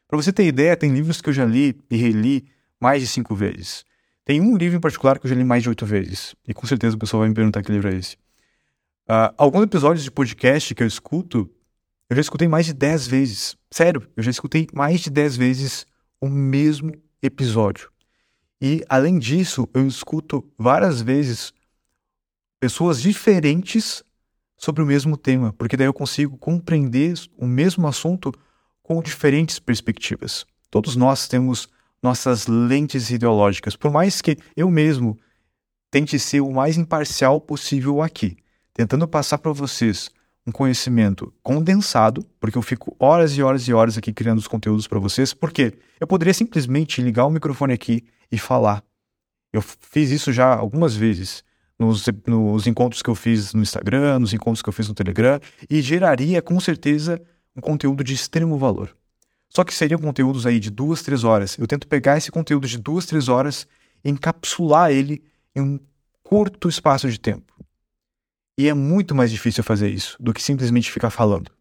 Para 0.08 0.18
você 0.18 0.32
ter 0.32 0.46
ideia, 0.46 0.78
tem 0.78 0.94
livros 0.94 1.22
que 1.22 1.30
eu 1.30 1.34
já 1.34 1.46
li 1.46 1.76
e 1.90 1.98
reli 1.98 2.46
mais 2.80 3.02
de 3.02 3.08
cinco 3.08 3.36
vezes. 3.36 3.84
Tem 4.24 4.42
um 4.42 4.56
livro 4.56 4.78
em 4.78 4.82
particular 4.82 5.20
que 5.20 5.26
eu 5.26 5.30
já 5.30 5.36
li 5.36 5.44
mais 5.44 5.64
de 5.64 5.70
oito 5.70 5.86
vezes. 5.86 6.36
E 6.48 6.54
com 6.54 6.68
certeza 6.68 6.96
o 6.96 7.00
pessoal 7.00 7.22
vai 7.22 7.30
me 7.30 7.36
perguntar 7.36 7.64
que 7.64 7.72
livro 7.72 7.90
é 7.90 7.96
esse. 7.96 8.16
Uh, 9.08 9.34
alguns 9.38 9.64
episódios 9.64 10.04
de 10.04 10.12
podcast 10.12 10.74
que 10.74 10.82
eu 10.82 10.88
escuto 10.88 11.50
eu 12.08 12.16
já 12.16 12.22
escutei 12.22 12.48
mais 12.48 12.68
de 12.68 12.74
10 12.74 13.08
vezes. 13.08 13.58
Sério, 13.72 14.08
eu 14.16 14.22
já 14.22 14.30
escutei 14.30 14.68
mais 14.72 15.02
de 15.02 15.10
10 15.10 15.38
vezes 15.38 15.88
o 16.22 16.30
mesmo 16.30 16.92
episódio. 17.22 17.90
E, 18.62 18.86
além 18.88 19.18
disso, 19.18 19.68
eu 19.74 19.88
escuto 19.88 20.48
várias 20.58 21.02
vezes 21.02 21.52
pessoas 22.60 23.02
diferentes 23.02 24.04
sobre 24.66 24.82
o 24.82 24.86
mesmo 24.86 25.16
tema, 25.16 25.54
porque 25.54 25.78
daí 25.78 25.86
eu 25.86 25.94
consigo 25.94 26.38
compreender 26.40 27.14
o 27.38 27.46
mesmo 27.46 27.88
assunto 27.88 28.34
com 28.82 29.00
diferentes 29.00 29.60
perspectivas. 29.60 30.44
Todos 30.72 30.96
nós 30.96 31.28
temos 31.28 31.70
nossas 32.02 32.48
lentes 32.48 33.12
ideológicas, 33.12 33.76
por 33.76 33.92
mais 33.92 34.24
que 34.24 34.38
eu 34.58 34.70
mesmo 34.72 35.16
tente 35.92 36.18
ser 36.18 36.42
o 36.42 36.52
mais 36.52 36.78
imparcial 36.78 37.40
possível 37.40 38.02
aqui, 38.02 38.38
tentando 38.74 39.08
passar 39.08 39.38
para 39.38 39.52
vocês 39.52 40.10
um 40.48 40.52
conhecimento 40.52 41.32
condensado, 41.44 42.26
porque 42.40 42.58
eu 42.58 42.62
fico 42.64 42.96
horas 43.00 43.38
e 43.38 43.44
horas 43.44 43.68
e 43.68 43.74
horas 43.74 44.00
aqui 44.00 44.12
criando 44.12 44.40
os 44.40 44.48
conteúdos 44.48 44.88
para 44.88 44.98
vocês, 44.98 45.32
porque 45.32 45.78
eu 46.00 46.08
poderia 46.08 46.34
simplesmente 46.34 47.04
ligar 47.04 47.26
o 47.26 47.32
microfone 47.32 47.74
aqui 47.74 48.04
e 48.32 48.38
falar. 48.40 48.84
Eu 49.54 49.62
fiz 49.62 50.10
isso 50.10 50.34
já 50.34 50.56
algumas 50.56 50.96
vezes 50.96 51.44
nos, 51.78 52.06
nos 52.28 52.68
encontros 52.68 53.02
que 53.02 53.10
eu 53.10 53.16
fiz 53.16 53.54
no 53.54 53.62
Instagram, 53.62 54.20
nos 54.20 54.34
encontros 54.34 54.62
que 54.62 54.70
eu 54.70 54.74
fiz 54.74 54.88
no 54.88 54.94
Telegram, 54.94 55.40
e 55.70 55.82
geraria 55.82 56.42
com 56.42 56.60
certeza 56.60 57.22
um 57.56 57.62
conteúdo 57.62 58.04
de 58.04 58.14
extremo 58.14 58.58
valor. 58.58 58.96
Só 59.50 59.64
que 59.64 59.74
seriam 59.74 60.00
conteúdos 60.00 60.46
aí 60.46 60.60
de 60.60 60.70
duas, 60.70 61.02
três 61.02 61.24
horas. 61.24 61.58
Eu 61.58 61.68
tento 61.68 61.88
pegar 61.88 62.18
esse 62.18 62.32
conteúdo 62.32 62.68
de 62.68 62.78
duas, 62.78 63.06
três 63.06 63.30
horas 63.30 63.68
e 64.04 64.10
encapsular 64.10 64.92
ele 64.92 65.24
em 65.56 65.62
um 65.62 65.80
curto 66.24 66.68
espaço 66.68 67.10
de 67.10 67.20
tempo. 67.20 67.54
E 68.58 68.68
é 68.68 68.74
muito 68.74 69.14
mais 69.14 69.32
difícil 69.32 69.64
fazer 69.64 69.90
isso 69.90 70.18
do 70.20 70.34
que 70.34 70.42
simplesmente 70.42 70.92
ficar 70.92 71.10
falando. 71.10 71.52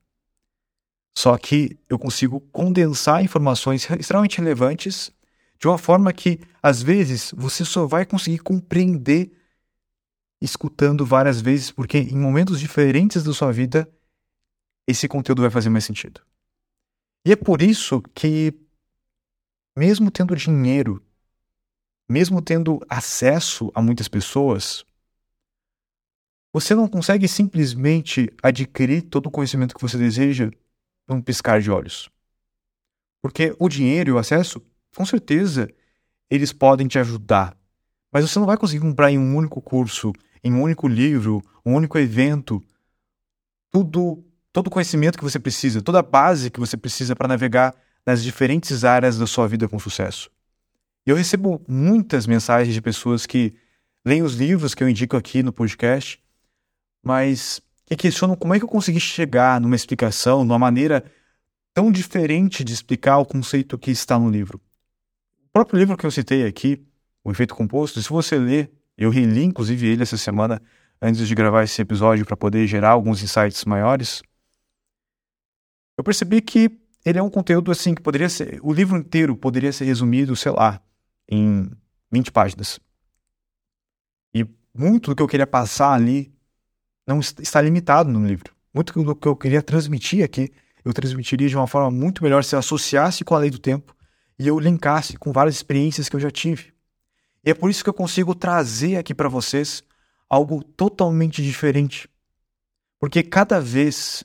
Só 1.17 1.37
que 1.39 1.79
eu 1.89 1.99
consigo 1.99 2.41
condensar 2.53 3.23
informações 3.23 3.89
extremamente 3.99 4.39
relevantes 4.39 5.13
de 5.59 5.69
uma 5.69 5.79
forma 5.79 6.13
que, 6.13 6.41
às 6.63 6.83
vezes, 6.83 7.33
você 7.37 7.65
só 7.65 7.87
vai 7.87 8.05
conseguir 8.05 8.39
compreender 8.39 9.31
escutando 10.45 11.07
várias 11.07 11.41
vezes, 11.41 11.71
porque 11.71 11.99
em 11.99 12.19
momentos 12.19 12.61
diferentes 12.61 13.25
da 13.25 13.33
sua 13.33 13.51
vida, 13.51 13.91
esse 14.87 15.09
conteúdo 15.09 15.43
vai 15.43 15.51
fazer 15.51 15.71
mais 15.71 15.85
sentido. 15.85 16.21
E 17.27 17.33
é 17.33 17.37
por 17.37 17.63
isso 17.63 18.03
que, 18.15 18.53
mesmo 19.77 20.11
tendo 20.11 20.37
dinheiro, 20.37 21.03
mesmo 22.09 22.43
tendo 22.43 22.79
acesso 22.89 23.73
a 23.75 23.81
muitas 23.81 24.09
pessoas, 24.09 24.85
você 26.53 26.75
não 26.75 26.87
consegue 26.87 27.27
simplesmente 27.27 28.31
adquirir 28.43 29.03
todo 29.03 29.27
o 29.27 29.31
conhecimento 29.31 29.75
que 29.75 29.81
você 29.81 29.97
deseja 29.97 30.51
num 31.09 31.23
piscar 31.23 31.61
de 31.61 31.71
olhos. 31.71 32.11
Porque 33.23 33.57
o 33.59 33.69
dinheiro 33.69 34.11
e 34.11 34.13
o 34.13 34.19
acesso, 34.19 34.63
com 34.95 35.07
certeza, 35.07 35.69
eles 36.31 36.53
podem 36.53 36.87
te 36.87 36.99
ajudar. 36.99 37.57
Mas 38.13 38.29
você 38.29 38.39
não 38.39 38.47
vai 38.47 38.57
conseguir 38.57 38.83
comprar 38.83 39.11
em 39.11 39.19
um 39.19 39.35
único 39.35 39.61
curso, 39.61 40.13
em 40.45 40.53
um 40.53 40.63
único 40.63 40.87
livro, 40.87 41.43
um 41.65 41.75
único 41.75 41.99
evento, 41.99 42.63
tudo, 43.71 44.23
todo 44.53 44.69
o 44.69 44.71
conhecimento 44.71 45.19
que 45.19 45.25
você 45.25 45.39
precisa, 45.39 45.83
toda 45.83 45.99
a 45.99 46.03
base 46.03 46.51
que 46.51 46.61
você 46.61 46.77
precisa 46.77 47.17
para 47.17 47.27
navegar 47.27 47.75
nas 48.07 48.23
diferentes 48.23 48.85
áreas 48.85 49.19
da 49.19 49.27
sua 49.27 49.49
vida 49.49 49.67
com 49.67 49.79
sucesso. 49.79 50.31
E 51.07 51.11
eu 51.11 51.17
recebo 51.17 51.61
muitas 51.67 52.27
mensagens 52.27 52.75
de 52.75 52.81
pessoas 52.81 53.27
que 53.27 53.55
leem 54.05 54.23
os 54.23 54.35
livros 54.35 54.75
que 54.75 54.85
eu 54.85 54.89
indico 54.89 55.17
aqui 55.17 55.43
no 55.43 55.53
podcast 55.53 56.23
mas 57.05 57.61
que 57.85 57.95
questionam 57.95 58.35
como 58.35 58.55
é 58.55 58.59
que 58.59 58.65
eu 58.65 58.69
consegui 58.69 58.99
chegar 58.99 59.61
numa 59.61 59.77
explicação, 59.77 60.43
numa 60.43 60.59
maneira 60.59 61.05
tão 61.75 61.93
diferente 61.93 62.65
de 62.65 62.73
explicar 62.73 63.19
o 63.19 63.27
conceito 63.27 63.77
que 63.77 63.91
está 63.91 64.19
no 64.19 64.31
livro. 64.31 64.59
O 65.45 65.53
próprio 65.53 65.79
livro 65.79 65.97
que 65.97 66.07
eu 66.07 66.11
citei 66.11 66.47
aqui, 66.47 66.83
O 67.23 67.31
Efeito 67.31 67.55
Composto, 67.55 68.01
se 68.01 68.09
você 68.09 68.39
ler, 68.39 68.73
eu 68.97 69.11
reli 69.11 69.45
inclusive 69.45 69.87
ele 69.87 70.03
essa 70.03 70.17
semana 70.17 70.61
antes 71.01 71.27
de 71.27 71.35
gravar 71.35 71.65
esse 71.65 71.81
episódio 71.81 72.25
para 72.25 72.37
poder 72.37 72.67
gerar 72.67 72.91
alguns 72.91 73.23
insights 73.23 73.65
maiores. 73.65 74.23
Eu 75.97 76.05
percebi 76.05 76.41
que 76.41 76.71
ele 77.05 77.19
é 77.19 77.23
um 77.23 77.31
conteúdo 77.31 77.71
assim 77.71 77.95
que 77.95 78.03
poderia 78.03 78.29
ser, 78.29 78.59
o 78.63 78.73
livro 78.73 78.97
inteiro 78.97 79.37
poderia 79.37 79.73
ser 79.73 79.85
resumido, 79.85 80.35
sei 80.35 80.53
lá, 80.53 80.81
em 81.29 81.71
20 82.11 82.33
páginas. 82.33 82.81
E 84.35 84.47
muito 84.75 85.11
do 85.11 85.17
que 85.17 85.23
eu 85.23 85.29
queria 85.29 85.47
passar 85.47 85.93
ali 85.93 86.35
não 87.07 87.21
está 87.21 87.61
limitado 87.61 88.11
no 88.11 88.27
livro. 88.27 88.55
Muito 88.73 88.93
do 89.03 89.15
que 89.15 89.29
eu 89.29 89.37
queria 89.37 89.63
transmitir 89.63 90.25
aqui 90.25 90.53
eu 90.85 90.93
transmitiria 90.93 91.49
de 91.49 91.57
uma 91.57 91.67
forma 91.67 91.91
muito 91.91 92.23
melhor 92.23 92.45
se 92.45 92.55
eu 92.55 92.59
associasse 92.59 93.25
com 93.25 93.35
a 93.35 93.39
lei 93.39 93.51
do 93.51 93.59
tempo 93.59 93.97
e 94.39 94.47
eu 94.47 94.59
linkasse 94.59 95.17
com 95.17 95.33
várias 95.33 95.55
experiências 95.55 96.09
que 96.09 96.17
eu 96.17 96.21
já 96.21 96.31
tive. 96.31 96.74
E 97.45 97.51
é 97.51 97.55
por 97.55 97.69
isso 97.71 97.85
que 97.85 97.91
eu 97.91 97.95
consigo 97.95 98.35
trazer 98.35 98.97
aqui 98.97 99.15
para 99.15 99.29
vocês 99.29 99.83
algo 100.29 100.65
totalmente 100.65 101.43
diferente. 101.43 102.09
Porque 102.99 103.23
cada 103.23 103.61
vez 103.61 104.25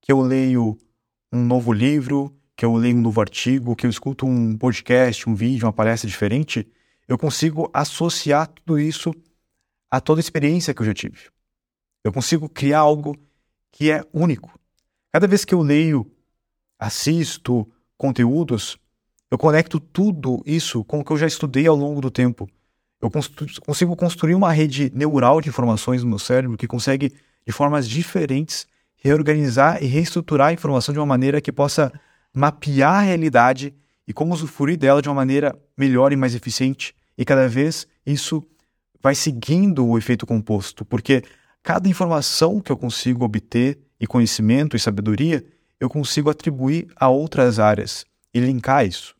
que 0.00 0.10
eu 0.10 0.20
leio 0.20 0.78
um 1.30 1.44
novo 1.44 1.72
livro, 1.72 2.34
que 2.56 2.64
eu 2.64 2.74
leio 2.74 2.96
um 2.96 3.02
novo 3.02 3.20
artigo, 3.20 3.76
que 3.76 3.86
eu 3.86 3.90
escuto 3.90 4.24
um 4.24 4.56
podcast, 4.56 5.28
um 5.28 5.34
vídeo, 5.34 5.66
uma 5.66 5.72
palestra 5.72 6.08
diferente, 6.08 6.66
eu 7.06 7.18
consigo 7.18 7.70
associar 7.72 8.48
tudo 8.48 8.78
isso 8.78 9.12
a 9.90 10.00
toda 10.00 10.18
a 10.18 10.22
experiência 10.22 10.72
que 10.72 10.80
eu 10.80 10.86
já 10.86 10.94
tive. 10.94 11.28
Eu 12.02 12.12
consigo 12.12 12.48
criar 12.48 12.80
algo 12.80 13.14
que 13.70 13.90
é 13.90 14.02
único. 14.12 14.58
Cada 15.12 15.26
vez 15.26 15.44
que 15.44 15.54
eu 15.54 15.60
leio, 15.60 16.10
assisto 16.78 17.70
conteúdos, 17.96 18.78
eu 19.30 19.36
conecto 19.36 19.78
tudo 19.78 20.42
isso 20.46 20.82
com 20.84 21.00
o 21.00 21.04
que 21.04 21.12
eu 21.12 21.18
já 21.18 21.26
estudei 21.26 21.66
ao 21.66 21.76
longo 21.76 22.00
do 22.00 22.10
tempo. 22.10 22.48
Eu 23.00 23.10
consigo 23.64 23.94
construir 23.94 24.34
uma 24.34 24.50
rede 24.50 24.90
neural 24.94 25.40
de 25.40 25.48
informações 25.48 26.02
no 26.02 26.08
meu 26.08 26.18
cérebro 26.18 26.56
que 26.56 26.66
consegue, 26.66 27.12
de 27.46 27.52
formas 27.52 27.88
diferentes, 27.88 28.66
reorganizar 28.96 29.82
e 29.82 29.86
reestruturar 29.86 30.48
a 30.48 30.52
informação 30.52 30.92
de 30.92 30.98
uma 30.98 31.06
maneira 31.06 31.40
que 31.40 31.52
possa 31.52 31.92
mapear 32.34 32.94
a 32.94 33.00
realidade 33.02 33.74
e 34.06 34.12
como 34.12 34.32
usufruir 34.32 34.78
dela 34.78 35.02
de 35.02 35.08
uma 35.08 35.14
maneira 35.14 35.56
melhor 35.76 36.12
e 36.12 36.16
mais 36.16 36.34
eficiente. 36.34 36.94
E 37.16 37.24
cada 37.24 37.46
vez 37.48 37.86
isso 38.06 38.42
vai 39.00 39.14
seguindo 39.14 39.86
o 39.86 39.98
efeito 39.98 40.26
composto, 40.26 40.84
porque 40.84 41.22
cada 41.62 41.88
informação 41.88 42.60
que 42.60 42.72
eu 42.72 42.76
consigo 42.76 43.24
obter 43.24 43.78
e 44.00 44.06
conhecimento 44.06 44.76
e 44.76 44.80
sabedoria, 44.80 45.44
eu 45.78 45.88
consigo 45.88 46.30
atribuir 46.30 46.88
a 46.96 47.08
outras 47.08 47.58
áreas 47.58 48.04
e 48.32 48.40
linkar 48.40 48.86
isso. 48.86 49.17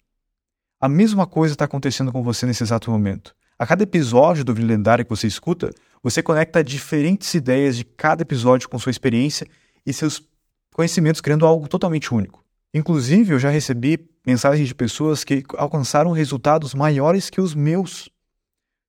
A 0.81 0.89
mesma 0.89 1.27
coisa 1.27 1.55
está 1.55 1.65
acontecendo 1.65 2.13
com 2.13 2.23
você 2.23 2.47
nesse 2.47 2.63
exato 2.63 2.89
momento. 2.89 3.35
A 3.59 3.67
cada 3.67 3.83
episódio 3.83 4.45
do 4.45 4.55
Vida 4.55 4.69
Lendária 4.69 5.05
que 5.05 5.11
você 5.11 5.27
escuta, 5.27 5.71
você 6.01 6.23
conecta 6.23 6.63
diferentes 6.63 7.35
ideias 7.35 7.77
de 7.77 7.85
cada 7.85 8.23
episódio 8.23 8.69
com 8.69 8.79
sua 8.79 8.91
experiência 8.91 9.45
e 9.85 9.93
seus 9.93 10.23
conhecimentos, 10.73 11.21
criando 11.21 11.45
algo 11.45 11.67
totalmente 11.67 12.15
único. 12.15 12.45
Inclusive, 12.73 13.33
eu 13.33 13.41
já 13.41 13.51
recebi 13.51 14.09
mensagens 14.25 14.69
de 14.69 14.75
pessoas 14.75 15.25
que 15.25 15.43
alcançaram 15.57 16.13
resultados 16.13 16.75
maiores 16.75 17.29
que 17.29 17.41
os 17.41 17.57
meus, 17.57 18.09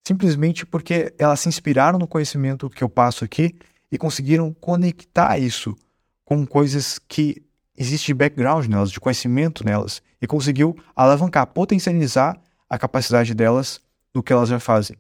simplesmente 0.06 0.68
porque 0.68 1.12
elas 1.18 1.40
se 1.40 1.50
inspiraram 1.50 1.98
no 1.98 2.08
conhecimento 2.08 2.70
que 2.70 2.84
eu 2.84 2.90
passo 2.90 3.26
aqui 3.26 3.58
e 3.92 3.98
conseguiram 3.98 4.54
conectar 4.54 5.40
isso 5.40 5.76
com 6.24 6.46
coisas 6.46 7.00
que 7.00 7.42
existe 7.80 8.14
background 8.14 8.68
nelas, 8.68 8.92
de 8.92 9.00
conhecimento 9.00 9.64
nelas, 9.64 10.04
e 10.22 10.28
conseguiu 10.28 10.78
alavancar, 10.94 11.48
potencializar 11.48 12.40
a 12.70 12.78
capacidade 12.78 13.34
delas 13.34 13.82
no 14.14 14.22
que 14.22 14.34
elas 14.34 14.50
já 14.50 14.60
fazem. 14.60 14.98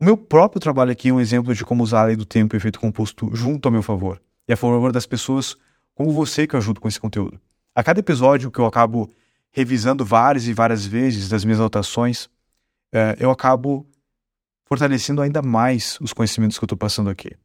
O 0.00 0.04
meu 0.04 0.16
próprio 0.16 0.58
trabalho 0.58 0.90
aqui 0.90 1.10
é 1.10 1.12
um 1.12 1.20
exemplo 1.20 1.54
de 1.54 1.62
como 1.62 1.84
usar 1.84 2.00
a 2.00 2.04
lei 2.06 2.16
do 2.16 2.24
tempo 2.24 2.56
e 2.56 2.58
efeito 2.58 2.80
composto 2.80 3.30
junto 3.36 3.66
ao 3.66 3.72
meu 3.72 3.82
favor, 3.82 4.20
e 4.48 4.52
a 4.52 4.56
favor 4.56 4.90
das 4.90 5.04
pessoas 5.04 5.56
como 5.94 6.10
você 6.10 6.46
que 6.46 6.56
eu 6.56 6.58
ajudo 6.58 6.80
com 6.80 6.88
esse 6.88 6.98
conteúdo. 6.98 7.38
A 7.74 7.84
cada 7.84 8.00
episódio 8.00 8.50
que 8.50 8.58
eu 8.58 8.64
acabo 8.64 9.12
revisando 9.52 10.02
várias 10.02 10.46
e 10.46 10.54
várias 10.54 10.86
vezes 10.86 11.28
das 11.28 11.44
minhas 11.44 11.60
anotações, 11.60 12.30
é, 12.92 13.14
eu 13.20 13.30
acabo 13.30 13.86
fortalecendo 14.64 15.20
ainda 15.20 15.42
mais 15.42 15.98
os 16.00 16.14
conhecimentos 16.14 16.58
que 16.58 16.64
eu 16.64 16.66
estou 16.66 16.78
passando 16.78 17.10
aqui. 17.10 17.36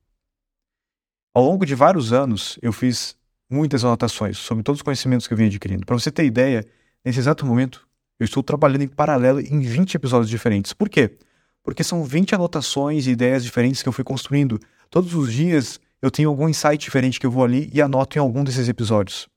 Ao 1.34 1.43
longo 1.43 1.66
de 1.66 1.76
vários 1.76 2.14
anos, 2.14 2.58
eu 2.62 2.72
fiz 2.72 3.18
muitas 3.56 3.86
anotações 3.86 4.38
sobre 4.38 4.64
todos 4.64 4.80
os 4.80 4.84
conhecimentos 4.84 5.28
que 5.28 5.34
eu 5.34 5.38
venho 5.38 5.49
adquirindo. 5.49 5.86
Para 5.86 5.97
você 5.97 6.12
ter 6.12 6.26
ideia, 6.26 6.66
nesse 7.03 7.20
exato 7.20 7.45
momento, 7.45 7.88
eu 8.20 8.26
estou 8.26 8.43
trabalhando 8.43 8.82
em 8.82 8.88
paralelo 8.88 9.39
em 9.39 9.62
20 9.62 9.95
episódios 9.95 10.30
diferentes. 10.30 10.74
Por 10.74 10.89
quê? 10.89 11.18
Porque 11.64 11.84
são 11.84 12.03
20 12.03 12.36
anotações 12.36 13.08
e 13.08 13.12
ideias 13.12 13.43
diferentes 13.43 13.82
que 13.82 13.88
eu 13.88 13.93
fui 13.93 14.03
construindo. 14.03 14.60
Todos 14.89 15.14
os 15.16 15.32
dias 15.32 15.80
eu 16.01 16.12
tenho 16.12 16.30
algum 16.30 16.49
insight 16.49 16.84
diferente 16.84 17.20
que 17.20 17.26
eu 17.26 17.32
vou 17.32 17.43
ali 17.43 17.70
e 17.74 17.82
anoto 17.82 18.18
em 18.18 18.22
algum 18.22 18.43
desses 18.43 18.68
episódios. 18.68 19.28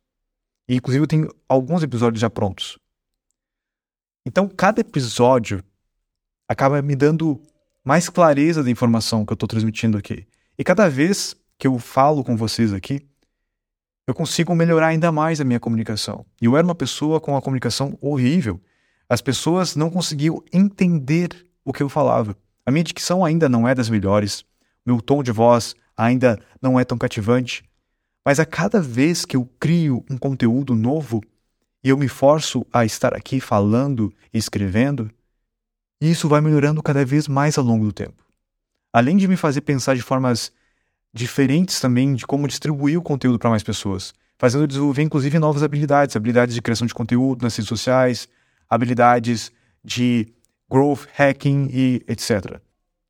E, 0.69 0.77
inclusive, 0.77 1.03
eu 1.03 1.07
tenho 1.09 1.29
alguns 1.49 1.83
episódios 1.83 2.21
já 2.21 2.29
prontos. 2.29 2.79
Então, 4.27 4.47
cada 4.49 4.81
episódio 4.83 5.64
acaba 6.47 6.83
me 6.83 6.95
dando 6.95 7.41
mais 7.83 8.11
clareza 8.11 8.62
da 8.62 8.71
informação 8.71 9.25
que 9.25 9.33
eu 9.33 9.35
estou 9.35 9.49
transmitindo 9.49 9.97
aqui. 9.97 10.27
E 10.59 10.64
cada 10.64 10.91
vez 10.91 11.35
que 11.59 11.66
eu 11.66 11.79
falo 11.79 12.23
com 12.23 12.37
vocês 12.37 12.75
aqui, 12.75 13.08
eu 14.09 14.15
consigo 14.15 14.55
melhorar 14.55 14.87
ainda 14.87 15.13
mais 15.13 15.39
a 15.39 15.45
minha 15.45 15.61
comunicação. 15.61 16.25
E 16.41 16.47
eu 16.47 16.57
era 16.57 16.67
uma 16.67 16.75
pessoa 16.75 17.21
com 17.21 17.33
uma 17.33 17.43
comunicação 17.43 17.99
horrível. 18.01 18.59
As 19.07 19.21
pessoas 19.21 19.77
não 19.77 19.91
conseguiam 19.91 20.43
entender 20.51 21.29
o 21.63 21.75
que 21.75 21.83
eu 21.83 21.91
falava. 21.91 22.35
A 22.65 22.71
minha 22.71 22.83
dicção 22.83 23.23
ainda 23.23 23.51
não 23.51 23.69
é 23.69 23.75
das 23.75 23.91
melhores, 23.91 24.47
meu 24.85 25.03
tom 25.03 25.23
de 25.23 25.31
voz 25.31 25.77
ainda 25.95 26.41
não 26.63 26.81
é 26.81 26.85
tão 26.85 26.97
cativante, 26.97 27.63
mas 28.25 28.41
a 28.41 28.47
cada 28.47 28.81
vez 28.81 29.27
que 29.27 29.37
eu 29.37 29.47
crio 29.61 30.03
um 30.11 30.17
conteúdo 30.17 30.75
novo 30.75 31.23
e 31.85 31.91
eu 31.91 31.99
me 31.99 32.09
forço 32.09 32.65
a 32.73 32.87
estar 32.87 33.13
aqui 33.13 33.41
falando 33.41 34.11
e 34.33 34.39
escrevendo, 34.39 35.11
isso 36.01 36.31
vai 36.31 36.41
melhorando 36.41 36.83
cada 36.83 37.05
vez 37.05 37.29
mais 37.29 37.59
ao 37.59 37.65
longo 37.65 37.85
do 37.85 37.93
tempo. 37.93 38.25
Além 38.91 39.19
de 39.19 39.29
me 39.29 39.37
fazer 39.37 39.61
pensar 39.61 39.97
de 39.97 40.03
formas 40.03 40.51
diferentes 41.13 41.81
também 41.81 42.15
de 42.15 42.27
como 42.27 42.47
distribuir 42.47 42.99
o 42.99 43.03
conteúdo 43.03 43.39
para 43.39 43.51
mais 43.51 43.63
pessoas, 43.63 44.13
fazendo 44.39 44.67
desenvolver 44.67 45.03
inclusive 45.03 45.39
novas 45.39 45.63
habilidades, 45.63 46.17
habilidades 46.17 46.55
de 46.55 46.63
criação 46.63 46.87
de 46.87 46.95
conteúdo 46.95 47.43
nas 47.43 47.57
redes 47.57 47.69
sociais, 47.69 48.29
habilidades 48.69 49.51
de 49.83 50.29
growth 50.71 51.07
hacking 51.15 51.69
e 51.73 52.03
etc. 52.07 52.61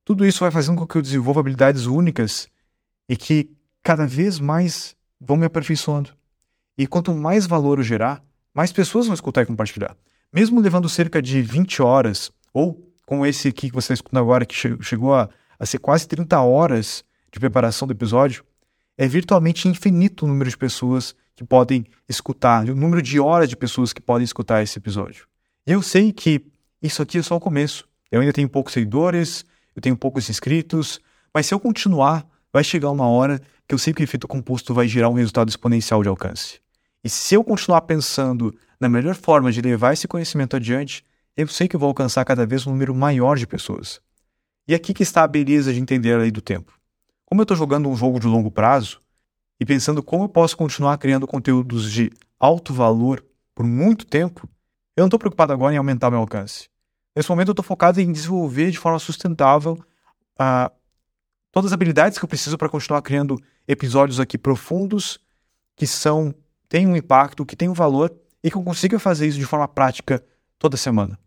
Tudo 0.05 0.25
isso 0.25 0.41
vai 0.41 0.51
fazendo 0.51 0.79
com 0.79 0.87
que 0.87 0.97
eu 0.97 1.03
desenvolva 1.03 1.41
habilidades 1.41 1.87
únicas 1.87 2.49
e 3.09 3.17
que 3.17 3.51
cada 3.83 4.07
vez 4.07 4.39
mais 4.39 4.97
vão 5.21 5.37
me 5.37 5.47
aperfeiçoando. 5.47 6.11
E 6.77 6.87
quanto 6.87 7.13
mais 7.13 7.47
valor 7.47 7.79
eu 7.79 7.85
gerar, 7.85 8.23
mais 8.55 8.73
pessoas 8.73 9.07
vão 9.07 9.15
escutar 9.15 9.43
e 9.43 9.47
compartilhar. 9.47 9.97
Mesmo 10.33 10.61
levando 10.61 10.89
cerca 10.89 11.21
de 11.21 11.43
20 11.43 11.83
horas, 11.83 12.31
ou 12.53 12.89
como 13.07 13.27
esse 13.27 13.49
aqui 13.49 13.69
que 13.69 13.75
você 13.75 13.87
está 13.87 13.95
escutando 13.95 14.21
agora, 14.21 14.47
que 14.47 14.55
chegou 14.55 15.15
a, 15.15 15.29
a 15.59 15.67
ser 15.67 15.79
quase 15.79 16.07
30 16.07 16.41
horas 16.41 17.05
de 17.31 17.41
preparação 17.41 17.87
do 17.87 17.93
episódio, 17.93 18.45
é 18.97 19.07
virtualmente 19.07 19.69
infinito 19.69 20.25
o 20.25 20.29
número 20.29 20.51
de 20.51 20.57
pessoas 20.57 21.15
que 21.37 21.45
podem 21.45 21.87
escutar, 22.09 22.69
o 22.69 22.75
número 22.75 23.01
de 23.01 23.21
horas 23.21 23.49
de 23.49 23.57
pessoas 23.57 23.93
que 23.93 24.01
podem 24.01 24.25
escutar 24.25 24.63
esse 24.63 24.79
episódio. 24.79 25.27
E 25.67 25.73
eu 25.73 25.81
sei 25.83 26.13
que 26.13 26.45
isso 26.83 27.01
aqui 27.03 27.19
é 27.19 27.23
só 27.23 27.37
o 27.37 27.41
começo. 27.41 27.87
Eu 28.11 28.21
ainda 28.21 28.33
tenho 28.33 28.49
poucos 28.49 28.73
seguidores, 28.73 29.45
eu 29.77 29.81
tenho 29.81 29.97
poucos 29.97 30.29
inscritos, 30.29 31.01
mas 31.33 31.47
se 31.47 31.55
eu 31.55 31.61
continuar, 31.61 32.27
vai 32.53 32.65
chegar 32.65 32.91
uma 32.91 33.07
hora 33.07 33.41
que 33.69 33.75
eu 33.75 33.79
sei 33.79 33.93
que 33.93 34.03
o 34.03 34.05
efeito 34.05 34.27
composto 34.27 34.75
vai 34.75 34.89
gerar 34.89 35.09
um 35.11 35.15
resultado 35.15 35.49
exponencial 35.49 36.03
de 36.03 36.09
alcance. 36.09 36.61
E 37.05 37.09
se 37.09 37.35
eu 37.35 37.45
continuar 37.45 37.83
pensando 37.83 38.55
na 38.81 38.89
melhor 38.89 39.15
forma 39.15 39.53
de 39.53 39.61
levar 39.61 39.93
esse 39.93 40.09
conhecimento 40.09 40.57
adiante, 40.57 41.05
eu 41.37 41.47
sei 41.47 41.69
que 41.69 41.77
eu 41.77 41.81
vou 41.81 41.89
alcançar 41.89 42.25
cada 42.25 42.45
vez 42.47 42.67
um 42.67 42.71
número 42.71 42.95
maior 42.95 43.37
de 43.37 43.47
pessoas. 43.47 44.01
E 44.67 44.75
aqui 44.75 44.93
que 44.93 45.03
está 45.03 45.23
a 45.23 45.29
beleza 45.29 45.73
de 45.73 45.81
entender 45.81 46.15
a 46.15 46.19
lei 46.19 46.31
do 46.31 46.41
tempo. 46.41 46.78
Como 47.29 47.43
eu 47.43 47.45
estou 47.45 47.57
jogando 47.59 47.91
um 47.91 47.95
jogo 47.95 48.19
de 48.19 48.27
longo 48.27 48.51
prazo 48.51 49.03
e 49.61 49.67
pensando 49.67 50.03
como 50.03 50.25
eu 50.25 50.29
posso 50.31 50.57
continuar 50.57 50.97
criando 50.97 51.27
conteúdos 51.27 51.93
de 51.93 52.11
alto 52.41 52.73
valor 52.73 53.23
por 53.55 53.67
muito 53.67 54.07
tempo, 54.07 54.49
eu 54.97 55.03
não 55.03 55.09
estou 55.09 55.19
preocupado 55.19 55.53
agora 55.53 55.75
em 55.75 55.77
aumentar 55.77 56.11
meu 56.11 56.21
alcance. 56.21 56.71
Nesse 57.15 57.29
momento 57.29 57.49
eu 57.49 57.53
estou 57.53 57.63
focado 57.63 58.01
em 58.01 58.11
desenvolver 58.11 58.71
de 58.71 58.79
forma 58.79 58.99
sustentável 58.99 59.75
uh, 60.41 60.75
todas 61.53 61.71
as 61.71 61.75
habilidades 61.75 62.19
que 62.19 62.25
eu 62.25 62.29
preciso 62.29 62.57
para 62.57 62.71
continuar 62.71 63.03
criando 63.03 63.39
episódios 63.67 64.19
aqui 64.19 64.39
profundos 64.39 65.21
que 65.77 65.87
são 65.87 66.35
têm 66.67 66.87
um 66.87 66.97
impacto, 66.97 67.45
que 67.45 67.55
têm 67.55 67.69
um 67.69 67.75
valor 67.75 68.11
e 68.43 68.51
que 68.51 68.57
eu 68.57 68.63
consiga 68.63 68.99
fazer 68.99 69.27
isso 69.27 69.39
de 69.39 69.45
forma 69.45 69.69
prática 69.69 70.25
toda 70.59 70.79
semana. 70.79 71.19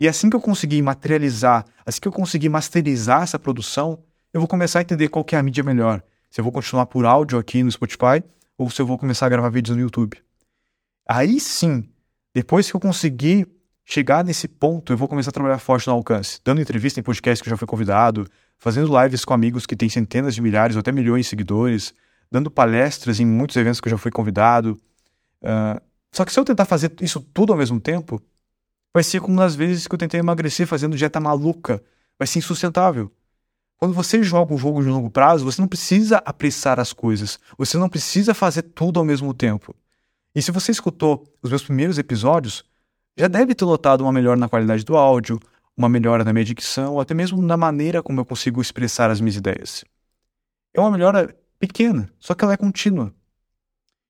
E 0.00 0.08
assim 0.08 0.30
que 0.30 0.36
eu 0.36 0.40
conseguir 0.40 0.80
materializar, 0.80 1.66
assim 1.84 2.00
que 2.00 2.08
eu 2.08 2.12
conseguir 2.12 2.48
masterizar 2.48 3.24
essa 3.24 3.38
produção, 3.38 4.02
eu 4.32 4.40
vou 4.40 4.48
começar 4.48 4.80
a 4.80 4.82
entender 4.82 5.08
qual 5.08 5.24
que 5.24 5.34
é 5.34 5.38
a 5.38 5.42
mídia 5.42 5.64
melhor. 5.64 6.02
Se 6.30 6.40
eu 6.40 6.44
vou 6.44 6.52
continuar 6.52 6.86
por 6.86 7.06
áudio 7.06 7.38
aqui 7.38 7.62
no 7.62 7.70
Spotify 7.70 8.22
ou 8.56 8.68
se 8.70 8.80
eu 8.80 8.86
vou 8.86 8.98
começar 8.98 9.26
a 9.26 9.28
gravar 9.28 9.48
vídeos 9.48 9.76
no 9.76 9.82
YouTube. 9.82 10.18
Aí 11.06 11.40
sim, 11.40 11.88
depois 12.34 12.70
que 12.70 12.76
eu 12.76 12.80
conseguir 12.80 13.48
chegar 13.84 14.22
nesse 14.22 14.46
ponto, 14.46 14.92
eu 14.92 14.96
vou 14.98 15.08
começar 15.08 15.30
a 15.30 15.32
trabalhar 15.32 15.58
forte 15.58 15.86
no 15.86 15.94
alcance, 15.94 16.40
dando 16.44 16.60
entrevista 16.60 17.00
em 17.00 17.02
podcast 17.02 17.42
que 17.42 17.48
eu 17.48 17.52
já 17.52 17.56
fui 17.56 17.66
convidado, 17.66 18.28
fazendo 18.58 18.92
lives 19.02 19.24
com 19.24 19.32
amigos 19.32 19.64
que 19.64 19.74
têm 19.74 19.88
centenas 19.88 20.34
de 20.34 20.42
milhares 20.42 20.76
ou 20.76 20.80
até 20.80 20.92
milhões 20.92 21.24
de 21.24 21.30
seguidores, 21.30 21.94
dando 22.30 22.50
palestras 22.50 23.18
em 23.18 23.24
muitos 23.24 23.56
eventos 23.56 23.80
que 23.80 23.88
eu 23.88 23.92
já 23.92 23.98
fui 23.98 24.10
convidado. 24.10 24.78
Uh, 25.40 25.80
só 26.12 26.24
que 26.24 26.32
se 26.32 26.38
eu 26.38 26.44
tentar 26.44 26.66
fazer 26.66 26.92
isso 27.00 27.20
tudo 27.32 27.52
ao 27.52 27.58
mesmo 27.58 27.80
tempo, 27.80 28.20
vai 28.92 29.02
ser 29.02 29.20
como 29.20 29.36
nas 29.36 29.54
vezes 29.54 29.86
que 29.86 29.94
eu 29.94 29.98
tentei 29.98 30.20
emagrecer 30.20 30.66
fazendo 30.66 30.96
dieta 30.96 31.18
maluca. 31.18 31.82
Vai 32.18 32.26
ser 32.26 32.40
insustentável. 32.40 33.10
Quando 33.78 33.94
você 33.94 34.24
joga 34.24 34.52
um 34.52 34.58
jogo 34.58 34.82
de 34.82 34.88
longo 34.88 35.08
prazo, 35.08 35.44
você 35.44 35.60
não 35.60 35.68
precisa 35.68 36.18
apressar 36.18 36.80
as 36.80 36.92
coisas. 36.92 37.38
Você 37.56 37.78
não 37.78 37.88
precisa 37.88 38.34
fazer 38.34 38.62
tudo 38.62 38.98
ao 38.98 39.06
mesmo 39.06 39.32
tempo. 39.32 39.74
E 40.34 40.42
se 40.42 40.50
você 40.50 40.72
escutou 40.72 41.32
os 41.40 41.48
meus 41.48 41.62
primeiros 41.62 41.96
episódios, 41.96 42.64
já 43.16 43.28
deve 43.28 43.54
ter 43.54 43.64
notado 43.64 44.00
uma 44.02 44.12
melhora 44.12 44.38
na 44.38 44.48
qualidade 44.48 44.84
do 44.84 44.96
áudio, 44.96 45.38
uma 45.76 45.88
melhora 45.88 46.24
na 46.24 46.32
minha 46.32 46.44
dicção, 46.44 46.94
ou 46.94 47.00
até 47.00 47.14
mesmo 47.14 47.40
na 47.40 47.56
maneira 47.56 48.02
como 48.02 48.20
eu 48.20 48.24
consigo 48.24 48.60
expressar 48.60 49.10
as 49.10 49.20
minhas 49.20 49.36
ideias. 49.36 49.84
É 50.74 50.80
uma 50.80 50.90
melhora 50.90 51.36
pequena, 51.58 52.10
só 52.18 52.34
que 52.34 52.44
ela 52.44 52.54
é 52.54 52.56
contínua. 52.56 53.14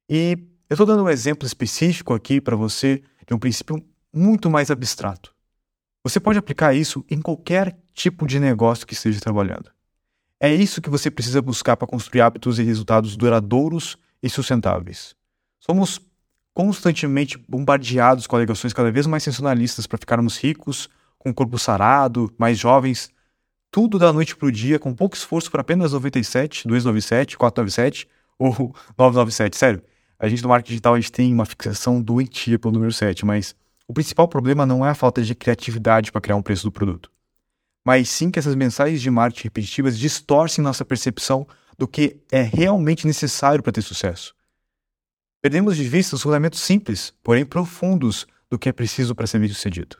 E 0.08 0.38
eu 0.70 0.74
estou 0.74 0.86
dando 0.86 1.04
um 1.04 1.10
exemplo 1.10 1.46
específico 1.46 2.14
aqui 2.14 2.40
para 2.40 2.56
você 2.56 3.02
de 3.26 3.34
um 3.34 3.38
princípio 3.38 3.84
muito 4.12 4.48
mais 4.48 4.70
abstrato. 4.70 5.34
Você 6.02 6.20
pode 6.20 6.38
aplicar 6.38 6.74
isso 6.74 7.04
em 7.10 7.20
qualquer 7.20 7.76
tipo 7.92 8.26
de 8.26 8.38
negócio 8.38 8.86
que 8.86 8.94
esteja 8.94 9.20
trabalhando. 9.20 9.70
É 10.40 10.52
isso 10.54 10.80
que 10.80 10.88
você 10.88 11.10
precisa 11.10 11.42
buscar 11.42 11.76
para 11.76 11.88
construir 11.88 12.20
hábitos 12.20 12.58
e 12.58 12.62
resultados 12.62 13.16
duradouros 13.16 13.96
e 14.22 14.30
sustentáveis. 14.30 15.14
Somos 15.58 16.00
constantemente 16.54 17.36
bombardeados 17.48 18.26
com 18.26 18.36
alegações 18.36 18.72
cada 18.72 18.90
vez 18.90 19.06
mais 19.06 19.22
sensacionalistas 19.22 19.86
para 19.86 19.98
ficarmos 19.98 20.38
ricos, 20.38 20.88
com 21.18 21.30
o 21.30 21.34
corpo 21.34 21.58
sarado, 21.58 22.32
mais 22.38 22.58
jovens, 22.58 23.10
tudo 23.70 23.98
da 23.98 24.12
noite 24.12 24.36
para 24.36 24.48
o 24.48 24.52
dia, 24.52 24.78
com 24.78 24.94
pouco 24.94 25.16
esforço 25.16 25.50
para 25.50 25.60
apenas 25.60 25.92
97, 25.92 26.66
297, 26.66 27.36
497 27.36 28.08
ou 28.38 28.52
997. 28.96 29.56
Sério, 29.56 29.82
a 30.18 30.28
gente 30.28 30.42
no 30.42 30.48
marketing 30.48 30.70
digital 30.70 30.94
a 30.94 31.00
gente 31.00 31.12
tem 31.12 31.32
uma 31.32 31.44
fixação 31.44 32.00
doentia 32.00 32.58
pelo 32.58 32.74
número 32.74 32.92
7, 32.92 33.24
mas 33.26 33.54
o 33.88 33.94
principal 33.94 34.28
problema 34.28 34.66
não 34.66 34.84
é 34.84 34.90
a 34.90 34.94
falta 34.94 35.22
de 35.22 35.34
criatividade 35.34 36.12
para 36.12 36.20
criar 36.20 36.36
um 36.36 36.42
preço 36.42 36.64
do 36.64 36.70
produto, 36.70 37.10
mas 37.82 38.10
sim 38.10 38.30
que 38.30 38.38
essas 38.38 38.54
mensagens 38.54 39.00
de 39.00 39.10
marketing 39.10 39.44
repetitivas 39.44 39.98
distorcem 39.98 40.62
nossa 40.62 40.84
percepção 40.84 41.48
do 41.78 41.88
que 41.88 42.20
é 42.30 42.42
realmente 42.42 43.06
necessário 43.06 43.62
para 43.62 43.72
ter 43.72 43.80
sucesso. 43.80 44.34
Perdemos 45.40 45.76
de 45.76 45.88
vista 45.88 46.16
os 46.16 46.22
fundamentos 46.22 46.60
simples, 46.60 47.14
porém 47.22 47.46
profundos, 47.46 48.26
do 48.50 48.58
que 48.58 48.68
é 48.68 48.72
preciso 48.72 49.14
para 49.14 49.26
ser 49.26 49.38
bem 49.38 49.48
sucedido. 49.48 49.96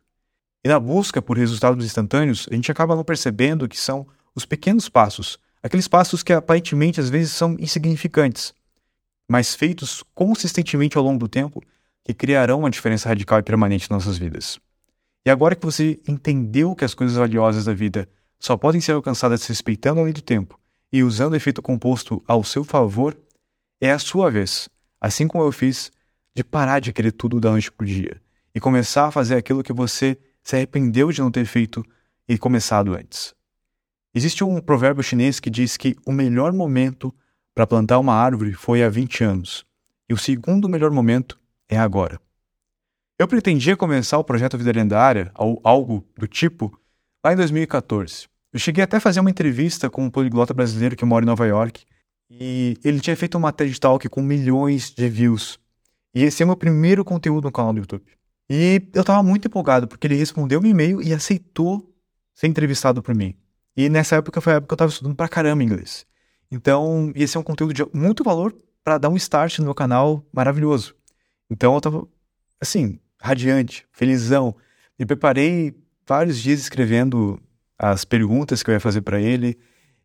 E 0.65 0.69
na 0.69 0.79
busca 0.79 1.23
por 1.23 1.39
resultados 1.39 1.85
instantâneos, 1.85 2.47
a 2.51 2.55
gente 2.55 2.71
acaba 2.71 2.97
não 2.97 3.05
percebendo 3.05 3.69
que 3.69 3.79
são 3.79 4.07
os 4.35 4.45
pequenos 4.45 4.89
passos, 4.89 5.39
aqueles 5.63 5.89
passos 5.89 6.23
que 6.23 6.33
aparentemente 6.33 7.01
às 7.01 7.09
vezes 7.09 7.33
são 7.33 7.57
insignificantes, 7.59 8.53
mas 9.31 9.55
feitos 9.55 10.03
consistentemente 10.15 10.99
ao 10.99 11.05
longo 11.05 11.19
do 11.19 11.29
tempo, 11.29 11.63
que 12.09 12.15
criarão 12.15 12.61
uma 12.61 12.71
diferença 12.71 13.07
radical 13.07 13.39
e 13.39 13.43
permanente 13.43 13.87
em 13.87 13.93
nossas 13.93 14.17
vidas. 14.17 14.59
E 15.27 15.31
agora 15.31 15.55
que 15.55 15.67
você 15.67 16.01
entendeu 16.09 16.75
que 16.75 16.83
as 16.83 16.95
coisas 16.95 17.19
valiosas 17.19 17.67
da 17.67 17.75
vida 17.75 18.09
só 18.41 18.57
podem 18.57 18.81
ser 18.81 18.93
alcançadas 18.93 19.47
respeitando 19.47 20.01
a 20.01 20.05
lei 20.05 20.15
do 20.15 20.23
tempo 20.23 20.59
e 20.91 21.03
usando 21.03 21.35
o 21.35 21.37
efeito 21.37 21.61
composto 21.61 22.25
ao 22.27 22.43
seu 22.43 22.65
favor, 22.65 23.15
é 23.79 23.93
a 23.93 23.99
sua 23.99 24.31
vez, 24.31 24.71
assim 24.99 25.29
como 25.29 25.45
eu 25.45 25.53
fiz, 25.53 25.93
de 26.35 26.43
parar 26.43 26.81
de 26.81 26.95
querer 26.95 27.13
tudo 27.13 27.39
da 27.39 27.51
noite 27.51 27.71
para 27.71 27.85
o 27.85 27.87
dia 27.87 28.23
e 28.55 28.59
começar 28.59 29.09
a 29.09 29.11
fazer 29.11 29.35
aquilo 29.35 29.63
que 29.63 29.73
você 29.75 30.17
se 30.43 30.57
arrependeu 30.57 31.13
de 31.13 31.21
não 31.21 31.31
ter 31.31 31.45
feito 31.45 31.85
e 32.27 32.39
começado 32.39 32.95
antes. 32.95 33.35
Existe 34.15 34.43
um 34.43 34.63
provérbio 34.63 35.03
chinês 35.03 35.39
que 35.39 35.51
diz 35.51 35.77
que 35.77 35.95
o 36.07 36.13
melhor 36.13 36.55
momento 36.55 37.15
para 37.55 37.67
plantar 37.67 37.99
uma 37.99 38.15
árvore 38.15 38.55
foi 38.55 38.83
há 38.83 38.89
20 38.89 39.25
anos, 39.25 39.67
e 40.09 40.15
o 40.15 40.17
segundo 40.17 40.71
melhor 40.71 40.91
momento 40.91 41.38
é 41.69 41.79
agora. 41.79 42.21
Eu 43.19 43.27
pretendia 43.27 43.77
começar 43.77 44.17
o 44.19 44.25
projeto 44.25 44.57
Vida 44.57 44.73
Lendária, 44.73 45.33
ou 45.37 45.61
algo 45.65 46.07
do 46.17 46.27
tipo, 46.27 46.79
lá 47.25 47.33
em 47.33 47.37
2014. 47.37 48.29
Eu 48.53 48.59
cheguei 48.59 48.85
até 48.85 48.97
a 48.97 49.01
fazer 49.01 49.21
uma 49.21 49.31
entrevista 49.31 49.91
com 49.91 50.05
um 50.05 50.11
poliglota 50.11 50.55
brasileiro 50.55 50.97
que 50.97 51.05
mora 51.05 51.25
em 51.25 51.27
Nova 51.27 51.47
York, 51.47 51.85
e 52.31 52.77
ele 52.85 53.01
tinha 53.01 53.17
feito 53.17 53.37
uma 53.37 53.53
TED 53.53 53.79
Talk 53.81 54.09
com 54.09 54.23
milhões 54.23 54.91
de 54.91 55.09
views. 55.09 55.59
E 56.15 56.23
esse 56.23 56.43
é 56.43 56.45
o 56.45 56.49
meu 56.49 56.57
primeiro 56.57 57.05
conteúdo 57.05 57.45
no 57.45 57.53
canal 57.53 57.73
do 57.73 57.81
YouTube. 57.81 58.05
E 58.51 58.83
eu 58.95 59.03
estava 59.03 59.23
muito 59.23 59.49
empolgado, 59.49 59.87
porque 59.87 60.07
ele 60.07 60.15
respondeu 60.15 60.61
meu 60.61 60.71
e-mail 60.71 61.03
e 61.03 61.13
aceitou 61.13 61.95
ser 62.35 62.47
entrevistado 62.47 63.03
por 63.03 63.15
mim. 63.15 63.35
E 63.77 63.89
nessa 63.89 64.17
época 64.17 64.41
foi 64.41 64.55
a 64.55 64.57
época 64.57 64.69
que 64.69 64.73
eu 64.73 64.77
estava 64.77 64.91
estudando 64.91 65.15
pra 65.17 65.29
caramba 65.29 65.63
inglês. 65.63 66.07
Então, 66.51 67.13
esse 67.15 67.37
é 67.37 67.41
um 67.41 67.43
conteúdo 67.43 67.75
de 67.75 67.85
muito 67.93 68.25
valor 68.25 68.57
para 68.83 68.97
dar 68.97 69.11
um 69.11 69.17
start 69.17 69.59
no 69.59 69.67
meu 69.67 69.75
canal 69.75 70.25
maravilhoso. 70.33 70.98
Então, 71.51 71.73
eu 71.73 71.79
estava, 71.79 72.09
assim, 72.61 72.99
radiante, 73.21 73.87
felizão. 73.93 74.55
Me 74.99 75.07
preparei 75.07 75.75
vários 76.07 76.39
dias 76.39 76.61
escrevendo 76.61 77.41
as 77.79 78.05
perguntas 78.05 78.63
que 78.63 78.71
eu 78.71 78.75
ia 78.75 78.81
fazer 78.81 79.03
para 79.03 79.21
ele. 79.21 79.59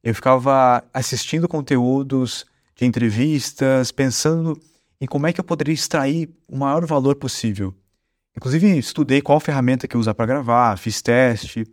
Eu 0.04 0.14
ficava 0.14 0.84
assistindo 0.94 1.48
conteúdos 1.48 2.46
de 2.76 2.86
entrevistas, 2.86 3.92
pensando 3.92 4.60
em 5.00 5.06
como 5.06 5.28
é 5.28 5.34
que 5.34 5.40
eu 5.40 5.44
poderia 5.44 5.74
extrair 5.74 6.30
o 6.48 6.58
maior 6.58 6.86
valor 6.86 7.16
possível. 7.16 7.74
Inclusive, 8.36 8.78
estudei 8.78 9.22
qual 9.22 9.40
ferramenta 9.40 9.88
que 9.88 9.96
eu 9.96 10.00
usar 10.00 10.14
para 10.14 10.26
gravar, 10.26 10.78
fiz 10.78 11.02
teste. 11.02 11.66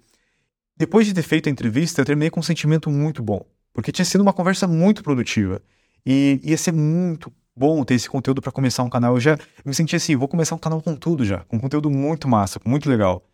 Depois 0.77 1.07
de 1.07 1.15
ter 1.15 1.23
feito 1.23 1.49
a 1.49 1.53
entrevista, 1.53 2.01
eu 2.01 2.05
terminei 2.05 2.31
com 2.31 2.41
um 2.41 2.43
sentimento 2.43 2.91
muito 2.91 3.23
bom, 3.23 3.45
porque 3.73 3.93
tinha 3.93 4.05
sido 4.05 4.21
uma 4.21 4.33
conversa 4.33 4.67
muito 4.67 5.03
produtiva. 5.03 5.63
E 6.05 6.41
ia 6.43 6.57
ser 6.57 6.73
muito 6.73 7.33
bom 7.55 7.85
ter 7.85 7.95
esse 7.95 8.09
conteúdo 8.09 8.41
para 8.41 8.53
começar 8.53 8.83
um 8.83 8.91
canal. 8.91 9.15
Eu 9.15 9.21
já 9.21 9.39
me 9.65 9.75
senti 9.75 9.97
assim, 9.97 10.17
vou 10.17 10.29
começar 10.29 10.55
um 10.55 10.59
canal 10.59 10.81
com 10.81 10.95
tudo 10.97 11.25
já, 11.25 11.41
com 11.45 11.59
conteúdo 11.59 11.91
muito 11.91 12.29
massa, 12.29 12.61
muito 12.65 12.89
legal. 12.89 13.27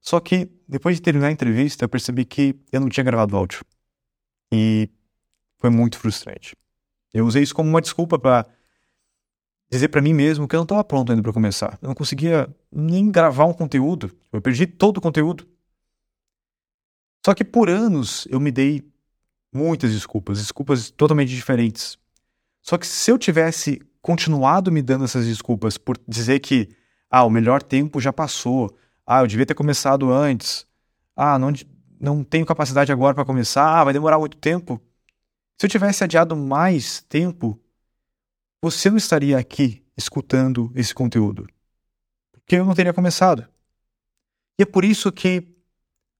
Só 0.00 0.20
que 0.20 0.50
depois 0.68 0.96
de 0.96 1.02
terminar 1.02 1.28
a 1.28 1.32
entrevista, 1.32 1.84
eu 1.84 1.88
percebi 1.88 2.24
que 2.24 2.54
eu 2.70 2.80
não 2.80 2.88
tinha 2.88 3.04
gravado 3.04 3.36
áudio. 3.36 3.64
E 4.52 4.90
foi 5.58 5.70
muito 5.70 5.98
frustrante. 5.98 6.54
Eu 7.12 7.26
usei 7.26 7.42
isso 7.42 7.54
como 7.54 7.70
uma 7.70 7.80
desculpa 7.80 8.18
para 8.18 8.46
dizer 9.70 9.88
para 9.88 10.02
mim 10.02 10.12
mesmo 10.12 10.46
que 10.46 10.54
eu 10.54 10.58
não 10.58 10.64
estava 10.64 10.84
pronto 10.84 11.10
ainda 11.10 11.22
para 11.22 11.32
começar. 11.32 11.78
Eu 11.80 11.88
não 11.88 11.94
conseguia 11.94 12.54
nem 12.70 13.10
gravar 13.10 13.46
um 13.46 13.52
conteúdo. 13.52 14.14
Eu 14.32 14.42
perdi 14.42 14.66
todo 14.66 14.98
o 14.98 15.00
conteúdo. 15.00 15.48
Só 17.24 17.32
que 17.32 17.44
por 17.44 17.70
anos 17.70 18.28
eu 18.30 18.38
me 18.38 18.52
dei 18.52 18.86
muitas 19.52 19.92
desculpas, 19.92 20.38
desculpas 20.38 20.90
totalmente 20.90 21.30
diferentes. 21.30 21.96
Só 22.64 22.78
que 22.78 22.86
se 22.86 23.10
eu 23.10 23.18
tivesse 23.18 23.82
continuado 24.00 24.72
me 24.72 24.80
dando 24.80 25.04
essas 25.04 25.26
desculpas 25.26 25.76
por 25.76 26.00
dizer 26.08 26.40
que 26.40 26.74
ah, 27.10 27.22
o 27.22 27.30
melhor 27.30 27.62
tempo 27.62 28.00
já 28.00 28.10
passou, 28.10 28.74
ah, 29.06 29.20
eu 29.20 29.26
devia 29.26 29.44
ter 29.44 29.54
começado 29.54 30.10
antes, 30.10 30.66
ah, 31.14 31.38
não, 31.38 31.52
não 32.00 32.24
tenho 32.24 32.46
capacidade 32.46 32.90
agora 32.90 33.14
para 33.14 33.24
começar, 33.24 33.80
ah, 33.80 33.84
vai 33.84 33.92
demorar 33.92 34.18
muito 34.18 34.38
tempo. 34.38 34.80
Se 35.58 35.66
eu 35.66 35.70
tivesse 35.70 36.02
adiado 36.02 36.34
mais 36.34 37.02
tempo, 37.02 37.60
você 38.62 38.88
não 38.88 38.96
estaria 38.96 39.36
aqui 39.36 39.84
escutando 39.94 40.72
esse 40.74 40.94
conteúdo. 40.94 41.46
Porque 42.32 42.56
eu 42.56 42.64
não 42.64 42.74
teria 42.74 42.94
começado. 42.94 43.46
E 44.58 44.62
é 44.62 44.66
por 44.66 44.86
isso 44.86 45.12
que 45.12 45.46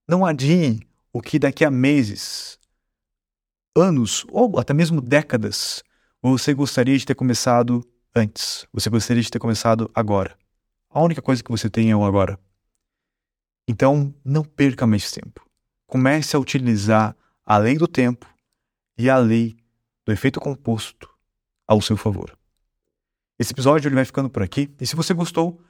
não 0.07 0.23
adiem 0.23 0.79
o 1.11 1.21
que 1.21 1.39
daqui 1.39 1.65
a 1.65 1.71
meses, 1.71 2.59
anos 3.75 4.23
ou 4.29 4.59
até 4.59 4.75
mesmo 4.75 5.01
décadas 5.01 5.83
você 6.31 6.53
gostaria 6.53 6.97
de 6.97 7.05
ter 7.05 7.13
começado 7.13 7.87
antes. 8.15 8.67
Você 8.73 8.89
gostaria 8.89 9.21
de 9.21 9.29
ter 9.29 9.37
começado 9.37 9.89
agora. 9.93 10.35
A 10.89 11.01
única 11.01 11.21
coisa 11.21 11.43
que 11.43 11.51
você 11.51 11.69
tem 11.69 11.91
é 11.91 11.95
o 11.95 12.03
agora. 12.03 12.39
Então, 13.67 14.13
não 14.23 14.43
perca 14.43 14.87
mais 14.87 15.11
tempo. 15.11 15.45
Comece 15.85 16.35
a 16.35 16.39
utilizar 16.39 17.15
a 17.45 17.57
lei 17.57 17.77
do 17.77 17.87
tempo 17.87 18.25
e 18.97 19.09
a 19.09 19.17
lei 19.17 19.55
do 20.05 20.11
efeito 20.11 20.39
composto 20.39 21.09
ao 21.67 21.81
seu 21.81 21.97
favor. 21.97 22.35
Esse 23.37 23.53
episódio 23.53 23.87
ele 23.87 23.95
vai 23.95 24.05
ficando 24.05 24.29
por 24.29 24.41
aqui. 24.41 24.73
E 24.79 24.87
se 24.87 24.95
você 24.95 25.13
gostou, 25.13 25.61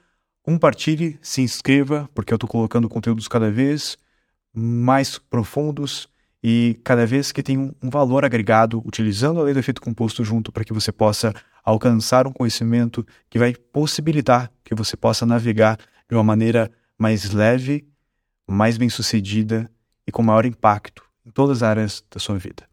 compartilhe, 0.42 1.18
se 1.20 1.42
inscreva, 1.42 2.08
porque 2.14 2.32
eu 2.32 2.36
estou 2.36 2.48
colocando 2.48 2.88
conteúdos 2.88 3.28
cada 3.28 3.50
vez 3.50 3.98
mais 4.54 5.18
profundos 5.18 6.08
e 6.42 6.78
cada 6.84 7.06
vez 7.06 7.32
que 7.32 7.42
tem 7.42 7.58
um 7.58 7.90
valor 7.90 8.24
agregado, 8.24 8.82
utilizando 8.84 9.40
a 9.40 9.44
lei 9.44 9.54
do 9.54 9.60
efeito 9.60 9.80
composto 9.80 10.24
junto 10.24 10.52
para 10.52 10.64
que 10.64 10.72
você 10.72 10.92
possa 10.92 11.34
alcançar 11.64 12.26
um 12.26 12.32
conhecimento 12.32 13.04
que 13.28 13.38
vai 13.38 13.54
possibilitar 13.54 14.50
que 14.64 14.74
você 14.74 14.96
possa 14.96 15.26
navegar 15.26 15.78
de 16.08 16.14
uma 16.14 16.22
maneira 16.22 16.70
mais 16.98 17.30
leve, 17.32 17.86
mais 18.46 18.76
bem 18.76 18.88
sucedida 18.88 19.70
e 20.06 20.12
com 20.12 20.22
maior 20.22 20.46
impacto 20.46 21.02
em 21.24 21.30
todas 21.30 21.58
as 21.58 21.68
áreas 21.68 22.04
da 22.10 22.20
sua 22.20 22.38
vida. 22.38 22.68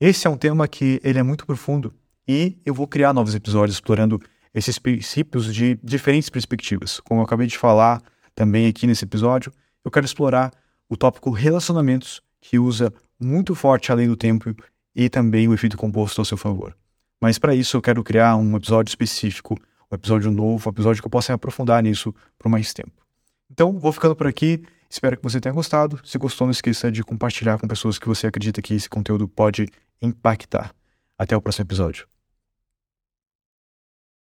Esse 0.00 0.26
é 0.26 0.30
um 0.30 0.36
tema 0.36 0.68
que 0.68 1.00
ele 1.02 1.18
é 1.18 1.22
muito 1.22 1.46
profundo 1.46 1.94
e 2.26 2.58
eu 2.64 2.74
vou 2.74 2.86
criar 2.86 3.12
novos 3.14 3.34
episódios 3.34 3.76
explorando 3.76 4.20
esses 4.54 4.78
princípios 4.78 5.52
de 5.52 5.78
diferentes 5.82 6.28
perspectivas. 6.28 7.00
Como 7.00 7.20
eu 7.20 7.24
acabei 7.24 7.46
de 7.46 7.56
falar 7.56 8.02
também 8.34 8.66
aqui 8.66 8.86
nesse 8.86 9.04
episódio, 9.04 9.52
eu 9.84 9.90
quero 9.90 10.04
explorar 10.04 10.52
o 10.88 10.96
tópico 10.96 11.30
relacionamentos, 11.30 12.22
que 12.48 12.58
usa 12.58 12.90
muito 13.20 13.54
forte 13.54 13.92
a 13.92 13.94
lei 13.94 14.06
do 14.06 14.16
tempo 14.16 14.54
e 14.96 15.10
também 15.10 15.46
o 15.46 15.52
efeito 15.52 15.76
composto 15.76 16.18
ao 16.18 16.24
seu 16.24 16.38
favor. 16.38 16.74
Mas 17.20 17.38
para 17.38 17.54
isso 17.54 17.76
eu 17.76 17.82
quero 17.82 18.02
criar 18.02 18.36
um 18.36 18.56
episódio 18.56 18.90
específico, 18.90 19.54
um 19.92 19.94
episódio 19.94 20.30
novo, 20.30 20.66
um 20.66 20.72
episódio 20.72 21.02
que 21.02 21.06
eu 21.06 21.10
possa 21.10 21.34
aprofundar 21.34 21.82
nisso 21.82 22.14
por 22.38 22.48
mais 22.48 22.72
tempo. 22.72 23.04
Então, 23.50 23.78
vou 23.78 23.92
ficando 23.92 24.16
por 24.16 24.26
aqui. 24.26 24.64
Espero 24.88 25.18
que 25.18 25.22
você 25.22 25.38
tenha 25.38 25.54
gostado. 25.54 26.00
Se 26.04 26.16
gostou, 26.16 26.46
não 26.46 26.52
esqueça 26.52 26.90
de 26.90 27.04
compartilhar 27.04 27.58
com 27.58 27.68
pessoas 27.68 27.98
que 27.98 28.08
você 28.08 28.26
acredita 28.26 28.62
que 28.62 28.72
esse 28.72 28.88
conteúdo 28.88 29.28
pode 29.28 29.66
impactar. 30.00 30.74
Até 31.18 31.36
o 31.36 31.42
próximo 31.42 31.66
episódio. 31.66 32.17